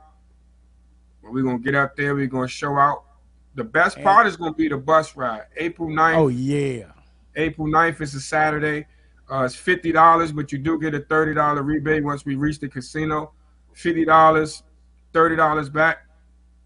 [1.23, 2.15] We're going to get up there.
[2.15, 3.03] We're going to show out.
[3.57, 5.47] The best part is going to be the bus ride.
[5.57, 6.17] April 9th.
[6.19, 6.93] Oh yeah.
[7.35, 8.87] April 9th is a Saturday.
[9.29, 12.61] Uh, it's fifty dollars, but you do get a thirty dollar rebate once we reach
[12.61, 13.33] the casino.
[13.75, 14.63] Fifty dollars,
[15.13, 16.08] thirty dollars back.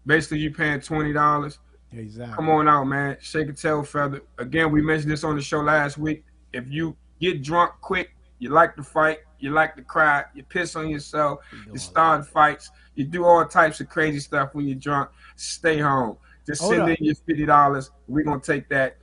[0.05, 1.59] Basically, you paying twenty dollars.
[1.91, 2.35] Exactly.
[2.35, 3.17] Come on out, man.
[3.21, 4.21] Shake a tail feather.
[4.37, 6.23] Again, we mentioned this on the show last week.
[6.51, 10.75] If you get drunk quick, you like to fight, you like to cry, you piss
[10.75, 11.39] on yourself,
[11.71, 15.09] you start fights, you do all types of crazy stuff when you're drunk.
[15.35, 16.17] Stay home.
[16.45, 16.89] Just Hold send up.
[16.89, 17.91] in your fifty dollars.
[18.07, 18.97] We're gonna take that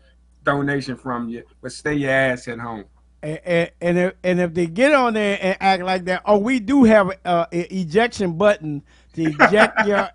[0.45, 2.85] donation from you, but stay your ass at home.
[3.23, 6.39] And, and, and, if, and if they get on there and act like that, oh,
[6.39, 8.83] we do have an ejection button
[9.15, 10.07] to eject you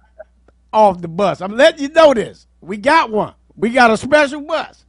[0.76, 1.42] off the bus.
[1.42, 2.48] I'm letting you know this.
[2.62, 3.34] We got one.
[3.56, 4.86] We got a special bus.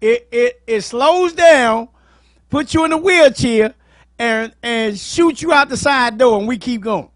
[0.00, 1.88] It it it slows down,
[2.48, 3.74] puts you in a wheelchair,
[4.18, 7.08] and and shoots you out the side door, and we keep going.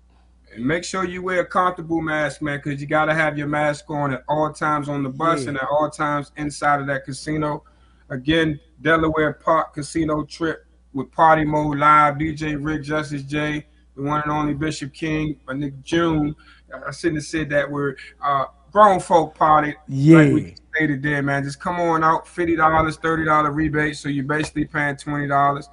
[0.54, 3.88] And make sure you wear a comfortable mask, man, because you gotta have your mask
[3.90, 5.50] on at all times on the bus Yeah.
[5.50, 7.62] and at all times inside of that casino.
[8.10, 10.64] Again, Delaware Park Casino trip
[10.94, 15.52] with Party Mode Live, DJ Rick, Justice J, the one and only Bishop King, my
[15.52, 16.34] Nick June.
[16.74, 17.98] I shouldn't have said that word.
[18.22, 19.74] Uh, grown folk party.
[19.86, 20.18] Yeah.
[20.18, 21.44] Like we stated there, man.
[21.44, 23.96] Just come on out, fifty dollars, thirty dollar rebate.
[23.96, 25.68] So you're basically paying twenty dollars.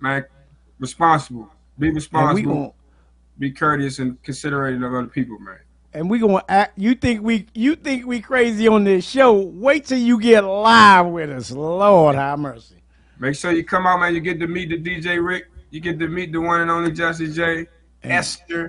[0.00, 0.24] Man,
[0.78, 1.50] responsible.
[1.78, 2.72] Be responsible gon-
[3.38, 5.58] be courteous and considerate of other people, man.
[5.92, 6.78] And we gonna act.
[6.78, 9.32] You think we you think we crazy on this show?
[9.32, 11.50] Wait till you get live with us.
[11.50, 12.76] Lord have mercy.
[13.18, 14.14] Make sure you come out, man.
[14.14, 15.46] You get to meet the DJ Rick.
[15.70, 17.66] You get to meet the one and only Justice J.
[18.02, 18.66] Esther.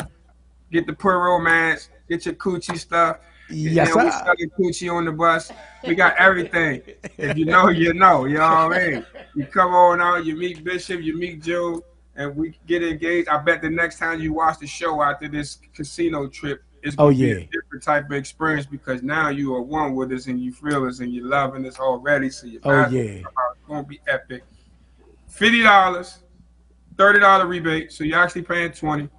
[0.71, 1.89] Get the Pure Romance.
[2.09, 3.17] Get your coochie stuff.
[3.49, 4.21] Yes, know, we sir.
[4.23, 5.51] selling coochie on the bus.
[5.85, 6.81] We got everything.
[7.17, 8.25] If you know, you know.
[8.25, 9.05] You know what I mean?
[9.35, 10.25] You come on out.
[10.25, 11.01] You meet Bishop.
[11.01, 11.83] You meet Joe,
[12.15, 13.27] and we get engaged.
[13.27, 17.05] I bet the next time you watch the show after this casino trip, it's Oh,
[17.11, 17.33] gonna be yeah.
[17.35, 20.85] a different type of experience because now you are one with us and you feel
[20.85, 22.29] us and you're loving us already.
[22.29, 23.01] So you're Oh, yeah.
[23.01, 23.25] it's
[23.67, 24.43] gonna be epic.
[25.27, 26.19] Fifty dollars,
[26.97, 27.91] thirty dollar rebate.
[27.91, 29.09] So you're actually paying twenty.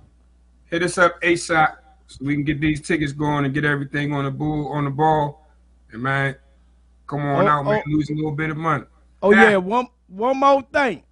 [0.73, 1.77] Hit us up ASAP
[2.07, 4.91] so we can get these tickets going and get everything on the bull on the
[4.91, 5.47] ball.
[5.93, 6.35] And man,
[7.07, 7.83] come on Oh, out, man.
[7.87, 7.91] oh.
[7.91, 8.85] Lose a little bit of money.
[9.23, 11.03] Oh yeah, one one more thing.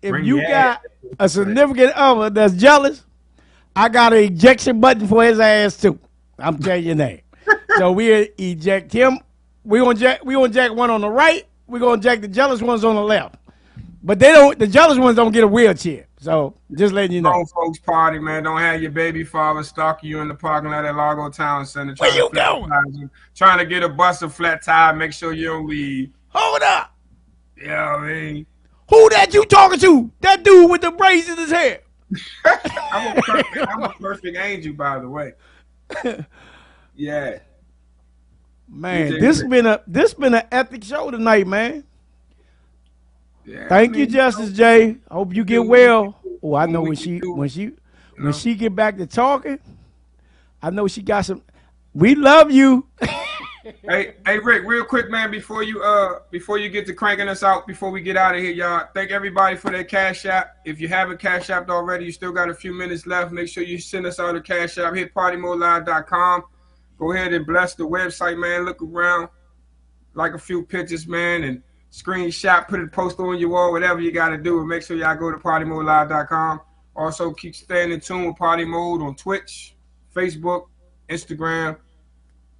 [0.00, 0.80] If you got ass.
[1.18, 3.04] a significant other that's jealous,
[3.76, 5.98] I got an ejection button for his ass too.
[6.38, 7.20] I'm telling you that.
[7.76, 9.18] so we eject him.
[9.62, 11.46] We gonna eject we gonna eject one on the right.
[11.66, 13.34] We gonna eject the jealous ones on the left.
[14.02, 14.58] But they don't.
[14.58, 16.06] The jealous ones don't get a wheelchair.
[16.22, 17.30] So just letting you know.
[17.32, 18.44] Grown folks party, man.
[18.44, 21.96] Don't have your baby father stalking you in the parking lot at Largo Town Center.
[21.98, 22.70] Where trying you to going?
[22.70, 24.94] tires you, Trying to get a bus a flat tire.
[24.94, 26.12] Make sure you don't leave.
[26.28, 26.94] Hold up.
[27.60, 28.46] Yeah, I mean,
[28.88, 30.12] Who that you talking to?
[30.20, 31.80] That dude with the braids in his hair.
[32.92, 35.32] I'm a perfect, I'm a perfect angel, by the way.
[36.94, 37.38] Yeah.
[38.68, 39.50] Man, DJ this Rick.
[39.50, 41.84] been a this been an epic show tonight, man.
[43.44, 44.96] Yeah, Thank I you, mean, Justice J.
[45.10, 46.18] I hope you get well.
[46.42, 47.72] Oh, I know when she when she know.
[48.18, 49.58] when she get back to talking,
[50.62, 51.42] I know she got some.
[51.94, 52.86] We love you.
[53.88, 57.44] Hey, hey, Rick, real quick, man, before you uh before you get to cranking us
[57.44, 60.56] out, before we get out of here, y'all, thank everybody for their cash app.
[60.64, 63.30] If you haven't cash apped already, you still got a few minutes left.
[63.30, 64.94] Make sure you send us out a cash app.
[64.94, 66.42] Hit partymodelive.com.
[66.98, 68.64] Go ahead and bless the website, man.
[68.64, 69.28] Look around,
[70.14, 71.62] like a few pictures, man, and
[71.92, 74.58] screenshot, put it, post on your wall, whatever you got to do.
[74.58, 76.60] And make sure y'all go to partymodelive.com.
[76.96, 79.76] Also, keep staying in tune with Party Mode on Twitch,
[80.14, 80.66] Facebook,
[81.08, 81.76] Instagram.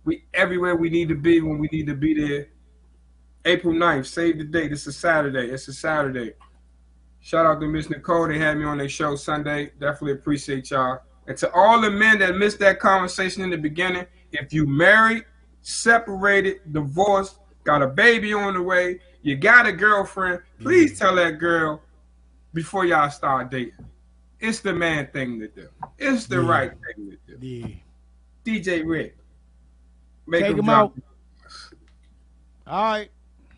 [0.04, 2.48] We everywhere we need to be when we need to be there.
[3.44, 4.72] April 9th, save the date.
[4.72, 5.50] It's a Saturday.
[5.50, 6.34] It's a Saturday.
[7.20, 8.28] Shout out to Miss Nicole.
[8.28, 9.72] They had me on their show Sunday.
[9.78, 11.00] Definitely appreciate y'all.
[11.26, 15.24] And to all the men that missed that conversation in the beginning, if you married,
[15.60, 21.04] separated, divorced, got a baby on the way, you got a girlfriend, please mm-hmm.
[21.04, 21.80] tell that girl
[22.54, 23.86] before y'all start dating.
[24.40, 25.68] It's the man thing to do.
[25.98, 26.48] It's the Yeah.
[26.48, 27.46] right thing to do.
[27.46, 27.66] Yeah.
[28.44, 29.16] DJ Rick.
[30.26, 30.92] Make Take him him drop.
[30.92, 31.02] out.
[32.66, 33.10] All right.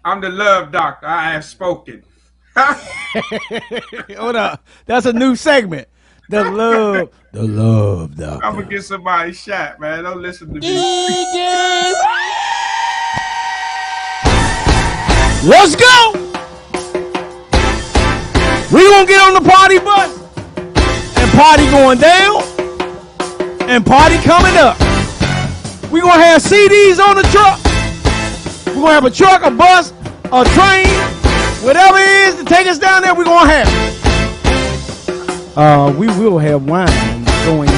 [0.04, 1.06] I'm the love doctor.
[1.06, 2.04] I have spoken.
[2.56, 4.66] Hold up.
[4.86, 5.88] That's a new segment.
[6.28, 7.10] The love.
[7.32, 8.44] The love doctor.
[8.44, 10.04] I'm gonna get somebody shot, man.
[10.04, 11.94] Don't listen to me.
[15.46, 16.12] Let's go.
[18.72, 20.18] We gonna get on the party bus
[21.18, 22.42] and party going down
[23.68, 24.78] and party coming up.
[25.92, 27.60] We gonna have CDs on the truck.
[28.74, 29.92] We gonna have a truck, a bus,
[30.32, 30.88] a train,
[31.62, 33.14] whatever it is to take us down there.
[33.14, 33.68] We gonna have.
[35.58, 37.68] Uh, we will have wine going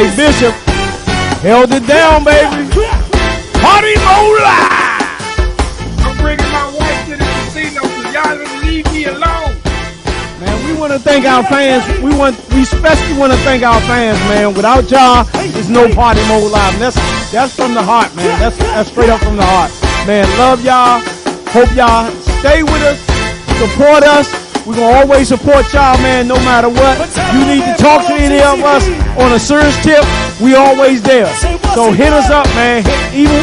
[0.00, 0.54] Hey Bishop,
[1.44, 2.72] held it down, baby.
[3.60, 4.56] Party Mola.
[6.00, 9.60] I'm bringing my wife to the casino because y'all didn't leave me alone.
[10.40, 11.84] Man, we want to thank our fans.
[12.00, 14.54] We want, we especially want to thank our fans, man.
[14.54, 16.72] Without y'all, there's no party mode live.
[16.72, 16.96] And that's
[17.30, 18.40] that's from the heart, man.
[18.40, 19.70] That's that's straight up from the heart,
[20.06, 20.24] man.
[20.38, 21.02] Love y'all.
[21.52, 22.10] Hope y'all
[22.40, 22.98] stay with us,
[23.60, 24.39] support us.
[24.70, 26.94] We're gonna always support y'all, man, no matter what.
[27.34, 28.86] You need to talk to any of us
[29.18, 30.04] on a serious tip.
[30.40, 31.26] We always there.
[31.74, 32.86] So hit us up, man.
[33.12, 33.42] Even,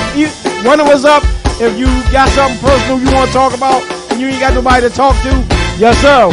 [0.66, 1.24] one of us up
[1.60, 4.88] if you got something personal you want to talk about and you ain't got nobody
[4.88, 5.32] to talk to.
[5.76, 6.32] Yes, sir.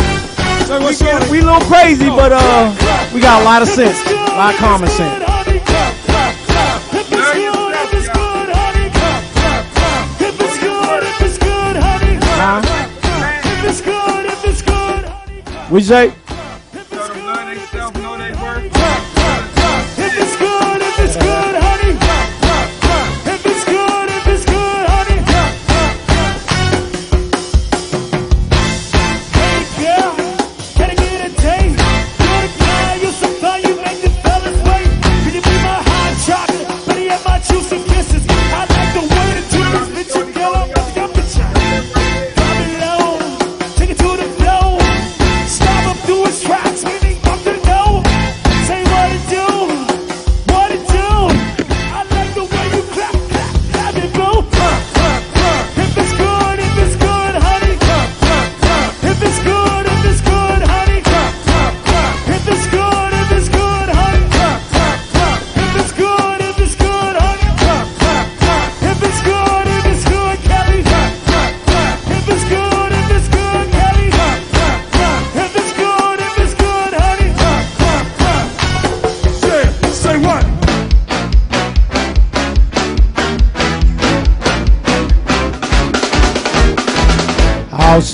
[0.79, 4.15] We, get- we a little crazy, but uh, we got a lot of sense, a
[4.39, 5.24] lot of common sense.
[15.75, 16.13] We say,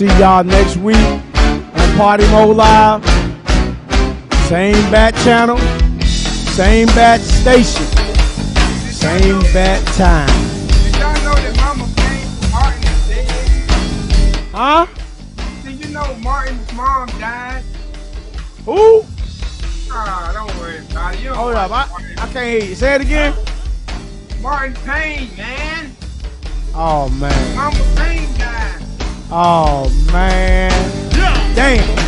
[0.01, 3.05] see y'all next week on Party Mode Live.
[4.48, 5.59] Same bat channel,
[6.01, 7.85] same bat station,
[8.90, 10.27] same bat time.
[10.85, 13.70] Did y'all know that Mama Payne Martin dead?
[14.55, 14.86] Huh?
[15.64, 17.62] Did you know Martin's mom died?
[18.64, 19.05] Who?
[19.93, 21.20] Ah, don't worry about it.
[21.20, 21.82] You Hold up, I,
[22.16, 22.74] I can't hear you.
[22.74, 23.35] Say it again.
[24.40, 25.94] Martin Payne, man.
[26.74, 27.55] Oh man.
[27.55, 28.60] Mama Payne died.
[29.32, 30.73] Oh man.
[31.55, 31.99] Damn.